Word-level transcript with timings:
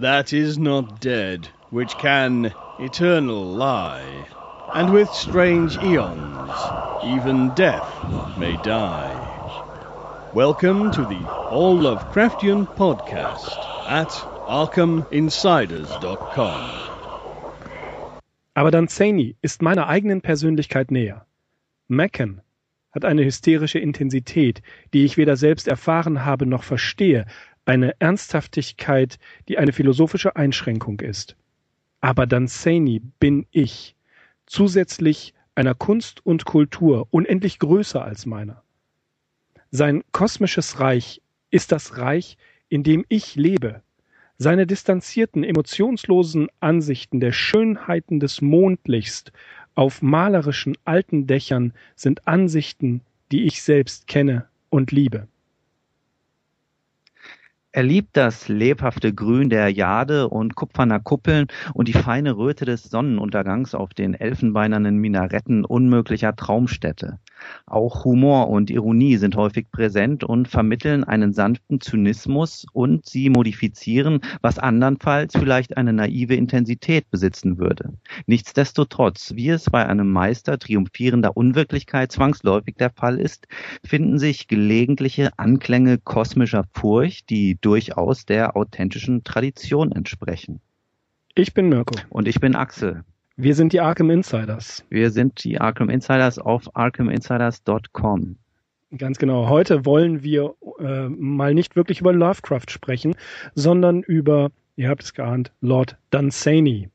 that 0.00 0.32
is 0.32 0.58
not 0.58 1.00
dead, 1.00 1.48
which 1.68 1.96
can 1.98 2.54
eternal 2.78 3.44
lie, 3.44 4.26
and 4.72 4.90
with 4.90 5.10
strange 5.10 5.76
eons, 5.84 6.50
even 7.04 7.54
death 7.54 7.86
may 8.38 8.56
die. 8.62 9.12
Welcome 10.32 10.90
to 10.92 11.04
the 11.04 11.20
All 11.50 11.76
Lovecraftian 11.76 12.66
Podcast 12.76 13.58
at 13.86 14.08
ArkhamInsiders.com. 14.48 16.70
Aber 18.54 18.70
Danzani 18.70 19.36
ist 19.42 19.60
meiner 19.60 19.86
eigenen 19.86 20.22
Persönlichkeit 20.22 20.90
näher. 20.90 21.26
Macken 21.88 22.40
hat 22.92 23.04
eine 23.04 23.24
hysterische 23.24 23.78
Intensität, 23.78 24.62
die 24.92 25.04
ich 25.04 25.16
weder 25.16 25.36
selbst 25.36 25.68
erfahren 25.68 26.24
habe 26.24 26.46
noch 26.46 26.62
verstehe, 26.62 27.26
eine 27.64 27.94
Ernsthaftigkeit, 28.00 29.18
die 29.48 29.58
eine 29.58 29.72
philosophische 29.72 30.36
Einschränkung 30.36 31.00
ist. 31.00 31.36
Aber 32.00 32.26
Danzani 32.26 33.00
bin 33.18 33.46
ich, 33.50 33.94
zusätzlich 34.46 35.34
einer 35.54 35.74
Kunst 35.74 36.24
und 36.24 36.44
Kultur 36.44 37.06
unendlich 37.10 37.58
größer 37.58 38.02
als 38.02 38.26
meiner. 38.26 38.62
Sein 39.70 40.02
kosmisches 40.10 40.80
Reich 40.80 41.22
ist 41.50 41.72
das 41.72 41.98
Reich, 41.98 42.36
in 42.68 42.82
dem 42.82 43.04
ich 43.08 43.36
lebe. 43.36 43.82
Seine 44.38 44.66
distanzierten, 44.66 45.44
emotionslosen 45.44 46.48
Ansichten 46.60 47.20
der 47.20 47.32
Schönheiten 47.32 48.20
des 48.20 48.40
Mondlichts 48.40 49.24
auf 49.74 50.02
malerischen 50.02 50.76
alten 50.84 51.26
Dächern 51.26 51.74
sind 51.94 52.26
Ansichten, 52.26 53.02
die 53.30 53.44
ich 53.44 53.62
selbst 53.62 54.06
kenne 54.06 54.46
und 54.70 54.92
liebe. 54.92 55.28
Er 57.72 57.84
liebt 57.84 58.16
das 58.16 58.48
lebhafte 58.48 59.14
Grün 59.14 59.48
der 59.48 59.68
Jade 59.68 60.28
und 60.28 60.56
kupferner 60.56 60.98
Kuppeln 60.98 61.46
und 61.72 61.86
die 61.86 61.92
feine 61.92 62.36
Röte 62.36 62.64
des 62.64 62.82
Sonnenuntergangs 62.82 63.76
auf 63.76 63.94
den 63.94 64.14
elfenbeinernen 64.14 64.96
Minaretten 64.96 65.64
unmöglicher 65.64 66.34
Traumstätte. 66.34 67.20
Auch 67.66 68.04
Humor 68.04 68.48
und 68.48 68.70
Ironie 68.70 69.16
sind 69.16 69.36
häufig 69.36 69.70
präsent 69.70 70.24
und 70.24 70.48
vermitteln 70.48 71.04
einen 71.04 71.32
sanften 71.32 71.80
Zynismus 71.80 72.66
und 72.72 73.06
sie 73.06 73.30
modifizieren, 73.30 74.20
was 74.42 74.58
andernfalls 74.58 75.34
vielleicht 75.36 75.76
eine 75.76 75.92
naive 75.92 76.34
Intensität 76.34 77.08
besitzen 77.10 77.58
würde. 77.58 77.94
Nichtsdestotrotz, 78.26 79.34
wie 79.36 79.50
es 79.50 79.70
bei 79.70 79.86
einem 79.86 80.10
Meister 80.10 80.58
triumphierender 80.58 81.36
Unwirklichkeit 81.36 82.12
zwangsläufig 82.12 82.74
der 82.76 82.90
Fall 82.90 83.18
ist, 83.18 83.46
finden 83.84 84.18
sich 84.18 84.48
gelegentliche 84.48 85.30
Anklänge 85.38 85.98
kosmischer 85.98 86.64
Furcht, 86.74 87.30
die 87.30 87.59
durchaus 87.60 88.26
der 88.26 88.56
authentischen 88.56 89.24
Tradition 89.24 89.92
entsprechen. 89.92 90.60
Ich 91.34 91.54
bin 91.54 91.68
Mirko. 91.68 91.94
Und 92.08 92.28
ich 92.28 92.40
bin 92.40 92.54
Axel. 92.54 93.04
Wir 93.36 93.54
sind 93.54 93.72
die 93.72 93.80
Arkham 93.80 94.10
Insiders. 94.10 94.84
Wir 94.90 95.10
sind 95.10 95.44
die 95.44 95.60
Arkham 95.60 95.88
Insiders 95.88 96.38
auf 96.38 96.74
arkhaminsiders.com. 96.76 98.36
Ganz 98.98 99.18
genau. 99.18 99.48
Heute 99.48 99.86
wollen 99.86 100.22
wir 100.22 100.54
äh, 100.80 101.08
mal 101.08 101.54
nicht 101.54 101.76
wirklich 101.76 102.00
über 102.00 102.12
Lovecraft 102.12 102.68
sprechen, 102.68 103.14
sondern 103.54 104.02
über, 104.02 104.50
ihr 104.76 104.88
habt 104.88 105.04
es 105.04 105.14
geahnt, 105.14 105.52
Lord 105.60 105.96
Dunsany. 106.10 106.88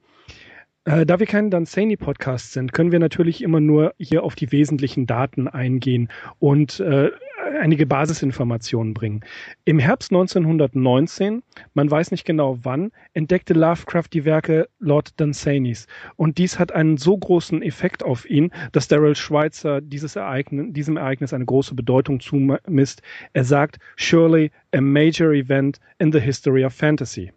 Äh, 0.84 1.06
da 1.06 1.20
wir 1.20 1.26
kein 1.26 1.50
Dunsany-Podcast 1.50 2.54
sind, 2.54 2.74
können 2.74 2.92
wir 2.92 3.00
natürlich 3.00 3.42
immer 3.42 3.60
nur 3.60 3.96
hier 3.98 4.24
auf 4.24 4.36
die 4.36 4.52
wesentlichen 4.52 5.08
Daten 5.08 5.48
eingehen 5.48 6.10
und 6.38 6.80
äh, 6.80 7.10
einige 7.60 7.86
Basisinformationen 7.86 8.94
bringen. 8.94 9.22
Im 9.66 9.80
Herbst 9.80 10.12
1919, 10.12 11.44
man 11.74 11.90
weiß 11.90 12.12
nicht 12.12 12.26
genau 12.26 12.60
wann, 12.64 12.92
entdeckte 13.14 13.54
Lovecraft 13.54 14.10
die 14.14 14.26
Werke 14.26 14.68
Lord 14.80 15.20
Dunsanys. 15.20 15.88
Und 16.16 16.38
dies 16.38 16.60
hat 16.60 16.72
einen 16.72 16.98
so 16.98 17.18
großen 17.18 17.62
Effekt 17.62 18.04
auf 18.04 18.30
ihn, 18.30 18.52
dass 18.72 18.88
Daryl 18.88 19.16
Schweitzer 19.16 19.82
dieses 19.82 20.16
Ereignis, 20.16 20.68
diesem 20.70 20.98
Ereignis 20.98 21.34
eine 21.34 21.46
große 21.46 21.76
Bedeutung 21.76 22.20
zumisst. 22.20 23.02
Er 23.34 23.44
sagt, 23.44 23.80
surely 23.96 24.52
a 24.74 24.82
major 24.82 25.32
event 25.32 25.80
in 26.00 26.12
the 26.12 26.20
history 26.20 26.66
of 26.66 26.74
fantasy. 26.74 27.32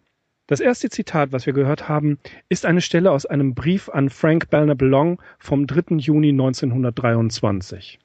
Das 0.49 0.59
erste 0.59 0.89
Zitat, 0.89 1.31
was 1.31 1.45
wir 1.45 1.53
gehört 1.53 1.87
haben, 1.87 2.17
ist 2.49 2.65
eine 2.65 2.81
Stelle 2.81 3.11
aus 3.11 3.27
einem 3.27 3.53
Brief 3.53 3.87
an 3.87 4.09
Frank 4.09 4.49
Belknap 4.49 4.81
Long 4.81 5.21
vom 5.37 5.67
3. 5.67 5.97
Juni 5.97 6.29
1923. 6.29 7.99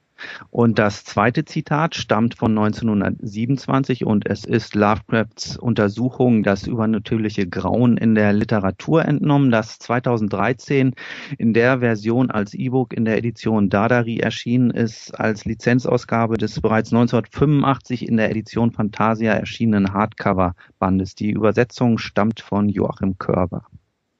Und 0.50 0.78
das 0.78 1.04
zweite 1.04 1.44
Zitat 1.44 1.94
stammt 1.94 2.34
von 2.34 2.56
1927 2.56 4.04
und 4.04 4.26
es 4.26 4.44
ist 4.44 4.74
Lovecrafts 4.74 5.56
Untersuchung 5.56 6.42
Das 6.42 6.66
übernatürliche 6.66 7.48
Grauen 7.48 7.96
in 7.96 8.14
der 8.14 8.32
Literatur 8.32 9.04
entnommen, 9.04 9.50
das 9.50 9.78
2013 9.78 10.94
in 11.38 11.54
der 11.54 11.80
Version 11.80 12.30
als 12.30 12.54
E-Book 12.54 12.92
in 12.92 13.04
der 13.04 13.18
Edition 13.18 13.68
Dadari 13.68 14.18
erschienen 14.18 14.70
ist, 14.70 15.18
als 15.18 15.44
Lizenzausgabe 15.44 16.36
des 16.36 16.60
bereits 16.60 16.92
1985 16.92 18.08
in 18.08 18.16
der 18.16 18.30
Edition 18.30 18.72
Fantasia 18.72 19.32
erschienenen 19.32 19.92
Hardcover-Bandes. 19.92 21.14
Die 21.14 21.30
Übersetzung 21.30 21.98
stammt 21.98 22.40
von 22.40 22.68
Joachim 22.68 23.18
Körber. 23.18 23.64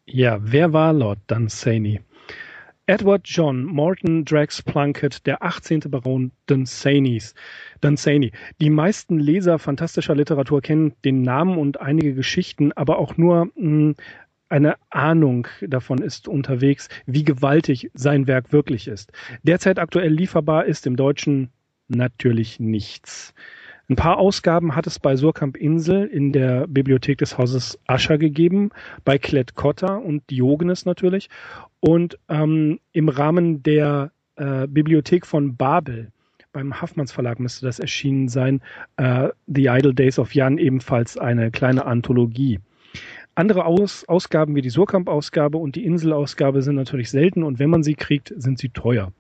Ja, 0.07 0.39
wer 0.41 0.73
war 0.73 0.93
Lord 0.93 1.21
Dunsany? 1.27 2.01
Edward 2.87 3.23
John 3.25 3.65
Morton 3.65 4.27
Drax 4.27 4.61
Plunkett, 4.61 5.25
der 5.27 5.43
18. 5.43 5.81
Baron 5.89 6.33
Dunsanys. 6.45 7.35
Dunsany. 7.81 8.31
Die 8.61 8.69
meisten 8.69 9.19
Leser 9.19 9.59
fantastischer 9.59 10.15
Literatur 10.15 10.61
kennen 10.61 10.93
den 11.03 11.23
Namen 11.23 11.57
und 11.57 11.81
einige 11.81 12.13
Geschichten, 12.13 12.73
aber 12.73 12.99
auch 12.99 13.17
nur 13.17 13.47
mh, 13.47 13.55
hm, 13.57 13.95
eine 14.51 14.77
Ahnung 14.91 15.49
davon 15.63 16.03
ist 16.03 16.29
unterwegs, 16.29 16.91
wie 17.07 17.25
gewaltig 17.25 17.91
sein 17.95 18.27
Werk 18.27 18.53
wirklich 18.53 18.87
ist. 18.87 19.13
Derzeit 19.43 19.79
aktuell 19.79 20.13
lieferbar 20.13 20.67
ist 20.67 20.87
im 20.87 20.97
Deutschen 20.97 21.49
natürlich 21.89 22.61
nichts. 22.61 23.33
Ein 23.91 23.97
paar 23.97 24.19
Ausgaben 24.19 24.75
hat 24.75 24.87
es 24.87 24.99
bei 24.99 25.15
Surkamp 25.15 25.59
Insel 25.59 26.07
in 26.07 26.33
der 26.33 26.67
Bibliothek 26.67 27.19
des 27.19 27.37
Hauses 27.37 27.79
Ascher 27.87 28.17
gegeben, 28.17 28.71
bei 29.05 29.19
Klett 29.19 29.57
Cotta 29.57 29.97
und 29.97 30.29
Diogenes 30.31 30.87
natürlich. 30.87 31.29
Und 31.81 32.19
ähm, 32.31 32.81
im 32.93 33.11
Rahmen 33.11 33.63
der 33.63 34.11
äh, 34.37 34.67
Bibliothek 34.67 35.27
von 35.27 35.57
Babel, 35.57 36.11
beim 36.53 36.81
Haffmanns 36.81 37.13
Verlag 37.13 37.41
müsste 37.41 37.67
das 37.67 37.79
erschienen 37.79 38.29
sein, 38.29 38.63
äh, 38.97 39.29
The 39.47 39.67
Idle 39.67 39.93
Days 39.93 40.19
of 40.19 40.35
Jan 40.35 40.57
ebenfalls 40.57 41.19
eine 41.19 41.51
kleine 41.51 41.85
Anthologie. 41.85 42.61
Andere 43.35 43.67
Aus 43.67 44.09
Ausgaben 44.09 44.55
wie 44.55 44.63
die 44.63 44.71
Surkamp-Ausgabe 44.71 45.59
und 45.59 45.77
die 45.77 45.85
Insel-Ausgabe 45.85 46.63
sind 46.63 46.77
natürlich 46.77 47.11
selten 47.11 47.43
und 47.43 47.59
wenn 47.59 47.69
man 47.69 47.83
sie 47.83 47.97
kriegt, 47.97 48.33
sind 48.37 48.59
sie 48.59 48.71
teuer. 48.71 49.13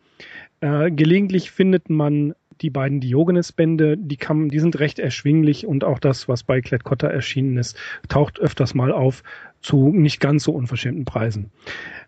Äh, 0.60 0.91
gelegentlich 0.91 1.50
findet 1.50 1.91
man 1.91 2.34
die 2.60 2.70
beiden 2.70 3.00
Diogenes-Bände, 3.00 3.97
die, 3.97 4.19
die 4.19 4.59
sind 4.59 4.78
recht 4.78 4.98
erschwinglich 4.98 5.66
und 5.66 5.84
auch 5.84 5.98
das, 5.98 6.28
was 6.28 6.42
bei 6.42 6.60
Klett-Cotta 6.60 7.09
erschienen 7.09 7.56
ist, 7.56 7.76
taucht 8.09 8.38
öfters 8.38 8.75
mal 8.75 8.92
auf 8.92 9.22
zu 9.60 9.91
nicht 9.92 10.20
ganz 10.20 10.44
so 10.44 10.53
unverschämten 10.53 11.06
Preisen. 11.06 11.50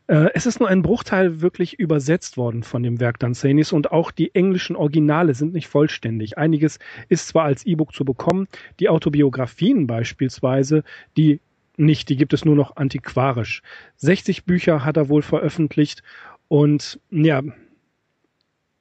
Äh, 0.09 0.29
es 0.35 0.47
ist 0.47 0.61
nur 0.61 0.69
ein 0.69 0.83
Bruchteil 0.83 1.41
wirklich 1.41 1.79
übersetzt 1.79 2.37
worden 2.37 2.63
von 2.63 2.83
dem 2.83 3.01
Werk 3.01 3.19
Danzanis 3.19 3.73
und 3.73 3.93
auch 3.93 4.11
die 4.11 4.35
englischen 4.35 4.77
Originale 4.77 5.35
sind 5.35 5.55
nicht 5.55 5.67
vollständig. 5.67 6.37
Einiges 6.37 6.79
ist 7.09 7.29
zwar 7.29 7.45
als 7.45 7.65
E-Book 7.65 7.95
zu 7.95 8.05
bekommen, 8.05 8.47
die 8.79 8.89
Autobiografien 8.89 9.87
beispielsweise, 9.87 10.85
die 11.17 11.41
nicht, 11.79 12.09
die 12.09 12.17
gibt 12.17 12.33
es 12.33 12.45
nur 12.45 12.57
noch 12.57 12.77
antiquarisch. 12.77 13.63
60 13.97 14.45
Bücher 14.45 14.85
hat 14.85 14.97
er 14.97 15.09
wohl 15.09 15.23
veröffentlicht 15.23 16.03
und 16.49 17.01
ja, 17.11 17.43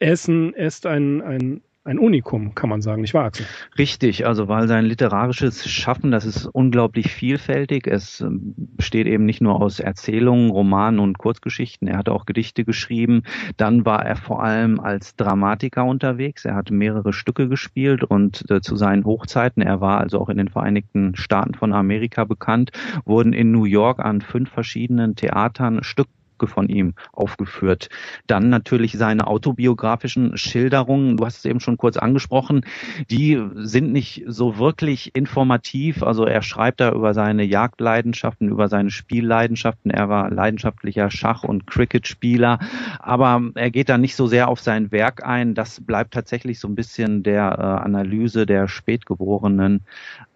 Essen 0.06 0.54
ist 0.54 0.86
ein, 0.86 1.22
ein, 1.22 1.62
ein 1.84 1.98
Unikum, 1.98 2.54
kann 2.54 2.70
man 2.70 2.82
sagen, 2.82 3.02
nicht 3.02 3.16
wahr, 3.16 3.26
Axel? 3.26 3.48
Richtig, 3.76 4.28
also 4.28 4.48
weil 4.48 4.68
sein 4.68 4.86
literarisches 4.86 5.68
Schaffen, 5.68 6.12
das 6.12 6.26
ist 6.26 6.46
unglaublich 6.46 7.12
vielfältig. 7.12 7.88
Es 7.88 8.22
ähm, 8.22 8.54
besteht 8.56 9.08
eben 9.08 9.25
nicht 9.25 9.42
nur 9.42 9.60
aus 9.60 9.80
Erzählungen, 9.80 10.52
Romanen 10.52 11.00
und 11.00 11.18
Kurzgeschichten. 11.18 11.88
Er 11.88 11.98
hat 11.98 12.10
auch 12.10 12.25
Gedichte 12.25 12.66
geschrieben. 12.66 13.24
Dann 13.57 13.84
war 13.84 14.06
er 14.06 14.16
vor 14.16 14.44
allem 14.44 14.80
als 14.80 15.16
Dramatiker 15.16 15.86
unterwegs. 15.86 16.46
Er 16.46 16.54
hat 16.54 16.69
mehrere 16.69 17.12
Stücke 17.12 17.50
gespielt 17.50 18.04
und 18.04 18.50
äh, 18.51 18.62
zu 18.62 18.75
seinen 18.75 19.06
Hochzeiten, 19.06 19.63
er 19.63 19.81
war 19.81 20.00
also 20.00 20.19
auch 20.19 20.30
in 20.30 20.38
den 20.38 20.50
Vereinigten 20.50 21.16
Staaten 21.16 21.56
von 21.56 21.74
Amerika 21.74 22.25
bekannt, 22.25 22.72
wurden 23.06 23.34
in 23.34 23.51
New 23.51 23.66
York 23.66 24.00
an 24.00 24.22
fünf 24.22 24.51
verschiedenen 24.51 25.16
Theatern 25.16 25.84
Stücke 25.84 26.12
von 26.44 26.70
ihm 26.70 26.94
aufgeführt. 27.12 27.90
Dann 28.28 28.50
natürlich 28.50 28.94
seine 28.98 29.28
autobiografischen 29.28 30.38
Schilderungen, 30.38 31.18
du 31.18 31.26
hast 31.26 31.38
es 31.38 31.46
eben 31.46 31.60
schon 31.60 31.78
kurz 31.78 31.98
angesprochen, 31.98 32.66
die 33.10 33.42
sind 33.56 33.92
nicht 33.92 34.24
so 34.28 34.58
wirklich 34.58 35.16
informativ. 35.16 36.04
Also 36.04 36.26
er 36.26 36.42
schreibt 36.42 36.80
da 36.80 36.92
über 36.92 37.14
seine 37.14 37.44
Jagdleidenschaften, 37.44 38.50
über 38.50 38.68
seine 38.68 38.92
Spielleidenschaften. 38.92 39.92
Er 39.92 40.10
war 40.10 40.30
leidenschaftlicher 40.30 41.10
Schach- 41.10 41.44
und 41.44 41.68
Cricketspieler, 41.68 42.60
aber 43.00 43.42
er 43.56 43.72
geht 43.72 43.90
da 43.90 43.98
nicht 43.98 44.16
so 44.16 44.28
sehr 44.28 44.48
auf 44.48 44.60
sein 44.60 44.92
Werk 44.92 45.26
ein. 45.26 45.56
Das 45.56 45.82
bleibt 45.82 46.14
tatsächlich 46.14 46.60
so 46.60 46.68
ein 46.68 46.76
bisschen 46.76 47.24
der 47.24 47.58
äh, 47.58 47.86
Analyse 47.86 48.46
der 48.46 48.68
Spätgeborenen 48.68 49.82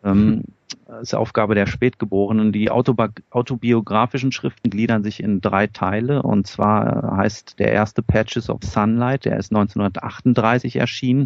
ähm, 0.03 0.43
ist 1.01 1.13
Aufgabe 1.13 1.55
der 1.55 1.67
Spätgeborenen. 1.67 2.51
Die 2.51 2.69
autobiografischen 2.71 4.31
Schriften 4.31 4.69
gliedern 4.69 5.03
sich 5.03 5.21
in 5.21 5.41
drei 5.41 5.67
Teile 5.67 6.23
und 6.23 6.47
zwar 6.47 7.17
heißt 7.17 7.59
der 7.59 7.71
erste 7.71 8.01
Patches 8.01 8.49
of 8.49 8.61
Sunlight, 8.63 9.25
der 9.25 9.37
ist 9.37 9.51
1938 9.51 10.77
erschienen. 10.77 11.25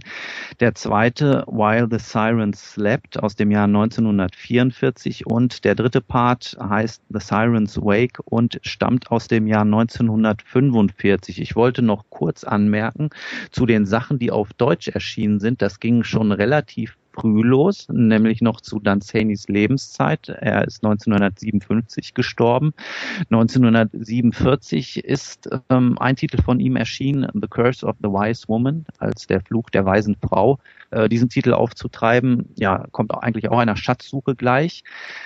Der 0.59 0.75
zweite 0.75 1.43
While 1.47 1.87
the 1.89 1.99
Sirens 1.99 2.73
Slept 2.73 3.21
aus 3.21 3.35
dem 3.35 3.51
Jahr 3.51 3.65
1944 3.65 5.25
und 5.27 5.63
der 5.63 5.75
dritte 5.75 6.01
Part 6.01 6.57
heißt 6.59 7.01
The 7.09 7.19
Sirens 7.19 7.77
Wake 7.77 8.19
und 8.25 8.59
stammt 8.63 9.11
aus 9.11 9.27
dem 9.27 9.47
Jahr 9.47 9.63
1945. 9.63 11.41
Ich 11.41 11.55
wollte 11.55 11.81
noch 11.81 12.05
kurz 12.09 12.43
anmerken 12.43 13.09
zu 13.51 13.65
den 13.65 13.85
Sachen, 13.85 14.19
die 14.19 14.31
auf 14.31 14.53
Deutsch 14.53 14.89
erschienen 14.89 15.39
sind. 15.39 15.61
Das 15.61 15.79
ging 15.79 16.03
schon 16.03 16.31
relativ 16.31 16.97
früh 17.13 17.41
los, 17.43 17.87
nämlich 17.89 18.41
noch 18.41 18.61
zu 18.61 18.79
Danzanis 18.79 19.47
Lebenszeit. 19.47 20.29
Er 20.29 20.65
ist 20.65 20.83
1957 20.83 22.13
gestorben. 22.13 22.73
1947 23.29 25.03
ist 25.03 25.49
ähm, 25.69 25.97
ein 25.99 26.15
Titel 26.15 26.41
von 26.41 26.59
ihm 26.59 26.75
erschienen, 26.75 27.27
The 27.33 27.47
Curse 27.47 27.85
of 27.85 27.95
the 28.01 28.09
Wise 28.09 28.47
Woman, 28.47 28.85
als 28.97 29.27
der 29.27 29.41
Fluch 29.41 29.69
der 29.69 29.85
weisen 29.85 30.15
Frau 30.15 30.59
äh, 30.93 31.09
diesen 31.09 31.29
Titel 31.29 31.53
aufzutreiben, 31.53 32.49
ja, 32.55 32.85
kommt 32.91 33.13
auch 33.13 33.21
eigentlich 33.21 33.49
auch 33.49 33.57
einer 33.57 33.75
Schatzsuche 33.75 34.35
gleich. 34.35 34.83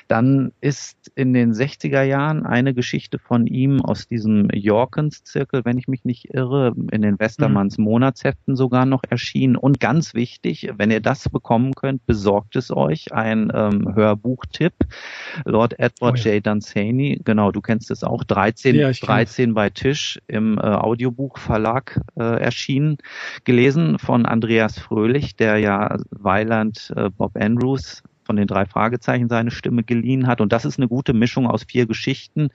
Dann 0.07 0.51
ist 0.61 1.11
in 1.15 1.33
den 1.33 1.53
60er 1.53 2.03
Jahren 2.03 2.45
eine 2.45 2.73
Geschichte 2.73 3.19
von 3.19 3.47
ihm 3.47 3.81
aus 3.81 4.07
diesem 4.07 4.49
Jorkens-Zirkel, 4.49 5.65
wenn 5.65 5.77
ich 5.77 5.87
mich 5.87 6.05
nicht 6.05 6.33
irre, 6.33 6.73
in 6.91 7.01
den 7.01 7.19
Westermanns 7.19 7.77
mhm. 7.77 7.85
Monatsheften 7.85 8.55
sogar 8.55 8.85
noch 8.85 9.01
erschienen. 9.09 9.55
Und 9.55 9.79
ganz 9.79 10.13
wichtig, 10.13 10.71
wenn 10.77 10.91
ihr 10.91 11.01
das 11.01 11.29
bekommen 11.29 11.73
könnt, 11.73 12.05
besorgt 12.05 12.55
es 12.55 12.71
euch, 12.71 13.13
ein 13.13 13.51
ähm, 13.53 13.95
Hörbuchtipp. 13.95 14.73
Lord 15.45 15.79
Edward 15.79 16.19
oh 16.25 16.27
ja. 16.27 16.35
J. 16.35 16.45
Dunsany, 16.45 17.19
genau, 17.23 17.51
du 17.51 17.61
kennst 17.61 17.91
es 17.91 18.03
auch, 18.03 18.23
13, 18.23 18.75
ja, 18.75 18.91
13 18.91 19.53
bei 19.53 19.69
Tisch 19.69 20.19
im 20.27 20.57
äh, 20.57 20.61
Audiobuchverlag 20.61 22.01
äh, 22.17 22.23
erschienen, 22.23 22.97
gelesen 23.43 23.99
von 23.99 24.25
Andreas 24.25 24.79
Fröhlich, 24.79 25.35
der 25.35 25.56
ja 25.57 25.97
Weiland 26.11 26.93
äh, 26.95 27.09
Bob 27.09 27.35
Andrews 27.35 28.03
von 28.27 28.35
den 28.35 28.47
drei 28.47 28.65
Fragezeichen 28.65 29.29
seine 29.29 29.51
Stimme 29.51 29.83
geliehen 29.83 30.27
hat. 30.27 30.41
Und 30.41 30.51
das 30.51 30.65
ist 30.65 30.77
eine 30.77 30.87
gute 30.87 31.13
Mischung 31.13 31.47
aus 31.47 31.63
vier 31.63 31.87
Geschichten, 31.87 32.49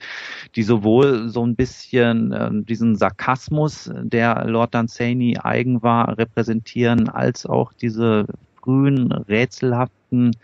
die 0.55 0.63
sowohl 0.63 1.29
so 1.29 1.45
ein 1.45 1.55
bisschen 1.55 2.31
äh, 2.31 2.49
diesen 2.53 2.95
Sarkasmus, 2.95 3.91
der 3.93 4.45
Lord 4.45 4.75
Dunsany 4.75 5.37
eigen 5.41 5.81
war, 5.81 6.17
repräsentieren, 6.17 7.09
als 7.09 7.45
auch 7.45 7.73
diese 7.73 8.27
frühen, 8.61 9.11
rätselhaften 9.11 10.37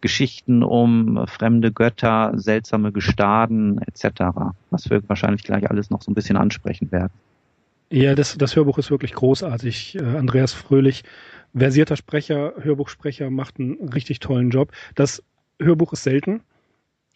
Geschichten 0.00 0.62
um 0.62 1.26
fremde 1.26 1.72
Götter, 1.72 2.32
seltsame 2.36 2.92
Gestaden 2.92 3.78
etc., 3.78 4.26
was 4.70 4.90
wir 4.90 5.02
wahrscheinlich 5.08 5.42
gleich 5.42 5.68
alles 5.68 5.90
noch 5.90 6.02
so 6.02 6.10
ein 6.10 6.14
bisschen 6.14 6.36
ansprechen 6.36 6.92
werden. 6.92 7.12
Ja, 7.90 8.14
das, 8.14 8.36
das 8.36 8.56
Hörbuch 8.56 8.78
ist 8.78 8.90
wirklich 8.90 9.12
großartig. 9.12 9.96
Äh, 9.96 10.02
Andreas 10.02 10.52
Fröhlich 10.52 11.04
versierter 11.56 11.96
Sprecher, 11.96 12.54
Hörbuchsprecher, 12.60 13.30
macht 13.30 13.58
einen 13.58 13.88
richtig 13.90 14.18
tollen 14.20 14.50
Job. 14.50 14.72
Das 14.94 15.22
Hörbuch 15.60 15.92
ist 15.92 16.02
selten. 16.02 16.42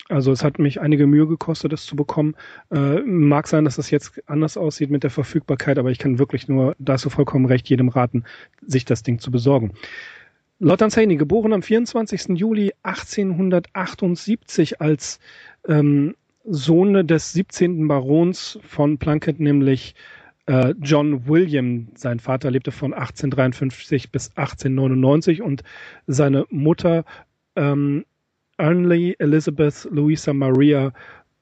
Also 0.08 0.32
es 0.32 0.42
hat 0.42 0.58
mich 0.58 0.80
einige 0.80 1.06
Mühe 1.06 1.26
gekostet, 1.26 1.72
das 1.72 1.84
zu 1.84 1.94
bekommen. 1.94 2.34
Äh, 2.70 3.00
mag 3.00 3.46
sein, 3.46 3.64
dass 3.64 3.76
das 3.76 3.90
jetzt 3.90 4.22
anders 4.26 4.56
aussieht 4.56 4.90
mit 4.90 5.02
der 5.02 5.10
Verfügbarkeit, 5.10 5.78
aber 5.78 5.90
ich 5.90 5.98
kann 5.98 6.18
wirklich 6.18 6.48
nur, 6.48 6.74
da 6.78 6.94
hast 6.94 7.04
du 7.04 7.10
vollkommen 7.10 7.44
recht, 7.44 7.68
jedem 7.68 7.88
raten, 7.88 8.24
sich 8.66 8.86
das 8.86 9.02
Ding 9.02 9.18
zu 9.18 9.30
besorgen. 9.30 9.72
Lord 10.60 10.80
Dunsany, 10.80 11.16
geboren 11.16 11.52
am 11.52 11.62
24. 11.62 12.38
Juli 12.38 12.72
1878 12.82 14.80
als 14.80 15.20
ähm, 15.68 16.14
Sohn 16.44 17.06
des 17.06 17.32
17. 17.34 17.86
Barons 17.86 18.58
von 18.62 18.96
Plunkett, 18.98 19.40
nämlich 19.40 19.94
äh, 20.48 20.74
John 20.80 21.28
William, 21.28 21.88
sein 21.94 22.20
Vater 22.20 22.50
lebte 22.50 22.72
von 22.72 22.94
1853 22.94 24.10
bis 24.10 24.30
1899 24.30 25.42
und 25.42 25.62
seine 26.06 26.46
Mutter 26.48 27.04
ähm, 27.54 28.06
Ernley 28.56 29.14
Elizabeth 29.18 29.86
Louisa 29.90 30.32
Maria 30.32 30.92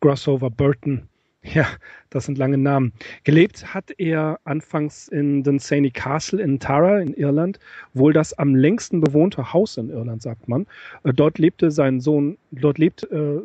Grossover 0.00 0.50
Burton. 0.50 1.08
Ja, 1.54 1.68
das 2.10 2.24
sind 2.24 2.38
lange 2.38 2.58
Namen. 2.58 2.92
Gelebt 3.22 3.72
hat 3.72 3.92
er 3.98 4.40
anfangs 4.42 5.06
in 5.06 5.44
Dunsany 5.44 5.92
Castle 5.92 6.42
in 6.42 6.58
Tara 6.58 6.98
in 6.98 7.14
Irland, 7.14 7.60
wohl 7.94 8.12
das 8.12 8.36
am 8.36 8.56
längsten 8.56 9.00
bewohnte 9.00 9.52
Haus 9.52 9.76
in 9.76 9.88
Irland, 9.88 10.22
sagt 10.22 10.48
man. 10.48 10.66
Äh, 11.04 11.12
dort 11.14 11.38
lebte 11.38 11.70
sein 11.70 12.00
Sohn, 12.00 12.36
dort 12.50 12.78
lebt 12.78 13.08
äh, 13.12 13.38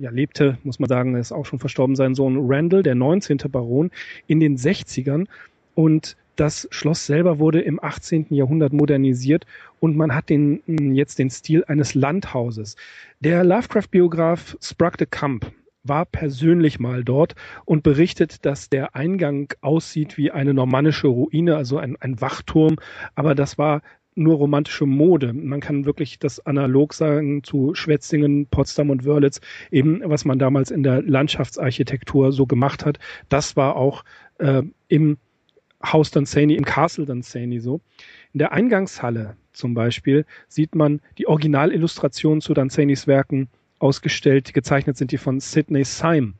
ja, 0.00 0.10
lebte, 0.10 0.56
muss 0.64 0.78
man 0.78 0.88
sagen, 0.88 1.14
ist 1.14 1.30
auch 1.30 1.44
schon 1.44 1.58
verstorben, 1.58 1.94
sein 1.94 2.14
Sohn 2.14 2.38
Randall, 2.40 2.82
der 2.82 2.94
19. 2.94 3.36
Baron, 3.50 3.90
in 4.26 4.40
den 4.40 4.56
60ern. 4.56 5.26
Und 5.74 6.16
das 6.36 6.66
Schloss 6.70 7.04
selber 7.04 7.38
wurde 7.38 7.60
im 7.60 7.78
18. 7.82 8.28
Jahrhundert 8.30 8.72
modernisiert 8.72 9.44
und 9.78 9.98
man 9.98 10.14
hat 10.14 10.30
den, 10.30 10.62
hm, 10.66 10.94
jetzt 10.94 11.18
den 11.18 11.28
Stil 11.28 11.64
eines 11.66 11.94
Landhauses. 11.94 12.76
Der 13.20 13.44
Lovecraft-Biograf 13.44 14.56
Sprague 14.62 14.96
de 14.96 15.06
Camp 15.10 15.52
war 15.82 16.06
persönlich 16.06 16.80
mal 16.80 17.04
dort 17.04 17.34
und 17.66 17.82
berichtet, 17.82 18.46
dass 18.46 18.70
der 18.70 18.94
Eingang 18.96 19.52
aussieht 19.60 20.16
wie 20.16 20.30
eine 20.30 20.54
normannische 20.54 21.08
Ruine, 21.08 21.56
also 21.56 21.76
ein, 21.76 21.96
ein 22.00 22.20
Wachturm, 22.22 22.76
aber 23.14 23.34
das 23.34 23.58
war 23.58 23.82
nur 24.20 24.36
romantische 24.36 24.86
Mode. 24.86 25.32
Man 25.32 25.60
kann 25.60 25.84
wirklich 25.84 26.18
das 26.18 26.44
analog 26.46 26.94
sagen 26.94 27.42
zu 27.42 27.74
Schwetzingen, 27.74 28.46
Potsdam 28.46 28.90
und 28.90 29.04
Wörlitz, 29.04 29.40
eben 29.70 30.02
was 30.04 30.24
man 30.24 30.38
damals 30.38 30.70
in 30.70 30.82
der 30.82 31.02
Landschaftsarchitektur 31.02 32.32
so 32.32 32.46
gemacht 32.46 32.84
hat. 32.84 32.98
Das 33.28 33.56
war 33.56 33.76
auch 33.76 34.04
äh, 34.38 34.62
im 34.88 35.18
Haus 35.82 36.10
Dunsany, 36.10 36.54
im 36.54 36.64
Castle 36.64 37.06
Dunsany 37.06 37.60
so. 37.60 37.80
In 38.32 38.38
der 38.38 38.52
Eingangshalle 38.52 39.36
zum 39.52 39.74
Beispiel 39.74 40.26
sieht 40.48 40.74
man 40.74 41.00
die 41.18 41.26
Originalillustrationen 41.26 42.40
zu 42.40 42.54
Dunsanys 42.54 43.06
Werken 43.06 43.48
ausgestellt. 43.78 44.52
Gezeichnet 44.54 44.96
sind 44.96 45.10
die 45.12 45.18
von 45.18 45.40
Sidney 45.40 45.84
Syme. 45.84 46.34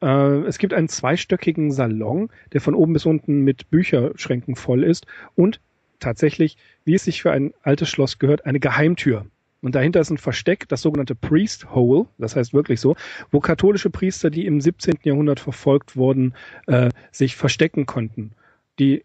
Äh, 0.00 0.46
es 0.46 0.58
gibt 0.58 0.74
einen 0.74 0.88
zweistöckigen 0.88 1.70
Salon, 1.70 2.28
der 2.52 2.60
von 2.60 2.74
oben 2.74 2.92
bis 2.92 3.06
unten 3.06 3.42
mit 3.42 3.70
Bücherschränken 3.70 4.56
voll 4.56 4.82
ist 4.82 5.06
und 5.34 5.60
tatsächlich, 6.02 6.56
wie 6.84 6.94
es 6.94 7.04
sich 7.04 7.22
für 7.22 7.32
ein 7.32 7.54
altes 7.62 7.88
Schloss 7.88 8.18
gehört, 8.18 8.46
eine 8.46 8.60
Geheimtür. 8.60 9.26
Und 9.62 9.76
dahinter 9.76 10.00
ist 10.00 10.10
ein 10.10 10.18
Versteck, 10.18 10.68
das 10.68 10.82
sogenannte 10.82 11.14
Priest 11.14 11.72
Hole, 11.72 12.06
das 12.18 12.34
heißt 12.34 12.52
wirklich 12.52 12.80
so, 12.80 12.96
wo 13.30 13.38
katholische 13.38 13.90
Priester, 13.90 14.28
die 14.28 14.44
im 14.44 14.60
17. 14.60 14.98
Jahrhundert 15.04 15.38
verfolgt 15.38 15.96
wurden, 15.96 16.34
äh, 16.66 16.90
sich 17.12 17.36
verstecken 17.36 17.86
konnten. 17.86 18.32
Die, 18.80 19.04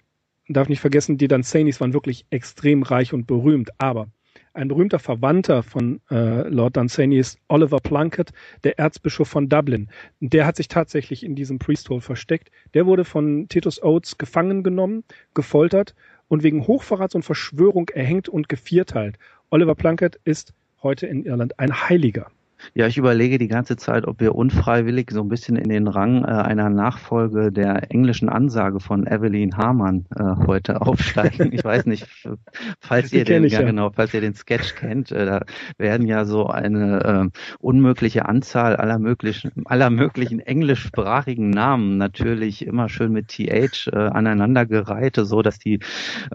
darf 0.50 0.67
nicht 0.67 0.79
vergessen, 0.79 1.17
die 1.17 1.27
Danzanis 1.27 1.79
waren 1.79 1.93
wirklich 1.93 2.25
extrem 2.31 2.81
reich 2.81 3.13
und 3.13 3.27
berühmt, 3.27 3.69
aber 3.77 4.07
ein 4.57 4.69
berühmter 4.69 4.98
Verwandter 4.98 5.62
von 5.62 6.01
äh, 6.10 6.48
Lord 6.50 6.77
Dunsany 6.77 7.19
ist 7.19 7.38
Oliver 7.48 7.79
Plunkett, 7.79 8.31
der 8.63 8.79
Erzbischof 8.79 9.27
von 9.27 9.50
Dublin. 9.50 9.89
Der 10.19 10.48
hat 10.48 10.55
sich 10.55 10.67
tatsächlich 10.67 11.24
in 11.24 11.36
diesem 11.36 11.60
Priesthole 11.60 12.01
versteckt. 12.01 12.50
Der 12.74 12.88
wurde 12.88 13.05
von 13.05 13.48
Titus 13.50 13.81
Oates 13.83 14.17
gefangen 14.17 14.63
genommen, 14.63 15.03
gefoltert 15.36 15.93
und 16.27 16.43
wegen 16.43 16.67
Hochverrats 16.67 17.15
und 17.15 17.24
Verschwörung 17.24 17.89
erhängt 17.89 18.29
und 18.29 18.50
gevierteilt. 18.50 19.17
Oliver 19.50 19.75
Plunkett 19.75 20.19
ist 20.24 20.53
heute 20.84 21.07
in 21.07 21.24
Irland 21.25 21.60
ein 21.60 21.89
Heiliger. 21.89 22.31
Ja, 22.73 22.87
ich 22.87 22.97
überlege 22.97 23.37
die 23.37 23.47
ganze 23.47 23.75
Zeit, 23.77 24.07
ob 24.07 24.19
wir 24.19 24.35
unfreiwillig 24.35 25.11
so 25.11 25.21
ein 25.21 25.29
bisschen 25.29 25.55
in 25.55 25.69
den 25.69 25.87
Rang 25.87 26.23
äh, 26.23 26.27
einer 26.27 26.69
Nachfolge 26.69 27.51
der 27.51 27.91
englischen 27.91 28.29
Ansage 28.29 28.79
von 28.79 29.05
Evelyn 29.05 29.57
Hamann 29.57 30.05
äh, 30.15 30.45
heute 30.45 30.81
aufsteigen. 30.81 31.51
Ich 31.53 31.63
weiß 31.63 31.85
nicht, 31.85 32.07
falls 32.79 33.13
ihr 33.13 33.25
den, 33.25 33.43
ja, 33.43 33.59
ja, 33.59 33.65
genau, 33.65 33.91
falls 33.91 34.13
ihr 34.13 34.21
den 34.21 34.35
Sketch 34.35 34.75
kennt, 34.75 35.11
äh, 35.11 35.25
da 35.25 35.41
werden 35.77 36.07
ja 36.07 36.25
so 36.25 36.47
eine 36.47 37.31
äh, 37.33 37.39
unmögliche 37.59 38.25
Anzahl 38.25 38.75
aller 38.75 38.99
möglichen, 38.99 39.51
aller 39.65 39.89
möglichen 39.89 40.39
englischsprachigen 40.39 41.49
Namen 41.49 41.97
natürlich 41.97 42.65
immer 42.65 42.89
schön 42.89 43.11
mit 43.11 43.29
TH 43.29 43.87
äh, 43.87 43.95
aneinandergereiht, 43.95 45.17
so 45.17 45.41
dass 45.41 45.59
die 45.59 45.79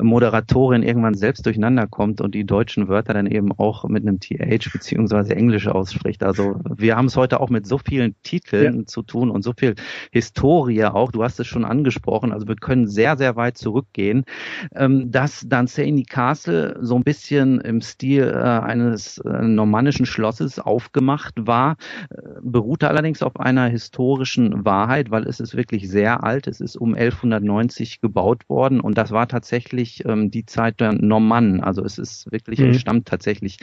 Moderatorin 0.00 0.82
irgendwann 0.82 1.14
selbst 1.14 1.46
durcheinander 1.46 1.86
kommt 1.86 2.20
und 2.20 2.34
die 2.34 2.44
deutschen 2.44 2.88
Wörter 2.88 3.14
dann 3.14 3.26
eben 3.26 3.52
auch 3.52 3.84
mit 3.88 4.06
einem 4.06 4.20
TH 4.20 4.72
beziehungsweise 4.72 5.34
Englisch 5.34 5.68
ausspricht 5.68 6.11
spricht. 6.12 6.22
Also 6.22 6.56
wir 6.76 6.96
haben 6.96 7.06
es 7.06 7.16
heute 7.16 7.40
auch 7.40 7.50
mit 7.50 7.66
so 7.66 7.78
vielen 7.78 8.14
Titeln 8.22 8.80
ja. 8.80 8.86
zu 8.86 9.02
tun 9.02 9.30
und 9.30 9.42
so 9.42 9.52
viel 9.56 9.74
Historie 10.10 10.84
auch. 10.84 11.12
Du 11.12 11.22
hast 11.22 11.40
es 11.40 11.46
schon 11.46 11.64
angesprochen. 11.64 12.32
Also 12.32 12.48
wir 12.48 12.56
können 12.56 12.86
sehr, 12.86 13.16
sehr 13.16 13.36
weit 13.36 13.58
zurückgehen. 13.58 14.24
Ähm, 14.74 15.10
dass 15.10 15.40
Dunsany 15.40 16.04
Castle 16.04 16.78
so 16.80 16.96
ein 16.96 17.04
bisschen 17.04 17.60
im 17.60 17.80
Stil 17.80 18.24
äh, 18.24 18.38
eines 18.38 19.18
äh, 19.18 19.42
normannischen 19.42 20.06
Schlosses 20.06 20.58
aufgemacht 20.58 21.34
war, 21.46 21.76
äh, 22.10 22.16
beruhte 22.42 22.88
allerdings 22.88 23.22
auf 23.22 23.38
einer 23.38 23.66
historischen 23.66 24.64
Wahrheit, 24.64 25.10
weil 25.10 25.26
es 25.26 25.40
ist 25.40 25.56
wirklich 25.56 25.88
sehr 25.88 26.24
alt. 26.24 26.46
Es 26.46 26.60
ist 26.60 26.76
um 26.76 26.94
1190 26.94 28.00
gebaut 28.00 28.48
worden 28.48 28.80
und 28.80 28.98
das 28.98 29.10
war 29.10 29.28
tatsächlich 29.28 30.04
ähm, 30.04 30.30
die 30.30 30.46
Zeit 30.46 30.80
der 30.80 30.92
Normannen. 30.92 31.62
Also 31.62 31.84
es 31.84 31.98
ist 31.98 32.30
wirklich, 32.30 32.58
mhm. 32.58 32.66
entstammt 32.66 33.06
tatsächlich 33.06 33.58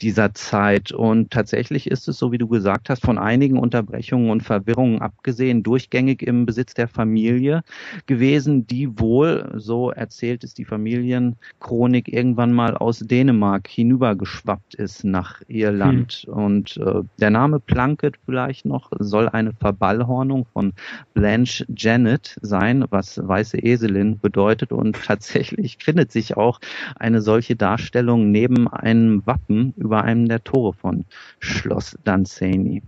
dieser 0.00 0.34
Zeit. 0.34 0.92
Und 0.92 1.30
tatsächlich 1.30 1.89
ist 1.90 2.08
es, 2.08 2.18
so 2.18 2.32
wie 2.32 2.38
du 2.38 2.48
gesagt 2.48 2.88
hast, 2.88 3.02
von 3.02 3.18
einigen 3.18 3.58
Unterbrechungen 3.58 4.30
und 4.30 4.42
Verwirrungen 4.42 5.00
abgesehen, 5.00 5.62
durchgängig 5.62 6.22
im 6.22 6.46
Besitz 6.46 6.74
der 6.74 6.88
Familie 6.88 7.62
gewesen, 8.06 8.66
die 8.66 8.98
wohl, 8.98 9.52
so 9.56 9.90
erzählt 9.90 10.44
es 10.44 10.54
die 10.54 10.64
Familienchronik, 10.64 12.08
irgendwann 12.12 12.52
mal 12.52 12.76
aus 12.76 13.00
Dänemark 13.00 13.68
hinübergeschwappt 13.68 14.74
ist 14.74 15.04
nach 15.04 15.42
Irland. 15.48 16.24
Mhm. 16.26 16.32
Und 16.32 16.76
äh, 16.76 17.02
der 17.18 17.30
Name 17.30 17.60
Plunkett 17.60 18.16
vielleicht 18.24 18.64
noch 18.64 18.90
soll 18.98 19.28
eine 19.28 19.52
Verballhornung 19.52 20.46
von 20.52 20.72
Blanche 21.14 21.66
Janet 21.76 22.38
sein, 22.42 22.84
was 22.90 23.20
weiße 23.22 23.58
Eselin 23.58 24.18
bedeutet. 24.20 24.72
Und 24.72 24.96
tatsächlich 25.04 25.78
findet 25.80 26.12
sich 26.12 26.36
auch 26.36 26.60
eine 26.96 27.20
solche 27.20 27.56
Darstellung 27.56 28.30
neben 28.30 28.68
einem 28.68 29.26
Wappen 29.26 29.74
über 29.76 30.02
einem 30.04 30.28
der 30.28 30.44
Tore 30.44 30.72
von 30.72 31.04
Schloss 31.38 31.79
Dunsany 32.04 32.82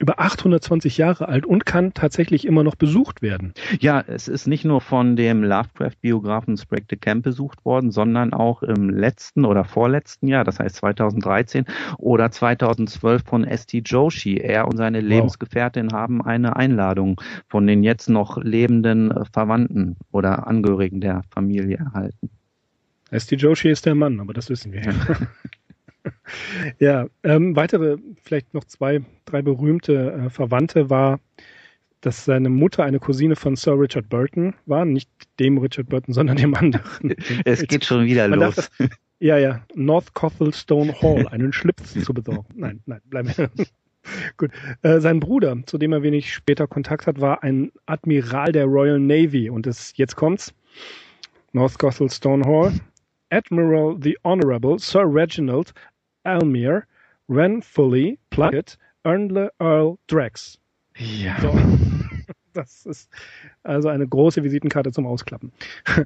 über 0.00 0.18
820 0.18 0.96
Jahre 0.96 1.28
alt 1.28 1.44
und 1.44 1.66
kann 1.66 1.92
tatsächlich 1.92 2.46
immer 2.46 2.64
noch 2.64 2.74
besucht 2.74 3.20
werden. 3.20 3.52
Ja, 3.80 4.02
es 4.04 4.28
ist 4.28 4.46
nicht 4.46 4.64
nur 4.64 4.80
von 4.80 5.14
dem 5.14 5.44
Lovecraft-Biografen 5.44 6.56
Sprague 6.56 6.86
de 6.86 6.98
Camp 6.98 7.22
besucht 7.22 7.64
worden, 7.66 7.90
sondern 7.90 8.32
auch 8.32 8.62
im 8.62 8.88
letzten 8.88 9.44
oder 9.44 9.64
vorletzten 9.64 10.26
Jahr, 10.26 10.44
das 10.44 10.58
heißt 10.58 10.76
2013 10.76 11.66
oder 11.98 12.30
2012 12.30 13.22
von 13.24 13.44
S.T. 13.44 13.82
Joshi. 13.84 14.38
Er 14.38 14.66
und 14.66 14.78
seine 14.78 15.02
Lebensgefährtin 15.02 15.92
wow. 15.92 15.98
haben 15.98 16.22
eine 16.24 16.56
Einladung 16.56 17.20
von 17.46 17.66
den 17.66 17.82
jetzt 17.82 18.08
noch 18.08 18.38
lebenden 18.42 19.12
Verwandten 19.32 19.96
oder 20.12 20.46
Angehörigen 20.46 21.02
der 21.02 21.22
Familie 21.30 21.76
erhalten. 21.76 22.30
S.T. 23.10 23.36
Joshi 23.36 23.68
ist 23.68 23.84
der 23.84 23.94
Mann, 23.94 24.18
aber 24.20 24.32
das 24.32 24.48
wissen 24.48 24.72
wir 24.72 24.82
ja. 24.82 24.92
ja, 26.78 27.06
ähm, 27.22 27.56
weitere, 27.56 27.96
vielleicht 28.22 28.54
noch 28.54 28.64
zwei, 28.64 29.02
drei 29.24 29.42
berühmte 29.42 30.12
äh, 30.12 30.30
Verwandte 30.30 30.90
war, 30.90 31.20
dass 32.00 32.24
seine 32.24 32.48
Mutter 32.48 32.84
eine 32.84 32.98
Cousine 32.98 33.36
von 33.36 33.56
Sir 33.56 33.78
Richard 33.78 34.08
Burton 34.08 34.54
war, 34.66 34.84
nicht 34.84 35.10
dem 35.38 35.58
Richard 35.58 35.88
Burton, 35.88 36.14
sondern 36.14 36.36
dem 36.36 36.54
anderen. 36.54 37.14
es 37.44 37.66
geht 37.66 37.84
schon 37.84 38.06
wieder 38.06 38.28
Man 38.28 38.40
los. 38.40 38.54
Das, 38.56 38.70
ja, 39.18 39.36
ja, 39.36 39.62
North 39.74 40.14
Cothelstone 40.14 40.94
Hall, 41.02 41.26
einen 41.28 41.52
Schlips 41.52 41.92
zu 42.04 42.14
besorgen. 42.14 42.46
Nein, 42.54 42.80
nein, 42.86 43.00
bleiben 43.04 43.32
wir. 43.36 43.50
Gut. 44.38 44.50
Äh, 44.80 45.00
sein 45.00 45.20
Bruder, 45.20 45.58
zu 45.66 45.76
dem 45.76 45.92
er 45.92 46.02
wenig 46.02 46.32
später 46.32 46.66
Kontakt 46.66 47.06
hat, 47.06 47.20
war 47.20 47.42
ein 47.42 47.70
Admiral 47.84 48.50
der 48.50 48.64
Royal 48.64 48.98
Navy 48.98 49.50
und 49.50 49.66
es, 49.66 49.92
jetzt 49.96 50.16
kommt's. 50.16 50.54
North 51.52 51.78
Cothelstone 51.78 52.44
Hall. 52.44 52.72
Admiral 53.30 53.96
the 54.00 54.16
Honorable 54.24 54.78
Sir 54.78 55.04
Reginald 55.04 55.72
Almere, 56.24 56.84
Renfully, 57.28 58.18
Plunkett, 58.30 58.78
Ernle 59.04 59.50
Earl 59.58 59.96
Drax. 60.06 60.58
Ja. 60.96 61.40
So. 61.40 61.52
Das 62.52 62.84
ist 62.84 63.08
also 63.62 63.88
eine 63.88 64.06
große 64.08 64.42
Visitenkarte 64.42 64.90
zum 64.90 65.06
Ausklappen. 65.06 65.52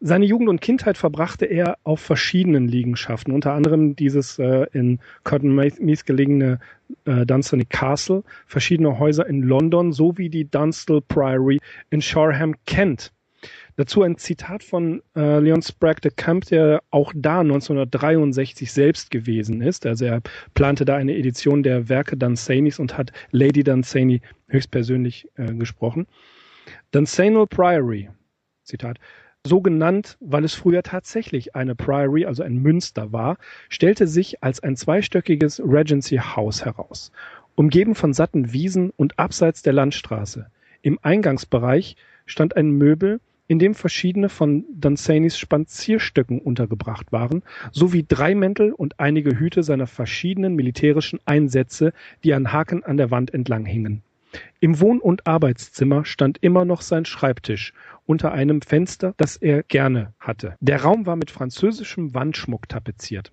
Seine 0.00 0.24
Jugend 0.24 0.48
und 0.48 0.60
Kindheit 0.60 0.96
verbrachte 0.96 1.44
er 1.44 1.76
auf 1.84 2.00
verschiedenen 2.00 2.68
Liegenschaften, 2.68 3.34
unter 3.34 3.52
anderem 3.52 3.94
dieses 3.94 4.38
äh, 4.38 4.66
in 4.72 4.98
Cotton 5.24 5.54
Meath 5.54 6.06
gelegene 6.06 6.58
äh, 7.04 7.26
Dunstany 7.26 7.64
Castle, 7.66 8.22
verschiedene 8.46 8.98
Häuser 8.98 9.26
in 9.26 9.42
London 9.42 9.92
sowie 9.92 10.28
die 10.28 10.50
Dunstall 10.50 11.02
Priory 11.02 11.60
in 11.90 12.00
Shoreham, 12.00 12.54
Kent. 12.66 13.12
Dazu 13.76 14.02
ein 14.02 14.16
Zitat 14.18 14.62
von 14.62 15.02
äh, 15.16 15.40
Leon 15.40 15.60
Sprague 15.60 16.00
de 16.00 16.12
Camp, 16.14 16.44
der 16.46 16.80
auch 16.90 17.12
da 17.16 17.40
1963 17.40 18.70
selbst 18.70 19.10
gewesen 19.10 19.60
ist. 19.62 19.84
Also 19.84 20.04
er 20.04 20.20
plante 20.54 20.84
da 20.84 20.96
eine 20.96 21.16
Edition 21.16 21.64
der 21.64 21.88
Werke 21.88 22.16
Dunsaneys 22.16 22.78
und 22.78 22.96
hat 22.96 23.10
Lady 23.32 23.64
Dunsany 23.64 24.20
höchstpersönlich 24.46 25.28
äh, 25.34 25.52
gesprochen. 25.54 26.06
Dunsanal 26.92 27.48
Priory, 27.48 28.10
Zitat, 28.62 28.98
so 29.44 29.60
genannt, 29.60 30.16
weil 30.20 30.44
es 30.44 30.54
früher 30.54 30.82
tatsächlich 30.82 31.56
eine 31.56 31.74
Priory, 31.74 32.24
also 32.24 32.42
ein 32.42 32.56
Münster 32.56 33.12
war, 33.12 33.36
stellte 33.68 34.06
sich 34.06 34.42
als 34.42 34.60
ein 34.60 34.76
zweistöckiges 34.76 35.60
Regency 35.60 36.16
House 36.16 36.64
heraus, 36.64 37.10
umgeben 37.56 37.94
von 37.94 38.14
satten 38.14 38.52
Wiesen 38.52 38.90
und 38.96 39.18
abseits 39.18 39.62
der 39.62 39.72
Landstraße. 39.72 40.46
Im 40.80 40.98
Eingangsbereich 41.02 41.96
stand 42.24 42.56
ein 42.56 42.70
Möbel, 42.70 43.20
in 43.46 43.58
dem 43.58 43.74
verschiedene 43.74 44.28
von 44.28 44.64
Dunsanys 44.72 45.38
Spazierstöcken 45.38 46.40
untergebracht 46.40 47.12
waren, 47.12 47.42
sowie 47.72 48.04
drei 48.06 48.34
Mäntel 48.34 48.72
und 48.72 49.00
einige 49.00 49.38
Hüte 49.38 49.62
seiner 49.62 49.86
verschiedenen 49.86 50.54
militärischen 50.54 51.20
Einsätze, 51.26 51.92
die 52.22 52.34
an 52.34 52.52
Haken 52.52 52.84
an 52.84 52.96
der 52.96 53.10
Wand 53.10 53.34
entlang 53.34 53.66
hingen. 53.66 54.02
Im 54.60 54.80
Wohn- 54.80 55.00
und 55.00 55.26
Arbeitszimmer 55.26 56.04
stand 56.04 56.38
immer 56.40 56.64
noch 56.64 56.82
sein 56.82 57.04
Schreibtisch 57.04 57.72
unter 58.06 58.32
einem 58.32 58.62
Fenster, 58.62 59.14
das 59.16 59.36
er 59.36 59.62
gerne 59.62 60.12
hatte. 60.18 60.56
Der 60.60 60.82
Raum 60.82 61.06
war 61.06 61.16
mit 61.16 61.30
französischem 61.30 62.14
Wandschmuck 62.14 62.68
tapeziert. 62.68 63.32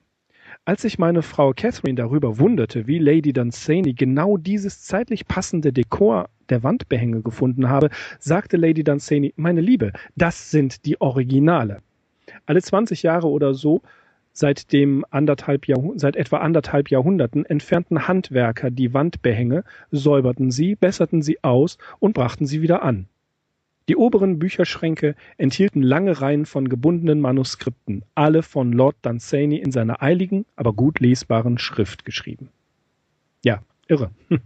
Als 0.64 0.84
sich 0.84 1.00
meine 1.00 1.24
Frau 1.24 1.54
Catherine 1.54 1.96
darüber 1.96 2.38
wunderte, 2.38 2.86
wie 2.86 3.00
Lady 3.00 3.34
Dunsany 3.34 3.94
genau 3.94 4.38
dieses 4.38 4.84
zeitlich 4.84 5.26
passende 5.26 5.74
Dekor 5.74 6.30
der 6.50 6.62
Wandbehänge 6.62 7.24
gefunden 7.24 7.68
habe, 7.68 7.90
sagte 8.20 8.58
Lady 8.58 8.84
Dunsany, 8.84 9.34
meine 9.38 9.62
Liebe, 9.62 9.92
das 10.16 10.52
sind 10.52 10.86
die 10.86 11.02
Originale. 11.02 11.82
Alle 12.46 12.62
20 12.62 13.02
Jahre 13.02 13.28
oder 13.28 13.56
so 13.56 13.82
Seit, 14.34 14.72
dem 14.72 15.04
anderthalb 15.10 15.66
seit 15.96 16.16
etwa 16.16 16.38
anderthalb 16.38 16.90
Jahrhunderten 16.90 17.46
entfernten 17.46 18.08
Handwerker 18.08 18.72
die 18.72 18.94
Wandbehänge, 18.94 19.66
säuberten 19.92 20.52
sie, 20.52 20.76
besserten 20.76 21.22
sie 21.22 21.44
aus 21.44 21.78
und 22.00 22.14
brachten 22.14 22.46
sie 22.46 22.62
wieder 22.62 22.82
an. 22.82 23.08
Die 23.92 23.98
oberen 23.98 24.40
Bücherschränke 24.40 25.16
enthielten 25.38 25.82
lange 25.82 26.22
Reihen 26.22 26.46
von 26.46 26.70
gebundenen 26.70 27.20
Manuskripten, 27.20 28.06
alle 28.16 28.42
von 28.42 28.72
Lord 28.72 28.96
Dunsany 29.02 29.58
in 29.58 29.74
seiner 29.74 30.02
eiligen, 30.02 30.46
aber 30.56 30.72
gut 30.72 31.02
lesbaren 31.02 31.58
Schrift 31.58 32.06
geschrieben. 32.06 32.48
Ja, 33.44 33.62
irre. 33.90 34.12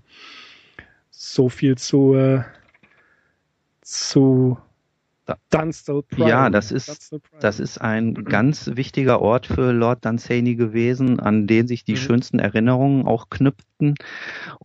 So 1.11 1.47
viel 1.47 1.77
zu, 1.77 2.15
äh, 2.15 2.41
zu 3.81 4.57
Dunstall 5.49 6.03
Priory. 6.03 6.29
Ja, 6.29 6.49
das 6.49 6.71
ist, 6.71 7.15
das 7.39 7.59
ist 7.59 7.79
ein 7.79 8.13
ganz 8.13 8.71
wichtiger 8.73 9.21
Ort 9.21 9.47
für 9.47 9.71
Lord 9.71 10.05
Dunsany 10.05 10.55
gewesen, 10.55 11.19
an 11.19 11.47
den 11.47 11.67
sich 11.67 11.83
die 11.83 11.93
mhm. 11.93 11.97
schönsten 11.97 12.39
Erinnerungen 12.39 13.05
auch 13.05 13.29
knüpften. 13.29 13.95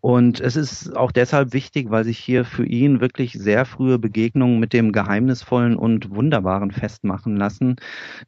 Und 0.00 0.40
es 0.40 0.56
ist 0.56 0.96
auch 0.96 1.10
deshalb 1.10 1.52
wichtig, 1.52 1.90
weil 1.90 2.04
sich 2.04 2.18
hier 2.18 2.44
für 2.44 2.64
ihn 2.64 3.00
wirklich 3.00 3.32
sehr 3.32 3.64
frühe 3.64 3.98
Begegnungen 3.98 4.60
mit 4.60 4.72
dem 4.72 4.92
Geheimnisvollen 4.92 5.76
und 5.76 6.14
Wunderbaren 6.14 6.70
festmachen 6.70 7.36
lassen. 7.36 7.76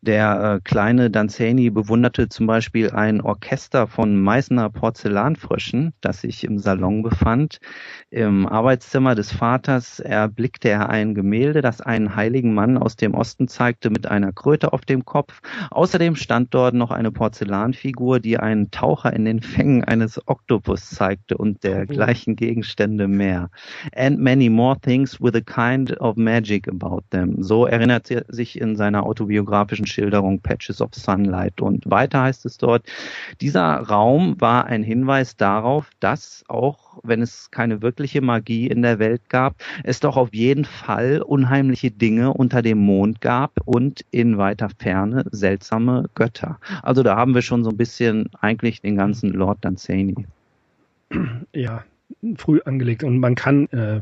Der 0.01 0.57
äh, 0.57 0.61
kleine 0.65 1.11
Dunsany 1.11 1.71
bewunderte 1.71 2.29
zum 2.29 2.47
Beispiel 2.47 2.91
ein 2.91 3.21
Orchester 3.21 3.87
von 3.87 4.21
Meißner 4.21 4.71
Porzellanfröschen, 4.71 5.93
das 6.01 6.23
sich 6.23 6.45
im 6.45 6.59
Salon 6.59 7.03
befand. 7.03 7.59
Im 8.11 8.47
Arbeitszimmer 8.47 9.15
des 9.15 9.33
Vaters 9.33 10.01
erblickte 10.01 10.69
er 10.69 10.91
ein 10.91 11.15
Gemälde, 11.15 11.63
das 11.63 11.81
einen 11.81 12.17
heiligen 12.23 12.55
Mann 12.55 12.79
aus 12.79 12.95
dem 12.95 13.15
Osten 13.15 13.49
zeigte 13.49 13.91
mit 13.91 14.07
einer 14.07 14.33
Kröte 14.33 14.73
auf 14.73 14.83
dem 14.83 15.05
Kopf. 15.05 15.41
Außerdem 15.73 16.15
stand 16.15 16.55
dort 16.55 16.73
noch 16.73 16.93
eine 16.93 17.11
Porzellanfigur, 17.11 18.21
die 18.21 18.39
einen 18.39 18.71
Taucher 18.71 19.13
in 19.13 19.25
den 19.25 19.41
Fängen 19.41 19.83
eines 19.83 20.21
Oktopus 20.29 20.91
zeigte 20.91 21.37
und 21.37 21.65
dergleichen 21.65 22.37
Gegenstände 22.37 23.09
mehr. 23.09 23.51
And 23.97 24.21
many 24.21 24.49
more 24.49 24.79
things 24.81 25.21
with 25.21 25.35
a 25.35 25.41
kind 25.41 26.01
of 26.01 26.17
magic 26.17 26.69
about 26.69 27.03
them. 27.11 27.43
So 27.43 27.67
erinnert 27.67 28.09
er 28.13 28.25
sich 28.29 28.61
in 28.61 28.77
seiner 28.77 29.05
autobiografischen 29.05 29.87
Schilderung 29.87 30.41
Patches 30.41 30.81
of 30.81 30.95
Sunlight. 30.95 31.61
Und 31.61 31.91
weiter 31.91 32.23
heißt 32.23 32.47
es 32.47 32.57
dort, 32.57 32.87
dieser 33.41 33.79
Raum 33.79 34.41
war 34.41 34.67
ein 34.67 34.85
Hinweis 34.85 35.37
darauf, 35.37 35.91
dass 35.99 36.45
auch 36.47 37.01
wenn 37.03 37.21
es 37.21 37.51
keine 37.51 37.83
wirkliche 37.83 38.21
Magie 38.21 38.69
in 38.69 38.83
der 38.83 39.01
Welt 39.01 39.29
gab, 39.29 39.57
es 39.83 39.99
doch 39.99 40.17
auf 40.17 40.33
jeden 40.33 40.65
Fall 40.65 41.23
unheimliche 41.23 41.91
Dinge 41.91 42.12
unter 42.19 42.63
dem 42.63 42.79
Mond 42.79 43.21
gab 43.21 43.53
und 43.65 44.05
in 44.11 44.39
weiter 44.39 44.69
Ferne 44.79 45.25
seltsame 45.31 46.09
Götter. 46.15 46.59
Also 46.83 47.03
da 47.03 47.17
haben 47.17 47.35
wir 47.35 47.43
schon 47.43 47.65
so 47.65 47.71
ein 47.71 47.77
bisschen 47.77 48.29
eigentlich 48.41 48.81
den 48.81 48.97
ganzen 48.97 49.31
Lord 49.31 49.65
Dunsany. 49.65 50.27
ja 51.53 51.85
früh 52.37 52.61
angelegt 52.65 53.05
und 53.05 53.19
man 53.19 53.35
kann 53.35 53.67
äh, 53.69 54.01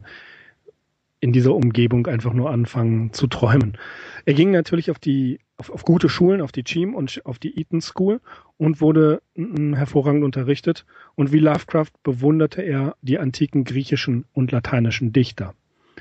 in 1.20 1.32
dieser 1.32 1.54
Umgebung 1.54 2.06
einfach 2.06 2.32
nur 2.32 2.50
anfangen 2.50 3.12
zu 3.12 3.26
träumen. 3.26 3.76
Er 4.24 4.34
ging 4.34 4.50
natürlich 4.50 4.90
auf 4.90 4.98
die 4.98 5.38
auf, 5.58 5.70
auf 5.70 5.84
gute 5.84 6.08
Schulen, 6.08 6.40
auf 6.40 6.52
die 6.52 6.64
Cheam 6.64 6.94
und 6.94 7.20
auf 7.24 7.38
die 7.38 7.60
Eton 7.60 7.82
School 7.82 8.20
und 8.56 8.80
wurde 8.80 9.20
m, 9.34 9.74
hervorragend 9.74 10.24
unterrichtet. 10.24 10.86
Und 11.14 11.32
wie 11.32 11.38
Lovecraft 11.38 11.92
bewunderte 12.02 12.62
er 12.62 12.96
die 13.02 13.18
antiken 13.18 13.64
griechischen 13.64 14.24
und 14.32 14.52
lateinischen 14.52 15.12
Dichter. 15.12 15.54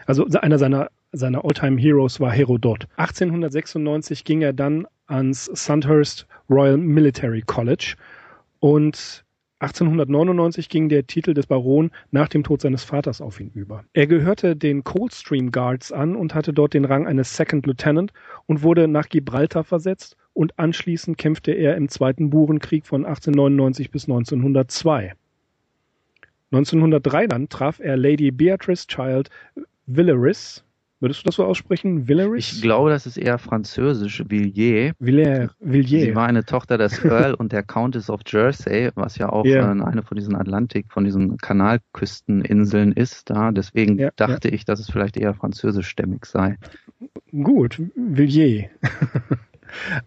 Also 0.05 0.25
einer 0.25 0.57
seiner 0.57 0.89
seiner 1.11 1.43
Alltime 1.43 1.79
Heroes 1.79 2.19
war 2.19 2.31
Herodot. 2.31 2.87
1896 2.97 4.23
ging 4.23 4.41
er 4.41 4.53
dann 4.53 4.87
ans 5.07 5.45
Sandhurst 5.53 6.27
Royal 6.49 6.77
Military 6.77 7.41
College 7.41 7.95
und 8.59 9.25
1899 9.61 10.69
ging 10.69 10.87
der 10.87 11.05
Titel 11.05 11.33
des 11.33 11.47
Baron 11.47 11.91
nach 12.11 12.29
dem 12.29 12.43
Tod 12.43 12.61
seines 12.61 12.83
Vaters 12.85 13.19
auf 13.19 13.41
ihn 13.41 13.51
über. 13.53 13.83
Er 13.91 14.07
gehörte 14.07 14.55
den 14.55 14.85
Coldstream 14.85 15.51
Guards 15.51 15.91
an 15.91 16.15
und 16.15 16.33
hatte 16.33 16.53
dort 16.53 16.73
den 16.73 16.85
Rang 16.85 17.07
eines 17.07 17.35
Second 17.35 17.65
Lieutenant 17.65 18.13
und 18.45 18.63
wurde 18.63 18.87
nach 18.87 19.09
Gibraltar 19.09 19.65
versetzt 19.65 20.15
und 20.33 20.57
anschließend 20.57 21.17
kämpfte 21.17 21.51
er 21.51 21.75
im 21.75 21.89
Zweiten 21.89 22.29
Burenkrieg 22.29 22.85
von 22.85 23.03
1899 23.03 23.91
bis 23.91 24.05
1902. 24.05 25.13
1903 26.51 27.27
dann 27.27 27.49
traf 27.49 27.79
er 27.79 27.97
Lady 27.97 28.31
Beatrice 28.31 28.87
Child 28.87 29.29
Villeris, 29.87 30.63
Würdest 31.01 31.21
du 31.21 31.25
das 31.27 31.35
so 31.35 31.45
aussprechen? 31.45 32.09
Villeris? 32.09 32.51
Ich 32.51 32.61
glaube, 32.61 32.89
das 32.89 33.05
ist 33.05 33.17
eher 33.17 33.37
französisch. 33.37 34.23
Villiers. 34.27 34.93
Villiers. 34.99 35.51
Villiers. 35.59 36.03
Sie 36.03 36.15
war 36.15 36.27
eine 36.27 36.43
Tochter 36.43 36.77
des 36.77 36.99
Earl 37.05 37.35
und 37.35 37.53
der 37.53 37.63
Countess 37.63 38.09
of 38.09 38.21
Jersey, 38.25 38.91
was 38.95 39.17
ja 39.17 39.29
auch 39.29 39.45
yeah. 39.45 39.67
äh, 39.67 39.81
eine 39.81 40.03
von 40.03 40.17
diesen 40.17 40.35
Atlantik, 40.35 40.87
von 40.89 41.05
diesen 41.05 41.37
Kanalküsteninseln 41.37 42.91
ist 42.91 43.29
da. 43.29 43.51
Deswegen 43.51 43.97
ja, 43.97 44.09
dachte 44.15 44.49
ja. 44.49 44.53
ich, 44.53 44.65
dass 44.65 44.79
es 44.79 44.89
vielleicht 44.89 45.15
eher 45.15 45.33
französischstämmig 45.33 46.25
sei. 46.25 46.57
Gut, 47.31 47.81
Villiers. 47.95 48.65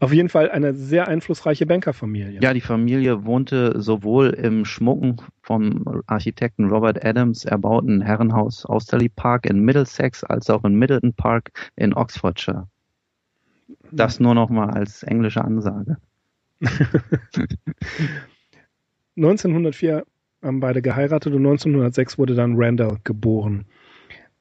Auf 0.01 0.13
jeden 0.13 0.29
Fall 0.29 0.51
eine 0.51 0.75
sehr 0.75 1.09
einflussreiche 1.09 1.67
Bankerfamilie. 1.67 2.41
Ja, 2.41 2.53
die 2.53 2.61
Familie 2.61 3.25
wohnte 3.25 3.81
sowohl 3.81 4.31
im 4.31 4.65
Schmucken 4.65 5.17
vom 5.41 6.03
Architekten 6.07 6.69
Robert 6.69 7.05
Adams 7.05 7.45
erbauten 7.45 8.01
Herrenhaus 8.01 8.65
Austerley 8.67 9.09
Park 9.09 9.47
in 9.47 9.61
Middlesex 9.61 10.25
als 10.25 10.51
auch 10.51 10.65
in 10.65 10.75
Middleton 10.75 11.15
Park 11.15 11.51
in 11.77 11.95
Oxfordshire. 11.95 12.69
Das 13.91 14.21
nur 14.21 14.35
noch 14.35 14.51
mal 14.51 14.71
als 14.71 15.03
englische 15.03 15.43
Ansage. 15.43 15.97
1904 19.17 20.05
haben 20.43 20.61
beide 20.61 20.83
geheiratet 20.83 21.33
und 21.33 21.47
1906 21.47 22.19
wurde 22.19 22.35
dann 22.35 22.55
Randall 22.57 22.99
geboren. 23.05 23.67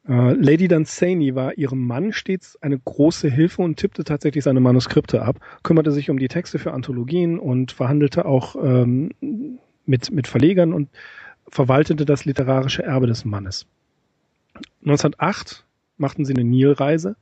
Uh, 0.08 0.34
Lady 0.36 0.68
Dunsany 0.68 1.36
war 1.36 1.58
ihrem 1.58 1.86
Mann 1.86 2.12
stets 2.12 2.58
eine 2.62 2.80
große 2.80 3.30
Hilfe 3.30 3.62
und 3.62 3.78
tippte 3.78 4.04
tatsächlich 4.04 4.44
seine 4.44 4.60
Manuskripte 4.60 5.22
ab, 5.22 5.40
kümmerte 5.62 5.92
sich 5.92 6.10
um 6.10 6.18
die 6.18 6.28
Texte 6.28 6.58
für 6.58 6.74
Anthologien 6.74 7.38
und 7.38 7.72
verhandelte 7.72 8.26
auch 8.26 8.56
ähm, 8.56 9.12
mit, 9.86 10.12
mit 10.12 10.26
Verlegern 10.26 10.74
und 10.74 10.90
verwaltete 11.48 12.06
das 12.06 12.26
literarische 12.26 12.82
Erbe 12.82 13.06
des 13.06 13.26
Mannes. 13.26 13.68
1908 14.82 15.66
machten 15.98 16.26
sie 16.26 16.34
eine 16.34 16.44
Nilreise. 16.44 17.16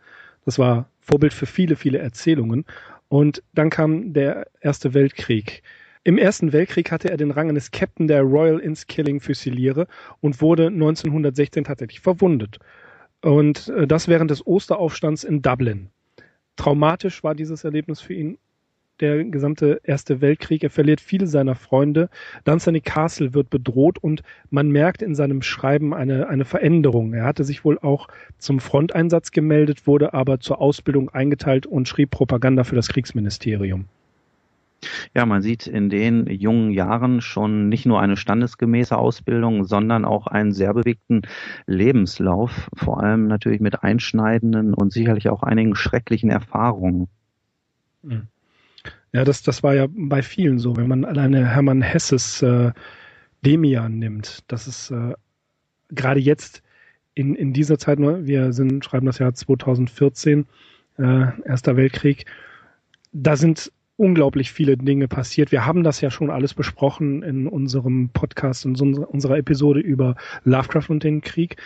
Das 0.45 0.57
war 0.57 0.89
Vorbild 1.01 1.33
für 1.33 1.45
viele, 1.45 1.75
viele 1.75 1.97
Erzählungen. 1.97 2.65
Und 3.09 3.43
dann 3.53 3.69
kam 3.69 4.13
der 4.13 4.47
Erste 4.61 4.93
Weltkrieg. 4.93 5.63
Im 6.05 6.17
Ersten 6.17 6.53
Weltkrieg 6.53 6.91
hatte 6.91 7.09
er 7.09 7.17
den 7.17 7.31
Rang 7.31 7.49
eines 7.49 7.71
Captain 7.71 8.07
der 8.07 8.21
Royal 8.21 8.59
Inskilling 8.59 9.19
Füsiliere 9.19 9.85
und 10.21 10.41
wurde 10.41 10.67
1916 10.67 11.65
tatsächlich 11.65 11.99
verwundet. 11.99 12.57
Und 13.21 13.67
äh, 13.69 13.85
das 13.85 14.07
während 14.07 14.31
des 14.31 14.47
Osteraufstands 14.47 15.25
in 15.25 15.41
Dublin. 15.41 15.89
Traumatisch 16.55 17.21
war 17.23 17.35
dieses 17.35 17.65
Erlebnis 17.65 17.99
für 17.99 18.13
ihn 18.13 18.37
der 19.01 19.25
gesamte 19.25 19.81
Erste 19.83 20.21
Weltkrieg. 20.21 20.63
Er 20.63 20.69
verliert 20.69 21.01
viele 21.01 21.27
seiner 21.27 21.55
Freunde. 21.55 22.09
Dunsany 22.45 22.79
Castle 22.79 23.33
wird 23.33 23.49
bedroht 23.49 23.97
und 23.97 24.23
man 24.49 24.69
merkt 24.69 25.01
in 25.01 25.15
seinem 25.15 25.41
Schreiben 25.41 25.93
eine, 25.93 26.27
eine 26.27 26.45
Veränderung. 26.45 27.13
Er 27.13 27.25
hatte 27.25 27.43
sich 27.43 27.65
wohl 27.65 27.77
auch 27.79 28.07
zum 28.37 28.59
Fronteinsatz 28.59 29.31
gemeldet, 29.31 29.85
wurde 29.85 30.13
aber 30.13 30.39
zur 30.39 30.61
Ausbildung 30.61 31.09
eingeteilt 31.09 31.65
und 31.65 31.87
schrieb 31.89 32.11
Propaganda 32.11 32.63
für 32.63 32.75
das 32.75 32.87
Kriegsministerium. 32.87 33.89
Ja, 35.13 35.25
man 35.25 35.41
sieht 35.41 35.67
in 35.67 35.89
den 35.89 36.27
jungen 36.27 36.71
Jahren 36.71 37.21
schon 37.21 37.69
nicht 37.69 37.85
nur 37.85 38.01
eine 38.01 38.17
standesgemäße 38.17 38.97
Ausbildung, 38.97 39.65
sondern 39.65 40.05
auch 40.05 40.27
einen 40.27 40.51
sehr 40.51 40.73
bewegten 40.73 41.23
Lebenslauf, 41.67 42.69
vor 42.75 43.01
allem 43.03 43.27
natürlich 43.27 43.59
mit 43.59 43.83
einschneidenden 43.83 44.73
und 44.73 44.93
sicherlich 44.93 45.29
auch 45.29 45.43
einigen 45.43 45.75
schrecklichen 45.75 46.29
Erfahrungen. 46.29 47.07
Mhm. 48.03 48.27
Ja, 49.11 49.23
das, 49.23 49.41
das 49.41 49.63
war 49.63 49.73
ja 49.73 49.87
bei 49.89 50.21
vielen 50.21 50.59
so. 50.59 50.77
Wenn 50.77 50.87
man 50.87 51.03
alleine 51.03 51.47
Hermann 51.47 51.81
Hesses 51.81 52.41
äh, 52.41 52.71
Demian 53.43 53.97
nimmt, 53.97 54.43
das 54.47 54.67
ist 54.67 54.91
äh, 54.91 55.13
gerade 55.89 56.19
jetzt 56.19 56.61
in, 57.15 57.35
in 57.35 57.51
dieser 57.51 57.77
Zeit, 57.79 57.99
ne, 57.99 58.27
wir 58.27 58.53
sind, 58.53 58.85
schreiben 58.85 59.07
das 59.07 59.19
Jahr 59.19 59.33
2014, 59.33 60.45
äh, 60.99 61.25
Erster 61.43 61.75
Weltkrieg, 61.75 62.25
da 63.11 63.35
sind 63.35 63.71
unglaublich 63.99 64.51
viele 64.51 64.77
Dinge 64.77 65.07
passiert. 65.09 65.51
Wir 65.51 65.65
haben 65.65 65.83
das 65.83 65.99
ja 65.99 66.09
schon 66.09 66.29
alles 66.29 66.53
besprochen 66.53 67.21
in 67.21 67.47
unserem 67.47 68.09
Podcast, 68.09 68.65
in 68.65 68.75
unserer 68.75 69.37
Episode 69.37 69.81
über 69.81 70.15
Lovecraft 70.45 70.89
und 70.89 71.03
den 71.03 71.19
Krieg. 71.21 71.57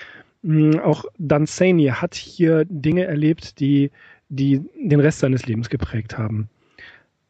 Mm, 0.42 0.80
auch 0.80 1.06
Dan 1.20 1.46
Saney 1.46 1.88
hat 1.94 2.16
hier 2.16 2.66
Dinge 2.66 3.06
erlebt, 3.06 3.60
die, 3.60 3.92
die 4.30 4.62
den 4.76 5.00
Rest 5.00 5.20
seines 5.20 5.46
Lebens 5.46 5.70
geprägt 5.70 6.18
haben. 6.18 6.50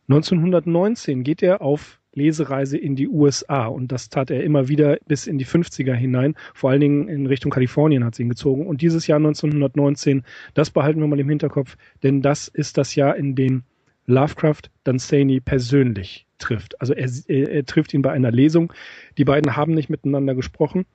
1919 0.08 1.24
geht 1.24 1.44
er 1.44 1.62
auf 1.62 2.00
Lesereise 2.14 2.78
in 2.78 2.96
die 2.96 3.10
USA 3.10 3.66
und 3.66 3.92
das 3.92 4.08
tat 4.08 4.32
er 4.32 4.44
immer 4.44 4.70
wieder 4.70 5.00
bis 5.08 5.28
in 5.28 5.38
die 5.38 5.46
50er 5.46 5.94
hinein. 5.94 6.36
Vor 6.54 6.70
allen 6.70 6.82
Dingen 6.82 7.08
in 7.10 7.26
Richtung 7.26 7.52
Kalifornien 7.52 8.06
hat 8.06 8.16
sie 8.16 8.24
ihn 8.24 8.30
gezogen. 8.30 8.68
Und 8.68 8.82
dieses 8.82 9.08
Jahr 9.08 9.18
1919, 9.18 10.24
das 10.54 10.70
behalten 10.70 11.02
wir 11.02 11.08
mal 11.08 11.20
im 11.20 11.30
Hinterkopf, 11.30 11.76
denn 12.04 12.22
das 12.22 12.48
ist 12.48 12.78
das 12.78 12.96
Jahr, 12.96 13.18
in 13.18 13.36
dem 13.36 13.64
Lovecraft 14.06 14.64
Dunsany 14.84 15.40
persönlich 15.40 16.26
trifft. 16.40 16.80
Also 16.82 16.94
er, 16.94 17.10
er, 17.28 17.52
er 17.52 17.66
trifft 17.66 17.94
ihn 17.94 18.02
bei 18.02 18.12
einer 18.12 18.32
Lesung. 18.32 18.74
Die 19.18 19.26
beiden 19.26 19.56
haben 19.56 19.74
nicht 19.74 19.90
miteinander 19.90 20.36
gesprochen, 20.36 20.86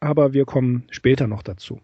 aber 0.00 0.32
wir 0.32 0.44
kommen 0.44 0.84
später 0.90 1.26
noch 1.26 1.42
dazu. 1.42 1.80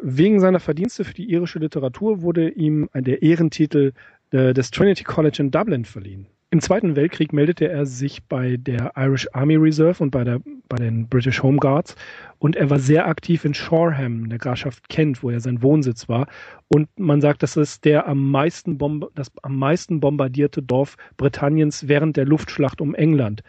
Wegen 0.00 0.38
seiner 0.40 0.60
Verdienste 0.60 1.04
für 1.04 1.14
die 1.14 1.30
irische 1.30 1.58
Literatur 1.58 2.22
wurde 2.22 2.50
ihm 2.50 2.88
der 2.94 3.22
Ehrentitel 3.22 3.92
äh, 4.30 4.54
des 4.54 4.70
Trinity 4.70 5.04
College 5.04 5.38
in 5.40 5.50
Dublin 5.50 5.84
verliehen. 5.84 6.26
Im 6.50 6.62
Zweiten 6.62 6.96
Weltkrieg 6.96 7.34
meldete 7.34 7.68
er 7.68 7.84
sich 7.84 8.22
bei 8.22 8.56
der 8.56 8.92
Irish 8.96 9.28
Army 9.34 9.56
Reserve 9.56 10.02
und 10.02 10.10
bei, 10.10 10.24
der, 10.24 10.40
bei 10.70 10.78
den 10.78 11.06
British 11.06 11.42
Home 11.42 11.58
Guards 11.58 11.94
und 12.38 12.56
er 12.56 12.70
war 12.70 12.78
sehr 12.78 13.06
aktiv 13.06 13.44
in 13.44 13.52
Shoreham, 13.52 14.30
der 14.30 14.38
Grafschaft 14.38 14.88
Kent, 14.88 15.22
wo 15.22 15.28
er 15.28 15.40
sein 15.40 15.60
Wohnsitz 15.62 16.08
war. 16.08 16.26
Und 16.68 16.88
man 16.98 17.20
sagt, 17.20 17.42
das 17.42 17.58
ist 17.58 17.84
der 17.84 18.08
am 18.08 18.30
meisten, 18.30 18.78
Bomb 18.78 19.10
das 19.14 19.30
am 19.42 19.58
meisten 19.58 20.00
bombardierte 20.00 20.62
Dorf 20.62 20.96
Britanniens 21.18 21.86
während 21.86 22.16
der 22.16 22.24
Luftschlacht 22.24 22.80
um 22.80 22.94
England. 22.94 23.42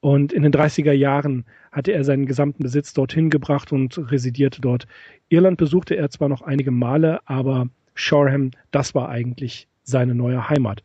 Und 0.00 0.34
in 0.34 0.42
den 0.42 0.52
30er 0.52 0.92
Jahren 0.92 1.46
hatte 1.72 1.92
er 1.92 2.04
seinen 2.04 2.26
gesamten 2.26 2.62
Besitz 2.62 2.92
dorthin 2.92 3.30
gebracht 3.30 3.72
und 3.72 3.96
residierte 4.10 4.60
dort. 4.60 4.86
Irland 5.30 5.56
besuchte 5.56 5.96
er 5.96 6.10
zwar 6.10 6.28
noch 6.28 6.42
einige 6.42 6.72
Male, 6.72 7.20
aber 7.24 7.68
Shoreham, 7.94 8.50
das 8.70 8.94
war 8.94 9.08
eigentlich 9.08 9.66
seine 9.82 10.14
neue 10.14 10.50
Heimat. 10.50 10.82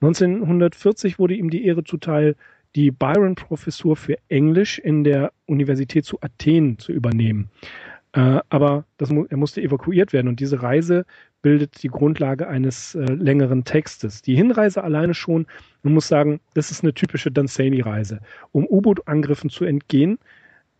1940 0.00 1.18
wurde 1.18 1.34
ihm 1.34 1.50
die 1.50 1.64
Ehre 1.64 1.84
zuteil, 1.84 2.36
die 2.74 2.90
Byron-Professur 2.90 3.96
für 3.96 4.18
Englisch 4.28 4.78
in 4.78 5.02
der 5.04 5.32
Universität 5.46 6.04
zu 6.04 6.18
Athen 6.20 6.78
zu 6.78 6.92
übernehmen. 6.92 7.50
Äh, 8.12 8.40
aber 8.48 8.84
das, 8.98 9.10
er 9.10 9.36
musste 9.36 9.62
evakuiert 9.62 10.12
werden 10.12 10.28
und 10.28 10.40
diese 10.40 10.62
Reise 10.62 11.06
bildet 11.42 11.82
die 11.82 11.88
Grundlage 11.88 12.48
eines 12.48 12.94
äh, 12.94 13.04
längeren 13.04 13.64
Textes. 13.64 14.22
Die 14.22 14.34
Hinreise 14.34 14.82
alleine 14.82 15.14
schon, 15.14 15.46
man 15.82 15.94
muss 15.94 16.08
sagen, 16.08 16.40
das 16.54 16.70
ist 16.70 16.82
eine 16.82 16.94
typische 16.94 17.30
Dunsany-Reise. 17.30 18.20
Um 18.52 18.66
U-Boot-Angriffen 18.66 19.48
zu 19.48 19.64
entgehen, 19.64 20.18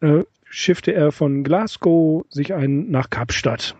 äh, 0.01 0.25
schiffte 0.45 0.93
er 0.93 1.13
von 1.13 1.45
Glasgow 1.45 2.25
sich 2.31 2.55
ein 2.55 2.91
nach 2.91 3.11
Kapstadt. 3.11 3.77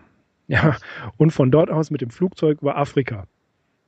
Ja, 0.47 0.77
und 1.17 1.31
von 1.31 1.51
dort 1.51 1.69
aus 1.69 1.91
mit 1.91 2.01
dem 2.01 2.09
Flugzeug 2.09 2.61
über 2.61 2.77
Afrika. 2.77 3.25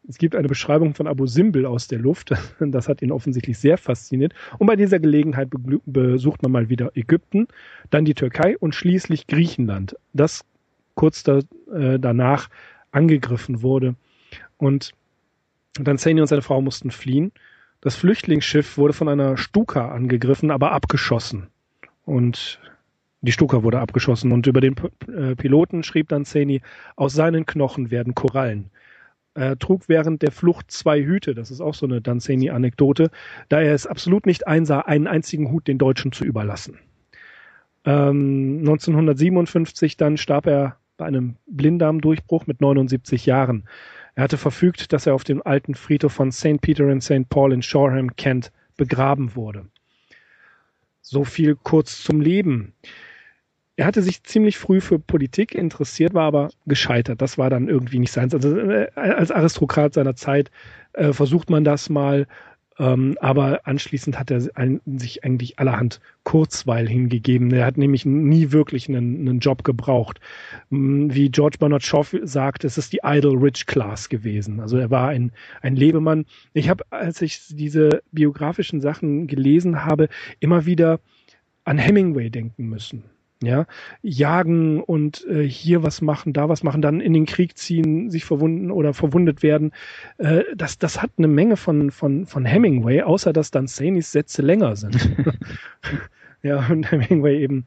Es 0.10 0.18
gibt 0.18 0.36
eine 0.36 0.48
Beschreibung 0.48 0.96
von 0.96 1.06
Abu 1.06 1.28
Simbel 1.28 1.68
aus 1.68 1.88
der 1.88 2.00
Luft. 2.00 2.32
Das 2.60 2.90
hat 2.90 3.02
ihn 3.04 3.12
offensichtlich 3.12 3.60
sehr 3.60 3.78
fasziniert. 3.78 4.34
Und 4.58 4.66
bei 4.66 4.76
dieser 4.76 5.00
Gelegenheit 5.00 5.50
besucht 5.86 6.42
man 6.42 6.52
mal 6.52 6.70
wieder 6.70 6.98
Ägypten, 6.98 7.48
dann 7.92 8.06
die 8.06 8.16
Türkei 8.16 8.58
und 8.58 8.74
schließlich 8.74 9.28
Griechenland, 9.28 9.96
das 10.14 10.44
kurz 10.96 11.24
da, 11.24 11.40
äh, 11.72 12.00
danach 12.00 12.50
angegriffen 12.92 13.62
wurde. 13.62 13.96
Und 14.58 14.94
dann 15.76 16.00
Zane 16.00 16.22
und 16.22 16.28
seine 16.28 16.42
Frau 16.42 16.60
mussten 16.60 16.90
fliehen. 16.90 17.32
Das 17.80 17.96
Flüchtlingsschiff 17.96 18.78
wurde 18.78 18.94
von 18.94 19.08
einer 19.08 19.38
Stuka 19.38 19.90
angegriffen, 19.90 20.50
aber 20.50 20.72
abgeschossen. 20.72 21.48
und 22.06 22.60
die 23.22 23.34
Stuka 23.34 23.64
wurde 23.64 23.80
abgeschossen. 23.80 24.32
Und 24.32 24.48
über 24.48 24.62
den 24.62 24.76
P 24.76 24.88
äh, 25.12 25.36
Piloten 25.36 25.84
schrieb 25.84 26.08
dann 26.10 26.26
Zeni, 26.26 26.62
aus 26.96 27.14
seinen 27.14 27.46
Knochen 27.46 27.92
werden 27.92 28.16
Korallen. 28.16 28.72
Er 29.40 29.58
trug 29.58 29.88
während 29.88 30.22
der 30.22 30.34
Flucht 30.34 30.70
zwei 30.70 31.02
Hüte, 31.02 31.34
das 31.34 31.50
ist 31.50 31.62
auch 31.62 31.74
so 31.74 31.86
eine 31.86 32.02
Danzeni-Anekdote, 32.02 33.10
da 33.48 33.62
er 33.62 33.74
es 33.74 33.88
absolut 33.88 34.26
nicht 34.26 34.48
einsah, 34.48 34.82
einen 34.82 35.08
einzigen 35.08 35.50
Hut 35.50 35.70
den 35.70 35.78
Deutschen 35.78 36.12
zu 36.12 36.26
überlassen. 36.26 36.78
Ähm, 37.86 38.58
1957 38.60 39.96
dann 39.96 40.18
starb 40.18 40.46
er 40.46 40.76
bei 40.98 41.06
einem 41.06 41.38
Blinddarmdurchbruch 41.48 42.48
mit 42.48 42.60
79 42.60 43.26
Jahren. 43.26 43.64
Er 44.14 44.24
hatte 44.24 44.38
verfügt, 44.38 44.92
dass 44.92 45.08
er 45.08 45.16
auf 45.16 45.24
dem 45.24 45.42
alten 45.42 45.74
Friedhof 45.74 46.12
von 46.12 46.34
St. 46.34 46.60
Peter 46.60 46.90
and 46.90 47.02
St. 47.02 47.30
Paul 47.30 47.54
in 47.54 47.62
Shoreham, 47.62 48.18
Kent, 48.18 48.52
begraben 48.76 49.38
wurde. 49.38 49.68
So 51.02 51.24
viel 51.24 51.56
kurz 51.56 52.04
zum 52.04 52.20
Leben. 52.20 52.74
Er 53.80 53.86
hatte 53.86 54.02
sich 54.02 54.24
ziemlich 54.24 54.58
früh 54.58 54.82
für 54.82 55.00
Politik 55.00 55.56
interessiert, 55.56 56.14
war 56.14 56.26
aber 56.26 56.50
gescheitert. 56.66 57.22
Das 57.22 57.38
war 57.38 57.50
dann 57.50 57.70
irgendwie 57.70 58.00
nicht 58.00 58.12
seins. 58.12 58.36
Also 58.36 58.58
äh, 58.58 58.90
als 58.96 59.32
Aristokrat 59.32 59.94
seiner 59.94 60.18
Zeit 60.18 60.52
äh, 60.92 61.14
versucht 61.14 61.50
man 61.50 61.64
das 61.64 61.90
mal, 61.90 62.28
ähm, 62.78 63.18
aber 63.22 63.62
anschließend 63.64 64.20
hat 64.20 64.32
er 64.32 64.42
ein, 64.56 64.82
sich 64.86 65.24
eigentlich 65.24 65.60
allerhand 65.60 66.02
Kurzweil 66.26 66.90
hingegeben. 66.90 67.54
Er 67.54 67.66
hat 67.66 67.78
nämlich 67.78 68.06
nie 68.06 68.52
wirklich 68.52 68.90
einen, 68.90 69.22
einen 69.22 69.40
Job 69.40 69.64
gebraucht. 69.64 70.20
Mm, 70.70 71.12
wie 71.12 71.30
George 71.30 71.56
Bernard 71.58 71.84
Shaw 71.84 72.04
sagt, 72.24 72.66
es 72.66 72.78
ist 72.78 72.92
die 72.92 73.00
Idle 73.06 73.42
Rich 73.42 73.66
Class 73.66 74.10
gewesen. 74.10 74.60
Also 74.60 74.76
er 74.76 74.90
war 74.90 75.08
ein, 75.08 75.32
ein 75.62 75.78
Lebemann. 75.78 76.26
Ich 76.52 76.68
habe, 76.68 76.84
als 76.90 77.22
ich 77.22 77.48
diese 77.48 78.04
biografischen 78.12 78.82
Sachen 78.82 79.28
gelesen 79.28 79.86
habe, 79.86 80.10
immer 80.42 80.66
wieder 80.66 81.00
an 81.64 81.78
Hemingway 81.78 82.30
denken 82.30 82.68
müssen 82.68 83.06
ja, 83.42 83.66
jagen 84.02 84.82
und 84.82 85.26
äh, 85.28 85.48
hier 85.48 85.82
was 85.82 86.02
machen, 86.02 86.34
da 86.34 86.50
was 86.50 86.64
machen, 86.64 86.82
dann 86.82 87.00
in 87.00 87.14
den 87.14 87.26
Krieg 87.26 87.58
ziehen, 87.58 88.10
sich 88.10 88.26
verwunden 88.26 88.70
oder 88.70 88.94
verwundet 88.94 89.44
werden. 89.44 89.72
Äh, 90.18 90.44
das, 90.56 90.78
das 90.78 91.02
hat 91.02 91.12
eine 91.18 91.28
Menge 91.28 91.56
von, 91.56 91.92
von, 91.92 92.26
von 92.26 92.46
Hemingway, 92.46 93.02
außer 93.02 93.32
dass 93.32 93.52
dann 93.52 93.68
Sanis 93.68 94.12
Sätze 94.12 94.42
länger 94.42 94.76
sind. 94.76 95.16
ja, 96.44 96.68
und 96.70 96.92
Hemingway 96.92 97.42
eben, 97.42 97.66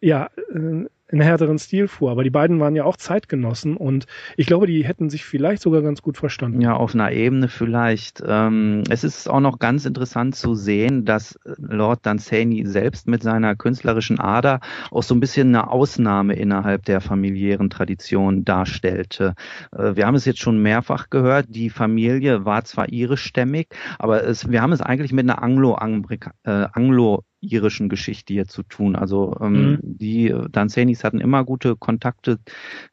ja, 0.00 0.28
äh, 0.54 0.84
einen 1.12 1.22
härteren 1.22 1.58
Stil 1.58 1.88
fuhr. 1.88 2.10
Aber 2.10 2.24
die 2.24 2.30
beiden 2.30 2.60
waren 2.60 2.76
ja 2.76 2.84
auch 2.84 2.96
Zeitgenossen 2.96 3.76
und 3.76 4.06
ich 4.36 4.46
glaube, 4.46 4.66
die 4.66 4.84
hätten 4.84 5.10
sich 5.10 5.24
vielleicht 5.24 5.62
sogar 5.62 5.82
ganz 5.82 6.02
gut 6.02 6.16
verstanden. 6.16 6.60
Ja, 6.60 6.74
auf 6.74 6.94
einer 6.94 7.12
Ebene 7.12 7.48
vielleicht. 7.48 8.22
Ähm, 8.26 8.84
es 8.88 9.04
ist 9.04 9.28
auch 9.28 9.40
noch 9.40 9.58
ganz 9.58 9.84
interessant 9.84 10.36
zu 10.36 10.54
sehen, 10.54 11.04
dass 11.04 11.38
Lord 11.56 12.06
Dunsany 12.06 12.64
selbst 12.66 13.08
mit 13.08 13.22
seiner 13.22 13.56
künstlerischen 13.56 14.18
Ader 14.20 14.60
auch 14.90 15.02
so 15.02 15.14
ein 15.14 15.20
bisschen 15.20 15.48
eine 15.48 15.70
Ausnahme 15.70 16.34
innerhalb 16.34 16.84
der 16.84 17.00
familiären 17.00 17.70
Tradition 17.70 18.44
darstellte. 18.44 19.34
Äh, 19.72 19.96
wir 19.96 20.06
haben 20.06 20.14
es 20.14 20.24
jetzt 20.24 20.40
schon 20.40 20.62
mehrfach 20.62 21.10
gehört, 21.10 21.46
die 21.48 21.70
Familie 21.70 22.44
war 22.44 22.64
zwar 22.64 22.90
irischstämmig, 22.90 23.68
aber 23.98 24.24
es, 24.24 24.50
wir 24.50 24.62
haben 24.62 24.72
es 24.72 24.80
eigentlich 24.80 25.12
mit 25.12 25.28
einer 25.28 25.42
Anglo-Anglo 25.42 26.16
äh, 26.44 26.66
Anglo 26.72 27.24
irischen 27.40 27.88
Geschichte 27.88 28.34
hier 28.34 28.46
zu 28.46 28.62
tun. 28.62 28.96
Also 28.96 29.36
ähm, 29.40 29.52
mhm. 29.52 29.78
die 29.82 30.34
Danzanis 30.50 31.04
hatten 31.04 31.20
immer 31.20 31.44
gute 31.44 31.76
Kontakte 31.76 32.38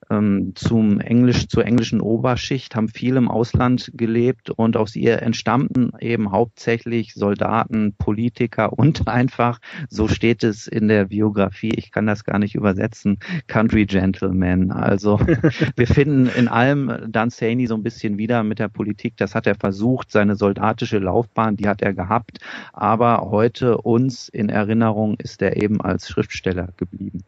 ähm, 0.10 0.54
zum 0.56 1.00
Englisch, 1.00 1.48
zur 1.48 1.66
englischen 1.66 2.02
Oberschicht, 2.02 2.76
haben 2.76 2.88
viel 2.88 3.18
im 3.18 3.30
Ausland 3.30 3.92
gelebt 3.94 4.50
und 4.50 4.78
aus 4.78 4.96
ihr 4.96 5.22
entstammten 5.22 5.92
eben 6.00 6.32
hauptsächlich 6.32 7.14
Soldaten, 7.14 7.96
Politiker 7.98 8.74
und 8.74 9.08
einfach, 9.08 9.60
so 9.90 10.08
steht 10.08 10.44
es 10.44 10.68
in 10.68 10.88
der 10.88 11.06
Biografie, 11.06 11.74
ich 11.76 11.92
kann 11.92 12.08
das 12.08 12.24
gar 12.24 12.40
nicht 12.40 12.56
übersetzen, 12.56 13.20
Country 13.48 13.86
Gentlemen. 13.86 14.72
Also 14.72 15.20
wir 15.76 15.88
finden 15.88 16.28
in 16.28 16.48
allem 16.48 16.92
Danzani 17.10 17.68
so 17.68 17.76
ein 17.76 17.84
bisschen 17.84 18.18
wieder 18.18 18.44
mit 18.44 18.60
der 18.60 18.70
Politik. 18.70 19.18
Das 19.18 19.36
hat 19.36 19.48
er 19.48 19.56
versucht, 19.56 20.12
seine 20.12 20.36
soldatische 20.36 21.00
Laufbahn, 21.00 21.58
die 21.58 21.68
hat 21.68 21.82
er 21.82 21.94
gehabt, 21.94 22.40
aber 22.72 23.30
heute 23.30 23.78
uns 23.80 24.30
in 24.38 24.50
Erinnerung 24.50 25.15
ist 25.19 25.41
er 25.41 25.58
eben 25.58 25.82
als 25.82 26.10
Schriftsteller 26.10 26.69
geblieben. 26.78 27.23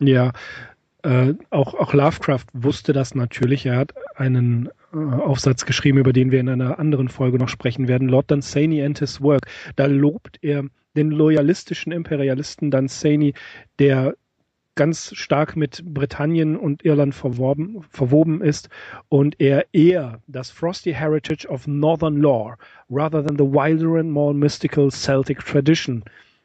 Ja, 0.00 0.32
äh, 1.02 1.34
auch, 1.50 1.74
auch 1.74 1.92
Lovecraft 1.92 2.46
wusste 2.54 2.92
das 2.94 3.14
natürlich. 3.14 3.66
Er 3.66 3.76
hat 3.76 3.92
einen 4.16 4.70
äh, 4.92 4.96
Aufsatz 4.96 5.66
geschrieben, 5.66 5.98
über 5.98 6.14
den 6.14 6.30
wir 6.30 6.40
in 6.40 6.48
einer 6.48 6.78
anderen 6.78 7.08
Folge 7.08 7.38
noch 7.38 7.50
sprechen 7.50 7.88
werden. 7.88 8.08
Lord 8.08 8.30
Dunsany 8.30 8.82
and 8.82 8.98
his 8.98 9.20
Work. 9.20 9.46
Da 9.76 9.86
lobt 9.86 10.38
er 10.40 10.64
den 10.96 11.10
loyalistischen 11.10 11.92
Imperialisten 11.92 12.70
Dunsany, 12.70 13.34
der 13.78 14.14
ganz 14.74 15.14
stark 15.14 15.56
mit 15.56 15.82
Britannien 15.84 16.56
und 16.56 16.84
Irland 16.84 17.14
verworben, 17.14 17.84
verwoben 17.90 18.42
ist 18.42 18.68
und 19.08 19.40
er 19.40 19.66
eher 19.72 20.20
das 20.26 20.50
frosty 20.50 20.92
heritage 20.92 21.46
of 21.48 21.66
Northern 21.66 22.16
Lore 22.16 22.56
rather 22.90 23.24
than 23.24 23.36
the 23.36 23.44
wilder 23.44 23.98
and 23.98 24.10
more 24.10 24.34
mystical 24.34 24.90
Celtic 24.90 25.44
tradition 25.44 26.02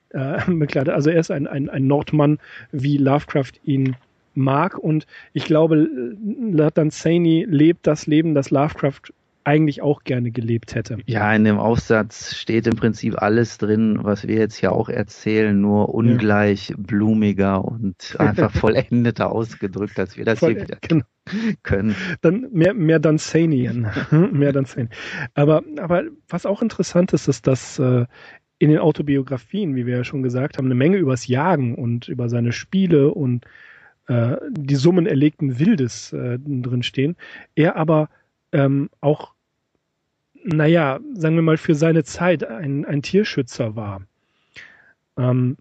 äh. 0.09 0.39
Also 0.89 1.09
er 1.09 1.19
ist 1.19 1.31
ein, 1.31 1.47
ein, 1.47 1.69
ein 1.69 1.87
Nordmann, 1.87 2.39
wie 2.71 2.97
Lovecraft 2.97 3.53
ihn 3.63 3.95
mag 4.35 4.77
und 4.77 5.05
ich 5.33 5.45
glaube, 5.45 5.87
Latan 6.51 6.91
Saini 6.91 7.45
lebt 7.49 7.87
das 7.87 8.07
Leben, 8.07 8.35
das 8.35 8.51
Lovecraft 8.51 9.13
eigentlich 9.49 9.81
auch 9.81 10.03
gerne 10.03 10.29
gelebt 10.29 10.75
hätte. 10.75 10.99
Ja, 11.07 11.33
in 11.33 11.43
dem 11.43 11.57
Aufsatz 11.57 12.35
steht 12.35 12.67
im 12.67 12.75
Prinzip 12.75 13.19
alles 13.19 13.57
drin, 13.57 13.97
was 14.03 14.27
wir 14.27 14.35
jetzt 14.35 14.57
hier 14.57 14.71
auch 14.71 14.89
erzählen, 14.89 15.59
nur 15.59 15.91
ungleich 15.91 16.69
ja. 16.69 16.75
blumiger 16.77 17.65
und 17.65 18.15
einfach 18.19 18.51
vollendeter 18.51 19.31
ausgedrückt, 19.31 19.97
als 19.97 20.17
wir 20.17 20.25
das 20.25 20.37
Voll, 20.37 20.53
hier 20.53 20.61
wieder 20.61 20.77
genau. 20.87 21.03
können. 21.63 21.95
Dann 22.21 22.47
mehr, 22.51 22.75
mehr 22.75 22.99
Dunsanian. 22.99 23.89
mehr 24.31 24.53
Dunsanian. 24.53 24.91
Aber, 25.33 25.63
aber 25.79 26.03
was 26.27 26.45
auch 26.45 26.61
interessant 26.61 27.11
ist, 27.13 27.27
ist, 27.27 27.47
dass 27.47 27.79
äh, 27.79 28.05
in 28.59 28.69
den 28.69 28.77
Autobiografien, 28.77 29.75
wie 29.75 29.87
wir 29.87 29.97
ja 29.97 30.03
schon 30.03 30.21
gesagt 30.21 30.59
haben, 30.59 30.65
eine 30.65 30.75
Menge 30.75 30.97
übers 30.97 31.25
Jagen 31.25 31.73
und 31.73 32.07
über 32.07 32.29
seine 32.29 32.51
Spiele 32.51 33.11
und 33.11 33.45
äh, 34.05 34.35
die 34.51 34.75
Summen 34.75 35.07
erlegten 35.07 35.57
Wildes 35.57 36.13
äh, 36.13 36.37
drin 36.37 36.83
stehen. 36.83 37.15
Er 37.55 37.77
aber 37.77 38.09
ähm, 38.51 38.91
auch 39.01 39.33
naja, 40.43 40.99
sagen 41.13 41.35
wir 41.35 41.41
mal, 41.41 41.57
für 41.57 41.75
seine 41.75 42.03
Zeit 42.03 42.43
ein, 42.43 42.85
ein 42.85 43.01
Tierschützer 43.01 43.75
war. 43.75 44.01
Ähm, 45.17 45.57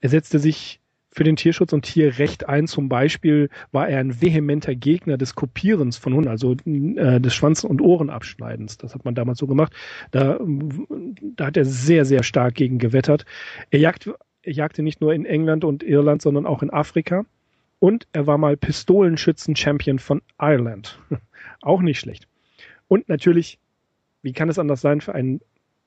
er 0.00 0.08
setzte 0.08 0.38
sich 0.38 0.80
für 1.12 1.24
den 1.24 1.36
Tierschutz 1.36 1.72
und 1.72 1.82
Tierrecht 1.82 2.48
ein. 2.48 2.66
Zum 2.66 2.88
Beispiel 2.88 3.48
war 3.72 3.88
er 3.88 3.98
ein 3.98 4.22
vehementer 4.22 4.74
Gegner 4.74 5.18
des 5.18 5.34
Kopierens 5.34 5.96
von 5.96 6.14
Hunden, 6.14 6.28
also 6.28 6.52
äh, 6.64 7.20
des 7.20 7.34
Schwanz- 7.34 7.64
und 7.64 7.80
Ohrenabschneidens. 7.80 8.78
Das 8.78 8.94
hat 8.94 9.04
man 9.04 9.14
damals 9.14 9.38
so 9.38 9.46
gemacht. 9.46 9.72
Da, 10.12 10.38
da 11.36 11.46
hat 11.46 11.56
er 11.56 11.64
sehr, 11.64 12.04
sehr 12.04 12.22
stark 12.22 12.54
gegen 12.54 12.78
gewettert. 12.78 13.24
Er, 13.70 13.80
jagt, 13.80 14.08
er 14.42 14.52
jagte 14.52 14.82
nicht 14.82 15.00
nur 15.00 15.12
in 15.12 15.26
England 15.26 15.64
und 15.64 15.82
Irland, 15.82 16.22
sondern 16.22 16.46
auch 16.46 16.62
in 16.62 16.70
Afrika. 16.70 17.24
Und 17.80 18.06
er 18.12 18.26
war 18.26 18.38
mal 18.38 18.56
Pistolenschützen-Champion 18.56 19.98
von 19.98 20.22
Ireland. 20.38 20.98
auch 21.62 21.80
nicht 21.80 21.98
schlecht. 21.98 22.28
Und 22.86 23.08
natürlich 23.08 23.58
wie 24.22 24.32
kann 24.32 24.48
es 24.48 24.58
anders 24.58 24.80
sein 24.80 25.00
für 25.00 25.14
einen, 25.14 25.40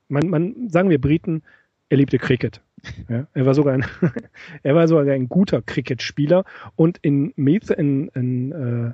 man, 0.08 0.30
man, 0.30 0.70
sagen 0.70 0.90
wir 0.90 1.00
Briten, 1.00 1.44
er 1.90 1.98
liebte 1.98 2.18
Cricket. 2.18 2.62
Ja, 3.08 3.28
er 3.34 3.46
war 3.46 3.54
sogar 3.54 3.76
ein, 3.76 3.86
er 4.64 4.76
war 4.76 4.90
sogar 4.90 5.14
ein 5.14 5.30
guter 5.30 5.62
Cricket-Spieler 5.62 6.44
und 6.76 6.98
in 7.02 7.32
Meath 7.38 7.70
in, 7.70 8.10
in, 8.10 8.52
äh, 8.52 8.92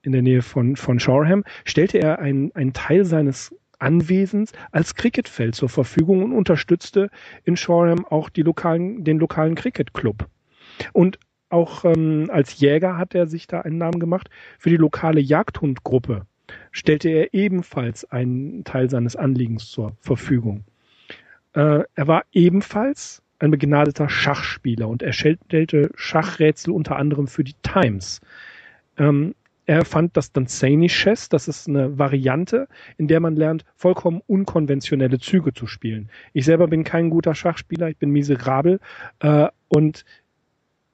in 0.00 0.12
der 0.12 0.22
Nähe 0.22 0.40
von, 0.40 0.76
von 0.76 0.98
Shoreham 0.98 1.44
stellte 1.66 1.98
er 1.98 2.18
einen, 2.18 2.50
einen 2.54 2.72
Teil 2.72 3.04
seines 3.04 3.54
Anwesens 3.78 4.52
als 4.70 4.94
Cricketfeld 4.94 5.54
zur 5.54 5.68
Verfügung 5.68 6.22
und 6.22 6.32
unterstützte 6.32 7.10
in 7.44 7.58
Shoreham 7.58 8.06
auch 8.06 8.30
die 8.30 8.42
lokalen, 8.42 9.04
den 9.04 9.18
lokalen 9.18 9.54
Cricket-Club. 9.54 10.28
Und 10.94 11.18
auch 11.50 11.84
ähm, 11.84 12.30
als 12.32 12.58
Jäger 12.58 12.96
hat 12.96 13.14
er 13.14 13.26
sich 13.26 13.46
da 13.46 13.60
einen 13.60 13.76
Namen 13.76 14.00
gemacht 14.00 14.30
für 14.58 14.70
die 14.70 14.76
lokale 14.76 15.20
Jagdhundgruppe 15.20 16.26
stellte 16.72 17.08
er 17.10 17.32
ebenfalls 17.32 18.10
einen 18.10 18.64
Teil 18.64 18.90
seines 18.90 19.14
Anliegens 19.14 19.70
zur 19.70 19.96
Verfügung. 20.00 20.64
Äh, 21.52 21.84
er 21.94 22.08
war 22.08 22.24
ebenfalls 22.32 23.22
ein 23.38 23.50
begnadeter 23.50 24.08
Schachspieler 24.08 24.88
und 24.88 25.02
er 25.02 25.12
stellte 25.12 25.90
Schachrätsel 25.94 26.72
unter 26.72 26.96
anderem 26.96 27.26
für 27.26 27.44
die 27.44 27.56
Times. 27.62 28.20
Ähm, 28.96 29.34
er 29.66 29.84
fand 29.84 30.16
das 30.16 30.32
Danzani 30.32 30.88
Chess, 30.88 31.28
das 31.28 31.46
ist 31.46 31.68
eine 31.68 31.98
Variante, 31.98 32.66
in 32.96 33.06
der 33.06 33.20
man 33.20 33.36
lernt, 33.36 33.64
vollkommen 33.76 34.20
unkonventionelle 34.26 35.18
Züge 35.18 35.52
zu 35.52 35.66
spielen. 35.66 36.08
Ich 36.32 36.44
selber 36.46 36.66
bin 36.66 36.82
kein 36.82 37.10
guter 37.10 37.34
Schachspieler, 37.34 37.88
ich 37.88 37.96
bin 37.96 38.10
miserabel 38.10 38.80
äh, 39.20 39.48
und 39.68 40.04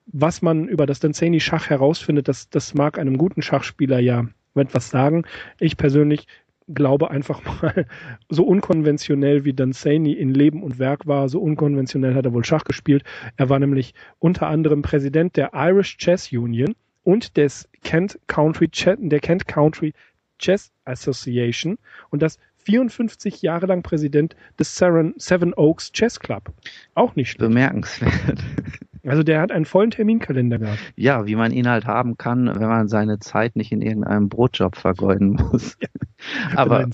was 0.07 0.43
man 0.43 0.69
über 0.69 0.87
das 0.87 1.01
Danzani 1.01 1.41
Schach 1.41 1.69
herausfindet, 1.69 2.29
das, 2.29 2.49
das 2.49 2.75
mag 2.75 2.99
einem 2.99 3.19
guten 3.19 3.43
Schachspieler 3.43 3.99
ja 3.99 4.27
etwas 4.59 4.90
sagen. 4.90 5.25
Ich 5.59 5.77
persönlich 5.77 6.27
glaube 6.68 7.11
einfach 7.11 7.42
mal, 7.44 7.87
so 8.29 8.44
unkonventionell 8.44 9.44
wie 9.44 9.53
Dunsany 9.53 10.12
in 10.12 10.35
Leben 10.35 10.62
und 10.62 10.79
Werk 10.79 11.07
war, 11.07 11.29
so 11.29 11.40
unkonventionell 11.40 12.14
hat 12.14 12.27
er 12.27 12.33
wohl 12.33 12.44
Schach 12.44 12.64
gespielt. 12.64 13.05
Er 13.37 13.49
war 13.49 13.59
nämlich 13.59 13.94
unter 14.18 14.47
anderem 14.49 14.83
Präsident 14.83 15.37
der 15.37 15.51
Irish 15.55 15.97
Chess 15.97 16.31
Union 16.33 16.75
und 17.05 17.37
des 17.37 17.68
Kent 17.83 18.18
Country, 18.27 18.68
der 18.99 19.21
Kent 19.21 19.49
Country 19.49 19.94
Chess 20.38 20.71
Association 20.85 21.79
und 22.11 22.23
das 22.23 22.38
54 22.64 23.40
Jahre 23.40 23.66
lang 23.66 23.83
Präsident 23.83 24.37
des 24.59 24.77
Seven 24.77 25.55
Oaks 25.55 25.92
Chess 25.92 26.21
Club. 26.21 26.53
Auch 26.94 27.16
nicht 27.16 27.31
schlecht. 27.31 27.49
Bemerkenswert. 27.49 28.44
Also 29.07 29.23
der 29.23 29.41
hat 29.41 29.53
einen 29.53 29.65
vollen 29.65 29.91
Terminkalender 29.91 30.59
gehabt. 30.59 30.79
Ja, 30.97 31.27
wie 31.27 31.37
man 31.37 31.53
ihn 31.53 31.69
halt 31.69 31.87
haben 31.87 32.17
kann, 32.17 32.47
wenn 32.47 32.69
man 32.69 32.89
seine 32.89 33.19
Zeit 33.19 33.57
nicht 33.57 33.73
in 33.73 33.83
irgendeinem 33.83 34.29
Brotjob 34.29 34.77
vergeuden 34.77 35.33
muss. 35.33 35.77
Ja, 35.89 35.99
Aber 36.57 36.85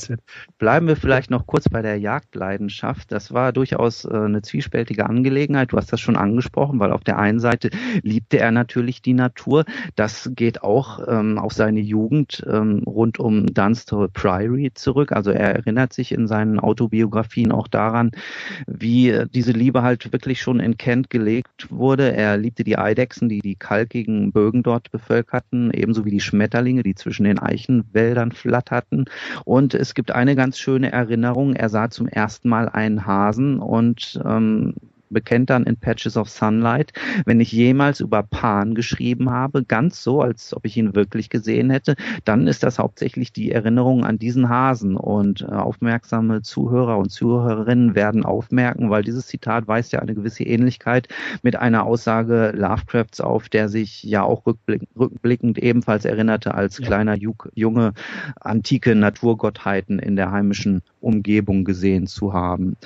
bleiben 0.58 0.86
wir 0.86 0.96
vielleicht 0.96 1.30
noch 1.30 1.46
kurz 1.46 1.68
bei 1.68 1.82
der 1.82 1.98
Jagdleidenschaft. 1.98 3.10
Das 3.10 3.32
war 3.32 3.52
durchaus 3.52 4.04
äh, 4.04 4.14
eine 4.14 4.42
zwiespältige 4.42 5.06
Angelegenheit. 5.06 5.72
Du 5.72 5.76
hast 5.76 5.92
das 5.92 6.00
schon 6.00 6.16
angesprochen, 6.16 6.78
weil 6.80 6.92
auf 6.92 7.04
der 7.04 7.18
einen 7.18 7.40
Seite 7.40 7.70
liebte 8.02 8.38
er 8.38 8.50
natürlich 8.50 9.02
die 9.02 9.14
Natur. 9.14 9.64
Das 9.96 10.30
geht 10.34 10.62
auch 10.62 11.00
ähm, 11.08 11.38
auf 11.38 11.52
seine 11.52 11.80
Jugend 11.80 12.44
ähm, 12.50 12.82
rund 12.86 13.18
um 13.18 13.46
Dunstable 13.46 14.08
Priory 14.08 14.72
zurück. 14.74 15.12
Also 15.12 15.30
er 15.30 15.54
erinnert 15.54 15.92
sich 15.92 16.12
in 16.12 16.26
seinen 16.26 16.60
Autobiografien 16.60 17.52
auch 17.52 17.68
daran, 17.68 18.12
wie 18.66 19.24
diese 19.32 19.52
Liebe 19.52 19.82
halt 19.82 20.12
wirklich 20.12 20.40
schon 20.40 20.60
in 20.60 20.76
Kent 20.76 21.10
gelegt 21.10 21.70
wurde 21.70 21.93
wurde. 21.94 22.12
Er 22.12 22.36
liebte 22.36 22.64
die 22.64 22.76
Eidechsen, 22.76 23.28
die 23.28 23.40
die 23.40 23.54
kalkigen 23.54 24.32
Bögen 24.32 24.64
dort 24.64 24.90
bevölkerten, 24.90 25.70
ebenso 25.72 26.04
wie 26.04 26.10
die 26.10 26.20
Schmetterlinge, 26.20 26.82
die 26.82 26.96
zwischen 26.96 27.22
den 27.22 27.38
Eichenwäldern 27.38 28.32
flatterten. 28.32 29.04
Und 29.44 29.74
es 29.74 29.94
gibt 29.94 30.10
eine 30.10 30.34
ganz 30.34 30.58
schöne 30.58 30.90
Erinnerung. 30.90 31.54
Er 31.54 31.68
sah 31.68 31.90
zum 31.90 32.08
ersten 32.08 32.48
Mal 32.48 32.68
einen 32.68 33.06
Hasen 33.06 33.60
und 33.60 34.20
ähm, 34.24 34.74
bekennt 35.14 35.48
dann 35.48 35.64
in 35.64 35.78
Patches 35.78 36.18
of 36.18 36.28
Sunlight, 36.28 36.92
wenn 37.24 37.40
ich 37.40 37.52
jemals 37.52 38.00
über 38.00 38.22
Pan 38.22 38.74
geschrieben 38.74 39.30
habe, 39.30 39.64
ganz 39.64 40.02
so, 40.02 40.20
als 40.20 40.54
ob 40.54 40.66
ich 40.66 40.76
ihn 40.76 40.94
wirklich 40.94 41.30
gesehen 41.30 41.70
hätte, 41.70 41.94
dann 42.24 42.46
ist 42.46 42.62
das 42.62 42.78
hauptsächlich 42.78 43.32
die 43.32 43.52
Erinnerung 43.52 44.04
an 44.04 44.18
diesen 44.18 44.50
Hasen. 44.50 44.96
Und 44.96 45.40
äh, 45.40 45.46
aufmerksame 45.46 46.42
Zuhörer 46.42 46.98
und 46.98 47.10
Zuhörerinnen 47.10 47.94
werden 47.94 48.24
aufmerken, 48.24 48.90
weil 48.90 49.02
dieses 49.02 49.26
Zitat 49.26 49.66
weist 49.66 49.92
ja 49.92 50.00
eine 50.00 50.14
gewisse 50.14 50.44
Ähnlichkeit 50.44 51.08
mit 51.42 51.56
einer 51.56 51.86
Aussage 51.86 52.52
Lovecrafts 52.54 53.20
auf, 53.20 53.48
der 53.48 53.68
sich 53.68 54.02
ja 54.02 54.22
auch 54.22 54.44
rückblick 54.46 54.82
rückblickend 54.98 55.58
ebenfalls 55.58 56.04
erinnerte, 56.04 56.54
als 56.54 56.78
ja. 56.78 56.86
kleiner 56.86 57.16
Junge 57.16 57.94
antike 58.40 58.94
Naturgottheiten 58.94 59.98
in 59.98 60.16
der 60.16 60.32
heimischen 60.32 60.82
Umgebung 61.04 61.64
gesehen 61.64 62.06
zu 62.06 62.32
haben. 62.32 62.76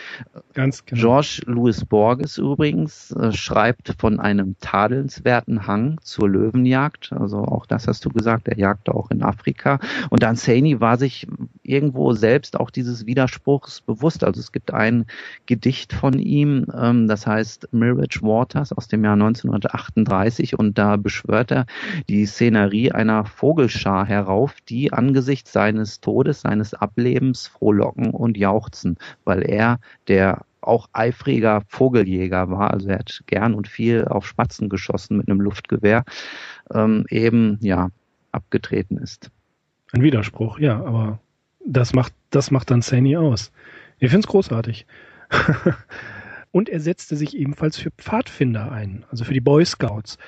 Ganz 0.54 0.84
genau. 0.84 1.00
George 1.00 1.42
Louis 1.46 1.84
Borges 1.84 2.38
übrigens 2.38 3.12
äh, 3.12 3.32
schreibt 3.32 3.94
von 3.98 4.20
einem 4.20 4.56
tadelnswerten 4.60 5.66
Hang 5.66 5.98
zur 6.02 6.28
Löwenjagd. 6.28 7.12
Also 7.12 7.38
auch 7.38 7.66
das 7.66 7.86
hast 7.86 8.04
du 8.04 8.10
gesagt, 8.10 8.48
er 8.48 8.58
jagte 8.58 8.94
auch 8.94 9.10
in 9.10 9.22
Afrika. 9.22 9.78
Und 10.10 10.22
Dunsany 10.22 10.80
war 10.80 10.98
sich 10.98 11.26
irgendwo 11.62 12.12
selbst 12.12 12.58
auch 12.58 12.70
dieses 12.70 13.06
Widerspruchs 13.06 13.80
bewusst. 13.80 14.24
Also 14.24 14.40
es 14.40 14.52
gibt 14.52 14.72
ein 14.74 15.06
Gedicht 15.46 15.92
von 15.92 16.18
ihm, 16.18 16.66
ähm, 16.76 17.08
das 17.08 17.26
heißt 17.26 17.68
Mirage 17.72 18.22
Waters 18.22 18.72
aus 18.72 18.88
dem 18.88 19.04
Jahr 19.04 19.14
1938 19.14 20.58
und 20.58 20.78
da 20.78 20.96
beschwört 20.96 21.52
er 21.52 21.66
die 22.08 22.26
Szenerie 22.26 22.92
einer 22.92 23.24
Vogelschar 23.24 24.06
herauf, 24.06 24.56
die 24.68 24.92
angesichts 24.92 25.52
seines 25.52 26.00
Todes, 26.00 26.42
seines 26.42 26.74
Ablebens 26.74 27.46
frohlocken 27.46 28.07
und 28.10 28.36
Jauchzen, 28.36 28.96
weil 29.24 29.42
er, 29.42 29.80
der 30.08 30.44
auch 30.60 30.88
eifriger 30.92 31.62
Vogeljäger 31.68 32.50
war, 32.50 32.72
also 32.72 32.88
er 32.88 32.98
hat 32.98 33.22
gern 33.26 33.54
und 33.54 33.68
viel 33.68 34.04
auf 34.06 34.26
Spatzen 34.26 34.68
geschossen 34.68 35.16
mit 35.16 35.28
einem 35.28 35.40
Luftgewehr, 35.40 36.04
ähm, 36.72 37.04
eben 37.10 37.58
ja 37.60 37.90
abgetreten 38.32 38.98
ist. 38.98 39.30
Ein 39.92 40.02
Widerspruch, 40.02 40.58
ja, 40.58 40.84
aber 40.84 41.20
das 41.64 41.94
macht 41.94 42.12
das 42.30 42.50
macht 42.50 42.70
dann 42.70 42.82
Sani 42.82 43.16
aus. 43.16 43.52
Ich 43.98 44.10
finde 44.10 44.20
es 44.20 44.26
großartig. 44.26 44.86
und 46.50 46.68
er 46.68 46.80
setzte 46.80 47.16
sich 47.16 47.36
ebenfalls 47.36 47.78
für 47.78 47.90
Pfadfinder 47.92 48.70
ein, 48.70 49.04
also 49.10 49.24
für 49.24 49.34
die 49.34 49.40
Boy 49.40 49.64
Scouts. 49.64 50.18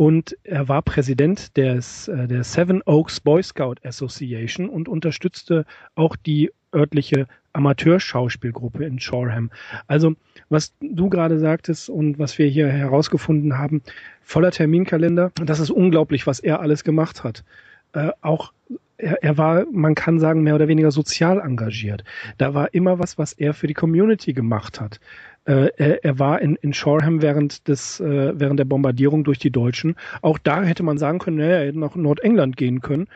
Und 0.00 0.34
er 0.44 0.66
war 0.66 0.80
Präsident 0.80 1.58
des, 1.58 2.08
äh, 2.08 2.26
der 2.26 2.42
Seven 2.42 2.80
Oaks 2.86 3.20
Boy 3.20 3.42
Scout 3.42 3.74
Association 3.84 4.70
und 4.70 4.88
unterstützte 4.88 5.66
auch 5.94 6.16
die 6.16 6.50
örtliche 6.74 7.26
Amateurschauspielgruppe 7.52 8.82
in 8.86 8.98
Shoreham. 8.98 9.50
Also, 9.88 10.14
was 10.48 10.72
du 10.80 11.10
gerade 11.10 11.38
sagtest 11.38 11.90
und 11.90 12.18
was 12.18 12.38
wir 12.38 12.46
hier 12.46 12.68
herausgefunden 12.68 13.58
haben, 13.58 13.82
voller 14.22 14.52
Terminkalender, 14.52 15.32
das 15.34 15.60
ist 15.60 15.70
unglaublich, 15.70 16.26
was 16.26 16.40
er 16.40 16.60
alles 16.60 16.82
gemacht 16.82 17.22
hat. 17.22 17.44
Äh, 17.92 18.12
auch 18.22 18.54
er, 19.02 19.22
er 19.22 19.38
war, 19.38 19.66
man 19.72 19.94
kann 19.94 20.18
sagen, 20.18 20.42
mehr 20.42 20.54
oder 20.54 20.68
weniger 20.68 20.90
sozial 20.90 21.40
engagiert. 21.40 22.04
Da 22.38 22.54
war 22.54 22.72
immer 22.74 22.98
was, 22.98 23.18
was 23.18 23.32
er 23.32 23.54
für 23.54 23.66
die 23.66 23.74
Community 23.74 24.32
gemacht 24.32 24.80
hat. 24.80 25.00
Äh, 25.44 25.98
er, 26.02 26.18
war 26.18 26.40
in, 26.42 26.56
in 26.56 26.72
Shoreham 26.72 27.22
während 27.22 27.66
des 27.66 27.98
äh, 27.98 28.38
während 28.38 28.60
der 28.60 28.66
Bombardierung 28.66 29.24
durch 29.24 29.38
die 29.38 29.50
Deutschen. 29.50 29.96
Auch 30.20 30.38
da 30.38 30.62
hätte 30.62 30.82
man 30.82 30.98
sagen 30.98 31.18
können, 31.18 31.38
naja, 31.38 31.56
er 31.56 31.66
hätte 31.68 31.78
nach 31.78 31.96
Nordengland 31.96 32.56
gehen 32.56 32.80
können 32.80 33.08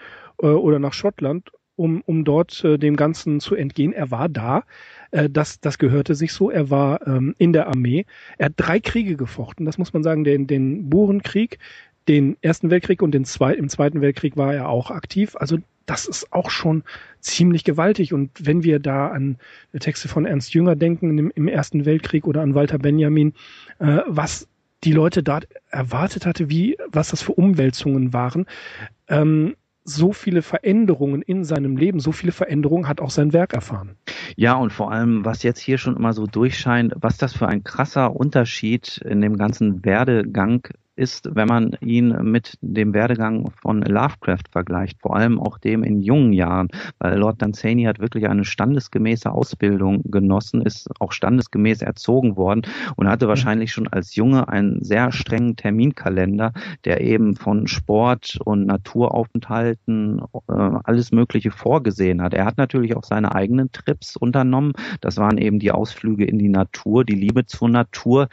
äh, 0.42 0.46
oder 0.46 0.78
nach 0.78 0.94
Schottland 0.94 1.50
um, 1.76 2.02
um 2.06 2.24
dort 2.24 2.62
dem 2.62 2.94
Ganzen 2.94 3.40
zu 3.40 3.56
entgehen. 3.56 3.92
Er 3.92 4.12
war 4.12 4.28
da, 4.28 4.62
das, 5.10 5.58
das 5.58 5.76
gehörte 5.78 6.14
sich 6.14 6.32
so. 6.32 6.48
Er 6.48 6.70
war 6.70 7.04
ähm, 7.04 7.34
in 7.36 7.52
der 7.52 7.66
Armee. 7.66 8.06
Er 8.38 8.46
hat 8.46 8.52
drei 8.56 8.78
Kriege 8.78 9.16
gefochten, 9.16 9.66
das 9.66 9.76
muss 9.76 9.92
man 9.92 10.04
sagen, 10.04 10.22
den, 10.22 10.46
den 10.46 10.88
Burenkrieg, 10.88 11.58
den 12.08 12.36
Ersten 12.42 12.70
Weltkrieg 12.70 13.02
und 13.02 13.12
den 13.12 13.24
Zwei 13.24 13.54
im 13.54 13.68
Zweiten 13.68 14.00
Weltkrieg 14.00 14.36
war 14.36 14.54
er 14.54 14.68
auch 14.68 14.90
aktiv. 14.90 15.36
Also 15.38 15.58
das 15.86 16.06
ist 16.06 16.32
auch 16.32 16.50
schon 16.50 16.82
ziemlich 17.20 17.64
gewaltig. 17.64 18.12
Und 18.12 18.30
wenn 18.40 18.62
wir 18.62 18.78
da 18.78 19.08
an 19.08 19.38
Texte 19.78 20.08
von 20.08 20.26
Ernst 20.26 20.54
Jünger 20.54 20.76
denken 20.76 21.18
im, 21.18 21.32
im 21.34 21.48
Ersten 21.48 21.84
Weltkrieg 21.84 22.26
oder 22.26 22.42
an 22.42 22.54
Walter 22.54 22.78
Benjamin, 22.78 23.34
äh, 23.78 24.00
was 24.06 24.48
die 24.84 24.92
Leute 24.92 25.22
dort 25.22 25.48
erwartet 25.70 26.26
hatte, 26.26 26.50
wie, 26.50 26.76
was 26.92 27.10
das 27.10 27.22
für 27.22 27.32
Umwälzungen 27.32 28.12
waren, 28.12 28.46
ähm, 29.08 29.56
so 29.84 30.12
viele 30.12 30.40
Veränderungen 30.40 31.20
in 31.20 31.44
seinem 31.44 31.76
Leben, 31.76 32.00
so 32.00 32.12
viele 32.12 32.32
Veränderungen 32.32 32.88
hat 32.88 33.02
auch 33.02 33.10
sein 33.10 33.34
Werk 33.34 33.52
erfahren. 33.52 33.96
Ja, 34.36 34.54
und 34.54 34.72
vor 34.72 34.90
allem, 34.90 35.24
was 35.26 35.42
jetzt 35.42 35.60
hier 35.60 35.76
schon 35.76 35.96
immer 35.96 36.14
so 36.14 36.26
durchscheint, 36.26 36.94
was 36.96 37.18
das 37.18 37.34
für 37.34 37.46
ein 37.46 37.64
krasser 37.64 38.16
Unterschied 38.16 38.98
in 39.04 39.20
dem 39.20 39.36
ganzen 39.36 39.84
Werdegang 39.84 40.66
ist, 40.96 41.34
wenn 41.34 41.48
man 41.48 41.76
ihn 41.80 42.16
mit 42.22 42.58
dem 42.60 42.94
Werdegang 42.94 43.50
von 43.60 43.82
Lovecraft 43.82 44.44
vergleicht, 44.50 45.00
vor 45.00 45.16
allem 45.16 45.40
auch 45.40 45.58
dem 45.58 45.82
in 45.82 46.00
jungen 46.00 46.32
Jahren, 46.32 46.68
weil 46.98 47.18
Lord 47.18 47.42
Dunsany 47.42 47.84
hat 47.84 47.98
wirklich 47.98 48.28
eine 48.28 48.44
standesgemäße 48.44 49.30
Ausbildung 49.30 50.02
genossen, 50.04 50.62
ist 50.62 50.88
auch 51.00 51.12
standesgemäß 51.12 51.82
erzogen 51.82 52.36
worden 52.36 52.62
und 52.96 53.08
hatte 53.08 53.28
wahrscheinlich 53.28 53.72
schon 53.72 53.88
als 53.88 54.14
Junge 54.14 54.48
einen 54.48 54.82
sehr 54.82 55.12
strengen 55.12 55.56
Terminkalender, 55.56 56.52
der 56.84 57.00
eben 57.00 57.36
von 57.36 57.66
Sport 57.66 58.38
und 58.44 58.66
Naturaufenthalten 58.66 60.22
äh, 60.48 60.52
alles 60.84 61.12
Mögliche 61.12 61.50
vorgesehen 61.50 62.22
hat. 62.22 62.34
Er 62.34 62.44
hat 62.44 62.58
natürlich 62.58 62.96
auch 62.96 63.04
seine 63.04 63.34
eigenen 63.34 63.72
Trips 63.72 64.16
unternommen. 64.16 64.72
Das 65.00 65.16
waren 65.16 65.38
eben 65.38 65.58
die 65.58 65.72
Ausflüge 65.72 66.24
in 66.24 66.38
die 66.38 66.48
Natur, 66.48 67.04
die 67.04 67.14
Liebe 67.14 67.46
zur 67.46 67.68
Natur. 67.68 68.28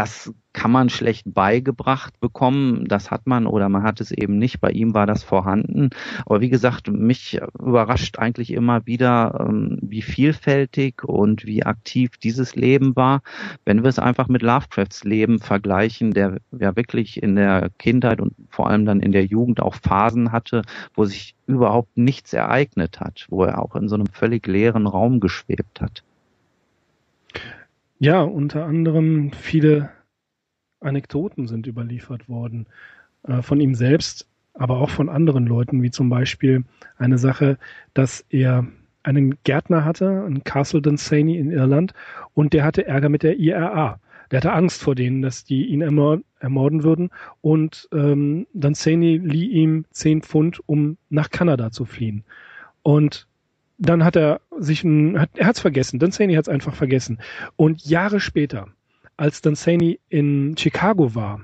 Das 0.00 0.32
kann 0.54 0.70
man 0.70 0.88
schlecht 0.88 1.24
beigebracht 1.26 2.18
bekommen. 2.20 2.88
Das 2.88 3.10
hat 3.10 3.26
man 3.26 3.46
oder 3.46 3.68
man 3.68 3.82
hat 3.82 4.00
es 4.00 4.10
eben 4.12 4.38
nicht. 4.38 4.58
Bei 4.58 4.70
ihm 4.70 4.94
war 4.94 5.04
das 5.04 5.22
vorhanden. 5.22 5.90
Aber 6.24 6.40
wie 6.40 6.48
gesagt, 6.48 6.88
mich 6.88 7.38
überrascht 7.58 8.18
eigentlich 8.18 8.50
immer 8.50 8.86
wieder, 8.86 9.46
ähm, 9.46 9.78
wie 9.82 10.00
vielfältig 10.00 11.04
und 11.04 11.44
wie 11.44 11.64
aktiv 11.66 12.16
dieses 12.16 12.56
Leben 12.56 12.96
war. 12.96 13.20
Wenn 13.66 13.82
wir 13.82 13.90
es 13.90 13.98
einfach 13.98 14.28
mit 14.28 14.40
Lovecrafts 14.40 15.04
Leben 15.04 15.38
vergleichen, 15.38 16.12
der 16.12 16.38
ja 16.50 16.74
wirklich 16.76 17.22
in 17.22 17.36
der 17.36 17.68
Kindheit 17.76 18.22
und 18.22 18.32
vor 18.48 18.70
allem 18.70 18.86
dann 18.86 19.00
in 19.00 19.12
der 19.12 19.26
Jugend 19.26 19.60
auch 19.60 19.74
Phasen 19.74 20.32
hatte, 20.32 20.62
wo 20.94 21.04
sich 21.04 21.34
überhaupt 21.46 21.94
nichts 21.98 22.32
ereignet 22.32 23.00
hat, 23.00 23.26
wo 23.28 23.44
er 23.44 23.60
auch 23.60 23.76
in 23.76 23.86
so 23.90 23.96
einem 23.96 24.06
völlig 24.06 24.46
leeren 24.46 24.86
Raum 24.86 25.20
geschwebt 25.20 25.82
hat. 25.82 26.04
Ja, 28.02 28.22
unter 28.22 28.64
anderem 28.64 29.30
viele 29.30 29.90
Anekdoten 30.80 31.46
sind 31.46 31.66
überliefert 31.66 32.30
worden 32.30 32.66
äh, 33.24 33.42
von 33.42 33.60
ihm 33.60 33.74
selbst, 33.74 34.26
aber 34.54 34.78
auch 34.80 34.88
von 34.88 35.10
anderen 35.10 35.46
Leuten, 35.46 35.82
wie 35.82 35.90
zum 35.90 36.08
Beispiel 36.08 36.64
eine 36.96 37.18
Sache, 37.18 37.58
dass 37.92 38.24
er 38.30 38.66
einen 39.02 39.36
Gärtner 39.44 39.84
hatte, 39.84 40.24
einen 40.24 40.44
Castle 40.44 40.80
Dunsany 40.80 41.36
in 41.36 41.50
Irland, 41.50 41.92
und 42.32 42.54
der 42.54 42.64
hatte 42.64 42.86
Ärger 42.86 43.10
mit 43.10 43.22
der 43.22 43.38
IRA. 43.38 44.00
Der 44.30 44.38
hatte 44.38 44.52
Angst 44.54 44.82
vor 44.82 44.94
denen, 44.94 45.20
dass 45.20 45.44
die 45.44 45.66
ihn 45.66 45.82
ermorden 45.82 46.82
würden. 46.82 47.10
Und 47.42 47.86
ähm, 47.92 48.46
Dunsany 48.54 49.18
lieh 49.18 49.48
ihm 49.48 49.84
zehn 49.90 50.22
Pfund, 50.22 50.60
um 50.66 50.96
nach 51.10 51.28
Kanada 51.28 51.70
zu 51.70 51.84
fliehen. 51.84 52.24
Und 52.82 53.28
dann 53.80 54.04
hat 54.04 54.14
er 54.14 54.40
sich 54.58 54.84
ein, 54.84 55.18
hat, 55.18 55.30
er 55.34 55.46
hat's 55.46 55.60
vergessen. 55.60 55.98
Dunsany 55.98 56.34
hat's 56.34 56.48
einfach 56.48 56.74
vergessen. 56.74 57.18
Und 57.56 57.84
Jahre 57.84 58.20
später, 58.20 58.68
als 59.16 59.40
Dunsany 59.40 59.98
in 60.10 60.54
Chicago 60.56 61.14
war, 61.14 61.40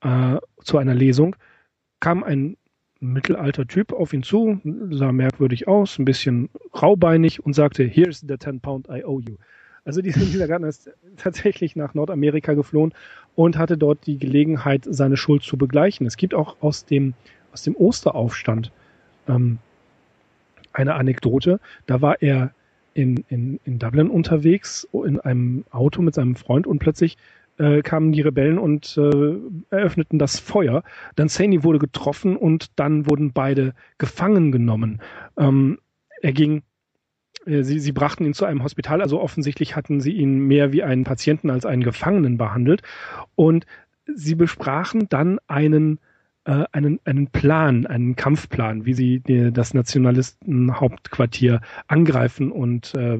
äh, 0.00 0.38
zu 0.64 0.78
einer 0.78 0.94
Lesung, 0.94 1.36
kam 2.00 2.24
ein 2.24 2.56
mittelalter 3.00 3.66
Typ 3.66 3.92
auf 3.92 4.14
ihn 4.14 4.22
zu, 4.22 4.60
sah 4.90 5.12
merkwürdig 5.12 5.68
aus, 5.68 5.98
ein 5.98 6.06
bisschen 6.06 6.48
raubeinig 6.80 7.44
und 7.44 7.52
sagte, 7.52 7.84
here's 7.84 8.24
the 8.26 8.38
10 8.38 8.60
pound 8.60 8.88
I 8.88 9.04
owe 9.04 9.22
you. 9.22 9.36
Also 9.84 10.00
dieser, 10.00 10.48
Gärtner 10.48 10.68
ist 10.68 10.90
tatsächlich 11.16 11.76
nach 11.76 11.94
Nordamerika 11.94 12.54
geflohen 12.54 12.92
und 13.34 13.58
hatte 13.58 13.76
dort 13.76 14.06
die 14.06 14.18
Gelegenheit, 14.18 14.84
seine 14.88 15.16
Schuld 15.16 15.42
zu 15.42 15.56
begleichen. 15.58 16.06
Es 16.06 16.16
gibt 16.16 16.34
auch 16.34 16.56
aus 16.60 16.86
dem, 16.86 17.14
aus 17.52 17.62
dem 17.62 17.76
Osteraufstand 17.76 18.72
ähm, 19.28 19.58
eine 20.76 20.94
Anekdote. 20.94 21.60
Da 21.86 22.02
war 22.02 22.22
er 22.22 22.52
in, 22.94 23.24
in, 23.28 23.60
in 23.64 23.78
Dublin 23.78 24.08
unterwegs, 24.08 24.88
in 24.92 25.20
einem 25.20 25.64
Auto 25.70 26.02
mit 26.02 26.14
seinem 26.14 26.36
Freund 26.36 26.66
und 26.66 26.78
plötzlich 26.78 27.16
äh, 27.58 27.82
kamen 27.82 28.12
die 28.12 28.20
Rebellen 28.20 28.58
und 28.58 28.96
äh, 28.98 29.36
eröffneten 29.70 30.18
das 30.18 30.38
Feuer. 30.38 30.82
Dann 31.14 31.28
Saney 31.28 31.62
wurde 31.64 31.78
getroffen 31.78 32.36
und 32.36 32.78
dann 32.78 33.08
wurden 33.08 33.32
beide 33.32 33.74
gefangen 33.98 34.52
genommen. 34.52 35.00
Ähm, 35.36 35.78
er 36.22 36.32
ging 36.32 36.62
äh, 37.46 37.62
Sie, 37.62 37.78
sie 37.78 37.92
brachten 37.92 38.24
ihn 38.24 38.34
zu 38.34 38.44
einem 38.44 38.62
Hospital, 38.62 39.00
also 39.00 39.20
offensichtlich 39.20 39.76
hatten 39.76 40.00
sie 40.00 40.12
ihn 40.12 40.38
mehr 40.38 40.72
wie 40.72 40.82
einen 40.82 41.04
Patienten 41.04 41.50
als 41.50 41.64
einen 41.66 41.82
Gefangenen 41.82 42.36
behandelt. 42.36 42.82
Und 43.34 43.66
sie 44.06 44.34
besprachen 44.34 45.08
dann 45.08 45.38
einen 45.46 45.98
äh, 46.46 46.64
einen, 46.72 47.00
einen 47.04 47.26
Plan, 47.26 47.86
einen 47.86 48.16
Kampfplan, 48.16 48.86
wie 48.86 48.94
sie 48.94 49.20
die, 49.20 49.52
das 49.52 49.74
Nationalistenhauptquartier 49.74 51.60
angreifen 51.88 52.52
und 52.52 52.94
äh, 52.94 53.18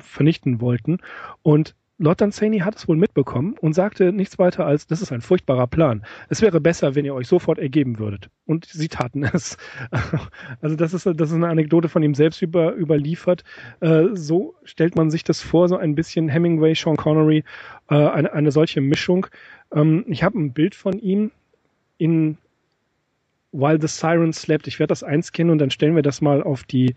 vernichten 0.00 0.60
wollten. 0.60 0.98
Und 1.42 1.74
Lord 1.96 2.22
Dunsany 2.22 2.60
hat 2.60 2.76
es 2.76 2.88
wohl 2.88 2.96
mitbekommen 2.96 3.56
und 3.60 3.74
sagte 3.74 4.10
nichts 4.10 4.38
weiter 4.38 4.64
als, 4.64 4.86
das 4.86 5.02
ist 5.02 5.12
ein 5.12 5.20
furchtbarer 5.20 5.66
Plan. 5.66 6.02
Es 6.30 6.40
wäre 6.40 6.58
besser, 6.58 6.94
wenn 6.94 7.04
ihr 7.04 7.14
euch 7.14 7.28
sofort 7.28 7.58
ergeben 7.58 7.98
würdet. 7.98 8.30
Und 8.46 8.64
sie 8.64 8.88
taten 8.88 9.24
es. 9.24 9.58
Also 10.62 10.76
das 10.76 10.94
ist, 10.94 11.06
das 11.06 11.30
ist 11.30 11.34
eine 11.34 11.48
Anekdote 11.48 11.88
von 11.88 12.02
ihm 12.02 12.14
selbst 12.14 12.42
über, 12.42 12.74
überliefert. 12.74 13.44
Äh, 13.80 14.08
so 14.14 14.54
stellt 14.64 14.96
man 14.96 15.10
sich 15.10 15.24
das 15.24 15.40
vor, 15.40 15.68
so 15.68 15.76
ein 15.76 15.94
bisschen 15.94 16.28
Hemingway, 16.28 16.74
Sean 16.74 16.96
Connery, 16.96 17.44
äh, 17.90 17.94
eine, 17.94 18.32
eine 18.32 18.50
solche 18.50 18.80
Mischung. 18.80 19.26
Ähm, 19.72 20.04
ich 20.08 20.22
habe 20.22 20.38
ein 20.38 20.52
Bild 20.52 20.74
von 20.74 20.98
ihm 20.98 21.30
in 21.98 22.38
While 23.52 23.80
the 23.80 23.88
Siren 23.88 24.32
Slept. 24.32 24.66
Ich 24.66 24.78
werde 24.78 24.92
das 24.92 25.02
einscannen 25.02 25.50
und 25.50 25.58
dann 25.58 25.70
stellen 25.70 25.96
wir 25.96 26.02
das 26.02 26.20
mal 26.20 26.42
auf 26.42 26.64
die 26.64 26.94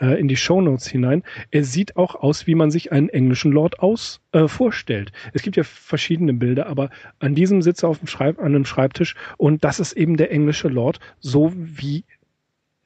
äh, 0.00 0.18
in 0.18 0.28
die 0.28 0.36
Shownotes 0.36 0.86
hinein. 0.86 1.22
Er 1.50 1.64
sieht 1.64 1.96
auch 1.96 2.14
aus, 2.16 2.46
wie 2.46 2.54
man 2.54 2.70
sich 2.70 2.92
einen 2.92 3.08
englischen 3.08 3.52
Lord 3.52 3.80
aus 3.80 4.20
äh, 4.32 4.48
vorstellt. 4.48 5.12
Es 5.32 5.42
gibt 5.42 5.56
ja 5.56 5.64
verschiedene 5.64 6.34
Bilder, 6.34 6.66
aber 6.66 6.90
an 7.20 7.34
diesem 7.34 7.62
sitzt 7.62 7.82
er 7.84 7.88
auf 7.88 7.98
dem 7.98 8.08
Schreib 8.08 8.38
an 8.38 8.46
einem 8.46 8.64
Schreibtisch 8.64 9.14
und 9.36 9.64
das 9.64 9.80
ist 9.80 9.92
eben 9.92 10.16
der 10.16 10.30
englische 10.30 10.68
Lord, 10.68 11.00
so 11.20 11.52
wie 11.54 12.04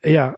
ja, 0.05 0.37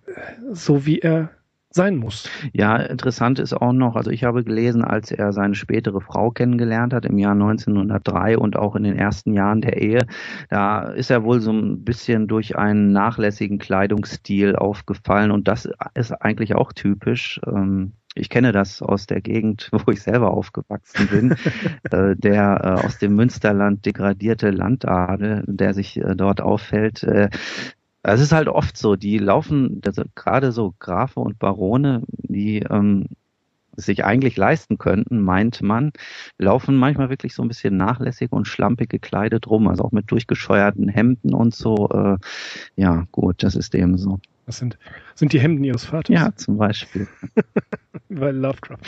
so 0.53 0.87
wie 0.87 1.01
er 1.01 1.31
sein 1.71 1.97
muss. 1.97 2.29
Ja, 2.53 2.77
interessant 2.77 3.39
ist 3.39 3.55
auch 3.55 3.73
noch, 3.73 3.95
also 3.95 4.11
ich 4.11 4.25
habe 4.25 4.43
gelesen, 4.43 4.83
als 4.85 5.13
er 5.13 5.33
seine 5.33 5.55
spätere 5.55 6.01
Frau 6.01 6.33
kennengelernt 6.33 6.93
hat 6.93 7.07
im 7.07 7.17
Jahr 7.19 7.33
1903 7.33 8.39
und 8.39 8.57
auch 8.57 8.75
in 8.75 8.83
den 8.83 8.97
ersten 8.97 9.33
Jahren 9.33 9.61
der 9.61 9.81
Ehe, 9.81 10.07
da 10.49 10.83
ist 10.83 11.11
er 11.11 11.23
wohl 11.23 11.41
so 11.41 11.53
ein 11.53 11.85
bisschen 11.85 12.27
durch 12.27 12.59
einen 12.59 12.93
nachlässigen 12.93 13.59
Kleidungsstil 13.59 14.57
aufgefallen 14.57 15.31
und 15.31 15.47
das 15.47 15.69
ist 15.95 16.13
eigentlich 16.13 16.57
auch 16.57 16.73
typisch. 16.73 17.41
Ähm, 17.47 17.93
ich 18.17 18.29
kenne 18.29 18.51
das 18.51 18.83
aus 18.83 19.07
der 19.07 19.21
Gegend, 19.21 19.71
wo 19.73 19.93
ich 19.93 20.03
selber 20.03 20.33
aufgewachsen 20.33 21.07
bin, 21.09 21.37
äh, 21.93 22.17
der 22.17 22.61
äh, 22.83 22.85
aus 22.85 22.99
dem 22.99 23.15
Münsterland 23.15 23.87
degradierte 23.87 24.51
Landadel, 24.51 25.45
der 25.47 25.75
sich 25.75 25.99
äh, 25.99 26.17
dort 26.17 26.41
auffällt, 26.41 27.07
es 28.03 28.21
ist 28.21 28.33
halt 28.33 28.49
oft 28.49 28.77
so, 28.77 28.97
die 28.97 29.19
laufen, 29.19 29.81
also 29.85 30.05
gerade 30.15 30.53
so 30.53 30.75
Grafe 30.79 31.21
und 31.21 31.39
Barone, 31.39 32.03
die 32.09 32.61
ähm, 32.61 33.07
sich 33.77 34.05
eigentlich 34.05 34.37
leisten 34.37 34.79
könnten, 34.79 35.21
meint 35.21 35.63
man, 35.63 35.93
laufen 36.39 36.77
manchmal 36.77 37.11
wirklich 37.11 37.35
so 37.35 37.43
ein 37.43 37.49
bisschen 37.49 37.77
nachlässig 37.77 38.33
und 38.33 38.47
schlampig 38.47 38.89
gekleidet 38.91 39.47
rum, 39.49 39.69
also 39.69 39.85
auch 39.85 39.93
mit 39.93 40.11
durchgescheuerten 40.11 40.89
Hemden 40.89 41.35
und 41.35 41.55
so. 41.55 41.89
Äh, 41.89 42.17
ja, 42.77 43.07
gut, 43.13 43.43
das 43.43 43.55
ist 43.55 43.75
dem 43.75 43.97
so. 43.97 44.19
Das 44.51 44.59
sind, 44.59 44.79
sind 45.15 45.33
die 45.33 45.39
Hemden 45.39 45.63
ihres 45.63 45.85
Vaters? 45.85 46.13
Ja, 46.13 46.35
zum 46.35 46.57
Beispiel. 46.57 47.07
Weil 48.09 48.35
Lovecraft. 48.35 48.79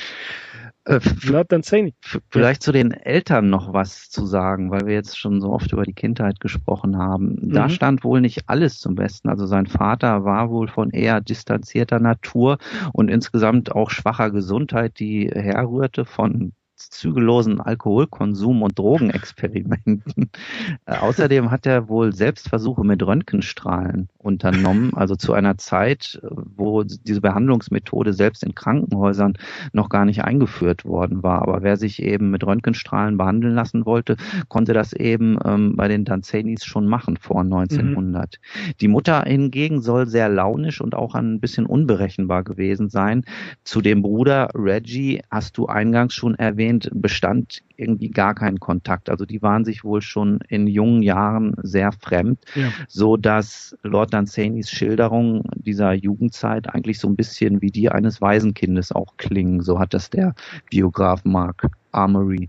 Äh, 0.85 0.99
vielleicht 0.99 2.65
zu 2.65 2.73
den 2.73 2.91
Eltern 2.91 3.49
noch 3.49 3.73
was 3.73 4.11
zu 4.11 4.27
sagen, 4.27 4.73
weil 4.73 4.87
wir 4.87 4.95
jetzt 4.95 5.17
schon 5.17 5.41
so 5.41 5.53
oft 5.53 5.71
über 5.73 5.85
die 5.85 5.93
Kindheit 5.93 6.41
gesprochen 6.41 6.99
haben. 6.99 7.53
Da 7.53 7.69
mhm. 7.69 7.71
stand 7.71 8.03
wohl 8.03 8.21
nicht 8.21 8.49
alles 8.49 8.81
zum 8.81 8.97
Besten. 8.97 9.29
Also 9.29 9.47
sein 9.47 9.69
Vater 9.69 10.25
war 10.25 10.51
wohl 10.51 10.67
von 10.67 10.91
eher 10.91 11.21
distanzierter 11.21 12.01
Natur 12.01 12.59
und 12.93 13.09
insgesamt 13.09 13.71
auch 13.71 13.91
schwacher 13.91 14.33
Gesundheit, 14.33 14.99
die 14.99 15.31
herrührte 15.33 16.05
von 16.05 16.55
zügellosen 16.91 17.61
Alkoholkonsum 17.61 18.63
und 18.63 18.79
Drogenexperimenten. 18.79 20.31
äh, 20.87 20.97
außerdem 20.97 21.51
hat 21.51 21.67
er 21.67 21.89
wohl 21.89 22.13
Selbstversuche 22.13 22.85
mit 22.85 23.03
Röntgenstrahlen 23.03 24.09
unternommen, 24.19 24.93
also 24.95 25.17
zu 25.17 25.33
einer 25.33 25.59
Zeit, 25.59 26.21
wo 26.31 26.83
diese 26.83 27.21
Behandlungsmethode 27.21 28.13
selbst 28.13 28.45
in 28.45 28.55
Krankenhäusern 28.55 29.35
noch 29.73 29.89
gar 29.89 30.05
nicht 30.05 30.25
eingeführt 30.25 30.85
worden 30.85 31.23
war. 31.23 31.43
Aber 31.43 31.63
wer 31.63 31.77
sich 31.77 32.03
eben 32.03 32.31
mit 32.31 32.45
Röntgenstrahlen 32.45 33.17
behandeln 33.17 33.55
lassen 33.55 33.85
wollte, 33.87 34.17
konnte 34.49 34.73
das 34.73 34.93
eben 34.93 35.39
ähm, 35.45 35.77
bei 35.77 35.89
den 35.89 36.05
Danzanis 36.05 36.65
schon 36.65 36.87
machen 36.87 37.17
vor 37.17 37.41
1900. 37.41 38.39
Mhm. 38.41 38.73
Die 38.81 38.89
Mutter 38.89 39.23
hingegen 39.23 39.81
soll 39.81 40.07
sehr 40.07 40.29
launisch 40.29 40.81
und 40.81 40.95
auch 40.95 41.15
ein 41.15 41.41
bisschen 41.41 41.67
unberechenbar 41.67 42.45
gewesen 42.45 42.89
sein. 42.89 43.25
Zu 43.65 43.81
dem 43.81 44.03
Bruder 44.03 44.51
Reggie 44.55 45.23
hast 45.31 45.59
du 45.59 45.67
eingangs 45.67 46.15
schon 46.15 46.35
erwähnt, 46.35 46.72
erwähnt, 46.73 46.91
bestand 46.93 47.63
irgendwie 47.77 48.11
gar 48.11 48.35
kein 48.35 48.61
Kontakt. 48.61 49.11
Also 49.11 49.25
die 49.25 49.43
waren 49.43 49.65
sich 49.65 49.85
wohl 49.85 50.03
schon 50.03 50.41
in 50.49 50.67
jungen 50.67 51.03
Jahren 51.03 51.55
sehr 51.63 51.93
fremd, 51.93 52.39
ja. 52.55 52.71
so 52.89 53.17
dass 53.17 53.77
Lord 53.83 54.13
Danzanis 54.13 54.71
Schilderungen 54.71 55.43
dieser 55.55 55.93
Jugendzeit 55.93 56.73
eigentlich 56.73 56.99
so 56.99 57.09
ein 57.09 57.17
bisschen 57.17 57.61
wie 57.61 57.71
die 57.71 57.91
eines 57.91 58.21
Waisenkindes 58.21 58.93
auch 58.93 59.17
klingen. 59.17 59.63
So 59.63 59.79
hat 59.79 59.95
das 59.95 60.11
der 60.11 60.35
Biograf 60.71 61.25
Mark 61.25 61.69
Armory 61.93 62.49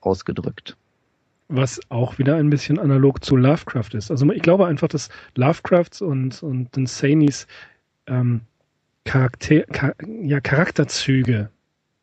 ausgedrückt. 0.00 0.76
Was 1.48 1.80
auch 1.88 2.18
wieder 2.18 2.36
ein 2.36 2.50
bisschen 2.50 2.78
analog 2.78 3.24
zu 3.24 3.34
Lovecraft 3.34 3.94
ist. 3.94 4.10
Also 4.10 4.30
ich 4.32 4.42
glaube 4.42 4.66
einfach, 4.66 4.88
dass 4.88 5.08
Lovecrafts 5.34 6.02
und, 6.02 6.42
und 6.42 6.76
Danzanis 6.76 7.46
ähm, 8.06 8.42
Charakter, 9.04 9.64
ja, 10.22 10.40
Charakterzüge 10.40 11.48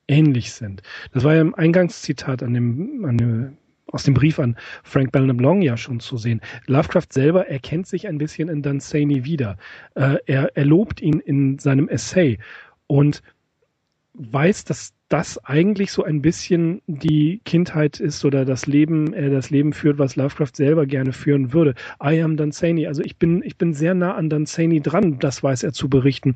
ähnlich 0.08 0.54
sind. 0.54 0.82
Das 1.14 1.24
war 1.24 1.36
ja 1.36 1.42
im 1.42 1.56
Eingangszitat 1.56 2.44
an 2.44 2.54
dem, 2.54 3.06
an 3.06 3.18
dem 3.18 3.58
aus 3.88 4.04
dem 4.04 4.14
Brief 4.14 4.40
an 4.40 4.58
Frank 4.84 5.16
Long 5.16 5.62
ja 5.62 5.78
schon 5.78 6.00
zu 6.00 6.18
sehen. 6.18 6.42
Lovecraft 6.66 7.08
selber 7.12 7.48
erkennt 7.48 7.88
sich 7.88 8.08
ein 8.08 8.18
bisschen 8.18 8.50
in 8.50 8.62
Dunsany 8.62 9.26
wieder. 9.26 9.58
Äh, 9.94 10.18
er, 10.26 10.58
er 10.58 10.66
lobt 10.66 11.02
ihn 11.02 11.20
in 11.20 11.60
seinem 11.60 11.88
Essay 11.88 12.40
und 12.88 13.22
weiß, 14.14 14.66
dass 14.66 14.94
das 15.08 15.38
eigentlich 15.46 15.92
so 15.92 16.04
ein 16.04 16.22
bisschen 16.22 16.82
die 16.88 17.40
Kindheit 17.46 18.00
ist 18.00 18.26
oder 18.26 18.44
das 18.44 18.66
Leben, 18.66 19.14
er 19.14 19.30
das 19.30 19.52
Leben 19.52 19.72
führt, 19.72 20.00
was 20.00 20.16
Lovecraft 20.16 20.56
selber 20.56 20.88
gerne 20.88 21.14
führen 21.14 21.54
würde. 21.54 21.76
I 22.04 22.22
am 22.22 22.38
Dunsany. 22.38 22.88
Also 22.88 23.04
ich 23.04 23.18
bin, 23.18 23.44
ich 23.44 23.56
bin 23.58 23.74
sehr 23.74 23.94
nah 23.94 24.16
an 24.16 24.30
Dunsany 24.30 24.82
dran, 24.82 25.20
das 25.20 25.44
weiß 25.44 25.64
er 25.64 25.74
zu 25.74 25.90
berichten. 25.90 26.36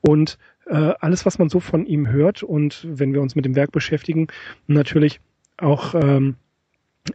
Und 0.00 0.38
äh, 0.70 0.94
alles, 1.00 1.26
was 1.26 1.38
man 1.38 1.48
so 1.48 1.60
von 1.60 1.84
ihm 1.84 2.08
hört 2.08 2.42
und 2.42 2.86
wenn 2.88 3.12
wir 3.12 3.20
uns 3.20 3.34
mit 3.34 3.44
dem 3.44 3.56
Werk 3.56 3.72
beschäftigen, 3.72 4.28
natürlich 4.66 5.20
auch 5.56 5.94
ähm, 5.94 6.36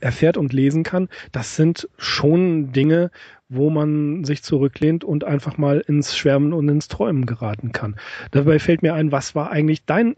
erfährt 0.01 0.37
und 0.37 0.53
lesen 0.53 0.83
kann, 0.83 1.09
das 1.31 1.55
sind 1.55 1.87
schon 1.97 2.71
Dinge, 2.73 3.11
wo 3.47 3.69
man 3.69 4.23
sich 4.23 4.43
zurücklehnt 4.43 5.03
und 5.03 5.23
einfach 5.23 5.57
mal 5.57 5.79
ins 5.79 6.17
Schwärmen 6.17 6.53
und 6.53 6.67
ins 6.67 6.87
Träumen 6.87 7.25
geraten 7.25 7.71
kann. 7.71 7.95
Dabei 8.31 8.59
fällt 8.59 8.81
mir 8.81 8.93
ein, 8.93 9.11
was 9.11 9.35
war 9.35 9.51
eigentlich 9.51 9.85
dein 9.85 10.15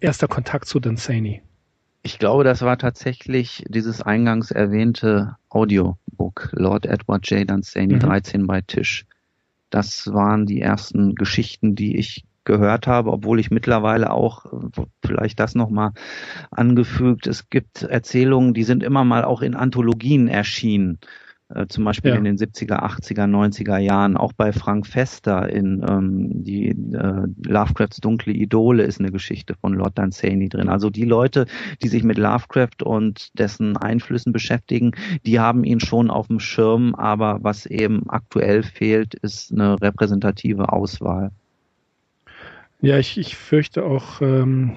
erster 0.00 0.28
Kontakt 0.28 0.66
zu 0.66 0.80
Dunsany? 0.80 1.42
Ich 2.02 2.18
glaube, 2.18 2.44
das 2.44 2.60
war 2.60 2.76
tatsächlich 2.76 3.64
dieses 3.68 4.02
eingangs 4.02 4.50
erwähnte 4.50 5.36
Audiobook, 5.48 6.50
Lord 6.52 6.84
Edward 6.84 7.30
J. 7.30 7.48
Dunsany, 7.48 7.94
mhm. 7.94 8.00
13 8.00 8.46
bei 8.46 8.60
Tisch. 8.60 9.06
Das 9.70 10.12
waren 10.12 10.44
die 10.44 10.60
ersten 10.60 11.14
Geschichten, 11.14 11.74
die 11.74 11.96
ich 11.96 12.24
gehört 12.44 12.86
habe, 12.86 13.12
obwohl 13.12 13.40
ich 13.40 13.50
mittlerweile 13.50 14.10
auch, 14.10 14.46
vielleicht 15.04 15.40
das 15.40 15.54
nochmal 15.54 15.92
angefügt, 16.50 17.26
es 17.26 17.48
gibt 17.50 17.82
Erzählungen, 17.82 18.54
die 18.54 18.64
sind 18.64 18.82
immer 18.82 19.04
mal 19.04 19.24
auch 19.24 19.42
in 19.42 19.54
Anthologien 19.54 20.28
erschienen. 20.28 20.98
äh, 21.54 21.66
zum 21.66 21.84
Beispiel 21.84 22.12
ja. 22.12 22.16
in 22.16 22.24
den 22.24 22.36
70er, 22.36 22.82
80er, 22.82 23.26
90er 23.26 23.78
Jahren. 23.78 24.16
Auch 24.16 24.32
bei 24.32 24.52
Frank 24.52 24.86
Fester 24.86 25.48
in 25.48 25.84
ähm, 25.88 26.44
die 26.44 26.68
äh, 26.70 27.26
Lovecrafts 27.46 27.98
dunkle 27.98 28.32
Idole 28.32 28.82
ist 28.82 29.00
eine 29.00 29.12
Geschichte 29.12 29.54
von 29.54 29.74
Lord 29.74 29.98
Dunsany 29.98 30.48
drin. 30.48 30.68
Also 30.68 30.90
die 30.90 31.04
Leute, 31.04 31.46
die 31.82 31.88
sich 31.88 32.02
mit 32.02 32.18
Lovecraft 32.18 32.82
und 32.82 33.38
dessen 33.38 33.76
Einflüssen 33.76 34.32
beschäftigen, 34.32 34.92
die 35.26 35.38
haben 35.38 35.64
ihn 35.64 35.80
schon 35.80 36.10
auf 36.10 36.28
dem 36.28 36.40
Schirm, 36.40 36.94
aber 36.94 37.38
was 37.42 37.66
eben 37.66 38.08
aktuell 38.08 38.62
fehlt, 38.62 39.14
ist 39.14 39.52
eine 39.52 39.80
repräsentative 39.80 40.72
Auswahl. 40.72 41.30
Ja, 42.84 42.98
ich, 42.98 43.16
ich 43.16 43.34
fürchte 43.34 43.86
auch, 43.86 44.20
ähm, 44.20 44.76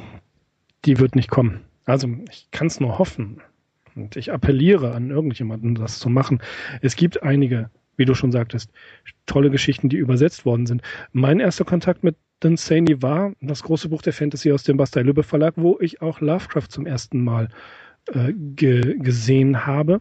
die 0.86 0.98
wird 0.98 1.18
nicht 1.18 1.30
kommen. 1.30 1.66
Also 1.84 2.08
ich 2.32 2.48
kann 2.52 2.68
es 2.68 2.80
nur 2.80 3.00
hoffen. 3.00 3.42
Und 3.96 4.16
ich 4.16 4.32
appelliere 4.32 4.94
an 4.94 5.10
irgendjemanden, 5.10 5.76
das 5.76 6.00
zu 6.00 6.08
machen. 6.08 6.40
Es 6.82 6.96
gibt 6.96 7.22
einige, 7.22 7.70
wie 7.98 8.06
du 8.06 8.14
schon 8.14 8.32
sagtest, 8.32 8.72
tolle 9.26 9.50
Geschichten, 9.50 9.90
die 9.90 9.98
übersetzt 9.98 10.46
worden 10.46 10.68
sind. 10.68 10.84
Mein 11.12 11.42
erster 11.42 11.66
Kontakt 11.66 12.06
mit 12.06 12.16
Dunsany 12.40 13.02
war 13.02 13.34
das 13.42 13.64
große 13.64 13.90
Buch 13.90 14.02
der 14.04 14.14
Fantasy 14.14 14.54
aus 14.54 14.64
dem 14.64 14.78
Bastei 14.78 15.02
Lübbe 15.02 15.24
Verlag, 15.24 15.56
wo 15.58 15.78
ich 15.82 16.02
auch 16.02 16.22
Lovecraft 16.22 16.70
zum 16.70 16.86
ersten 16.86 17.22
Mal 17.22 17.50
äh, 18.14 18.32
ge 18.32 18.98
gesehen 19.00 19.66
habe. 19.66 20.00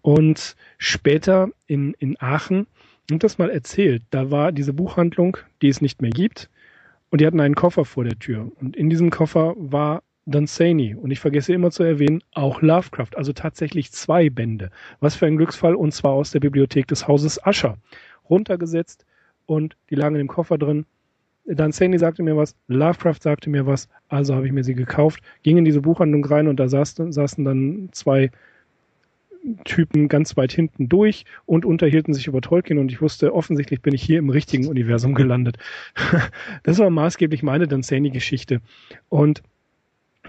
Und 0.00 0.54
später 0.78 1.48
in, 1.66 1.94
in 1.94 2.20
Aachen, 2.20 2.68
und 3.10 3.24
das 3.24 3.38
mal 3.38 3.50
erzählt, 3.50 4.04
da 4.10 4.30
war 4.30 4.52
diese 4.52 4.72
Buchhandlung, 4.72 5.38
die 5.60 5.68
es 5.68 5.80
nicht 5.80 6.00
mehr 6.02 6.12
gibt, 6.12 6.48
und 7.12 7.20
die 7.20 7.26
hatten 7.26 7.40
einen 7.40 7.54
Koffer 7.54 7.84
vor 7.84 8.04
der 8.04 8.18
Tür. 8.18 8.50
Und 8.58 8.74
in 8.74 8.88
diesem 8.88 9.10
Koffer 9.10 9.54
war 9.58 10.02
Dunsany. 10.24 10.94
Und 10.94 11.10
ich 11.10 11.20
vergesse 11.20 11.52
immer 11.52 11.70
zu 11.70 11.82
erwähnen, 11.82 12.24
auch 12.32 12.62
Lovecraft. 12.62 13.10
Also 13.16 13.34
tatsächlich 13.34 13.92
zwei 13.92 14.30
Bände. 14.30 14.70
Was 15.00 15.14
für 15.14 15.26
ein 15.26 15.36
Glücksfall. 15.36 15.74
Und 15.74 15.92
zwar 15.92 16.12
aus 16.12 16.30
der 16.30 16.40
Bibliothek 16.40 16.86
des 16.86 17.06
Hauses 17.06 17.44
Ascher. 17.44 17.76
Runtergesetzt 18.30 19.04
und 19.44 19.76
die 19.90 19.94
lagen 19.94 20.16
im 20.16 20.26
Koffer 20.26 20.56
drin. 20.56 20.86
Dunsany 21.44 21.98
sagte 21.98 22.22
mir 22.22 22.38
was, 22.38 22.56
Lovecraft 22.68 23.20
sagte 23.20 23.50
mir 23.50 23.66
was, 23.66 23.90
also 24.08 24.34
habe 24.34 24.46
ich 24.46 24.52
mir 24.52 24.64
sie 24.64 24.74
gekauft, 24.74 25.20
ging 25.42 25.58
in 25.58 25.66
diese 25.66 25.82
Buchhandlung 25.82 26.24
rein 26.24 26.48
und 26.48 26.56
da 26.56 26.68
saßen, 26.68 27.12
saßen 27.12 27.44
dann 27.44 27.90
zwei 27.92 28.30
Typen 29.64 30.08
ganz 30.08 30.36
weit 30.36 30.52
hinten 30.52 30.88
durch 30.88 31.24
und 31.46 31.64
unterhielten 31.64 32.14
sich 32.14 32.26
über 32.26 32.40
Tolkien 32.40 32.78
und 32.78 32.92
ich 32.92 33.00
wusste, 33.00 33.34
offensichtlich 33.34 33.82
bin 33.82 33.94
ich 33.94 34.02
hier 34.02 34.18
im 34.18 34.30
richtigen 34.30 34.68
Universum 34.68 35.14
gelandet. 35.14 35.58
das 36.62 36.78
war 36.78 36.90
maßgeblich 36.90 37.42
meine 37.42 37.66
Dunsany-Geschichte. 37.66 38.60
Und 39.08 39.42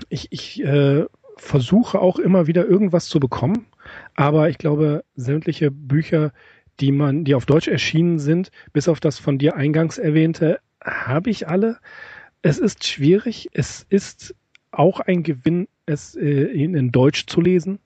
ich, 0.09 0.27
ich 0.31 0.63
äh, 0.63 1.05
versuche 1.37 1.99
auch 1.99 2.19
immer 2.19 2.47
wieder 2.47 2.65
irgendwas 2.65 3.07
zu 3.07 3.19
bekommen, 3.19 3.67
aber 4.15 4.49
ich 4.49 4.57
glaube, 4.57 5.03
sämtliche 5.15 5.71
Bücher, 5.71 6.31
die 6.79 6.91
man, 6.91 7.23
die 7.23 7.35
auf 7.35 7.45
Deutsch 7.45 7.67
erschienen 7.67 8.17
sind, 8.19 8.49
bis 8.71 8.87
auf 8.87 8.99
das 8.99 9.19
von 9.19 9.37
dir 9.37 9.55
eingangs 9.55 9.97
erwähnte, 9.97 10.59
habe 10.83 11.29
ich 11.29 11.47
alle. 11.47 11.77
Es 12.41 12.57
ist 12.57 12.85
schwierig. 12.85 13.49
Es 13.53 13.85
ist 13.89 14.35
auch 14.71 14.99
ein 14.99 15.23
Gewinn, 15.23 15.67
es 15.85 16.15
äh, 16.15 16.45
in 16.45 16.91
Deutsch 16.91 17.27
zu 17.27 17.41
lesen. 17.41 17.79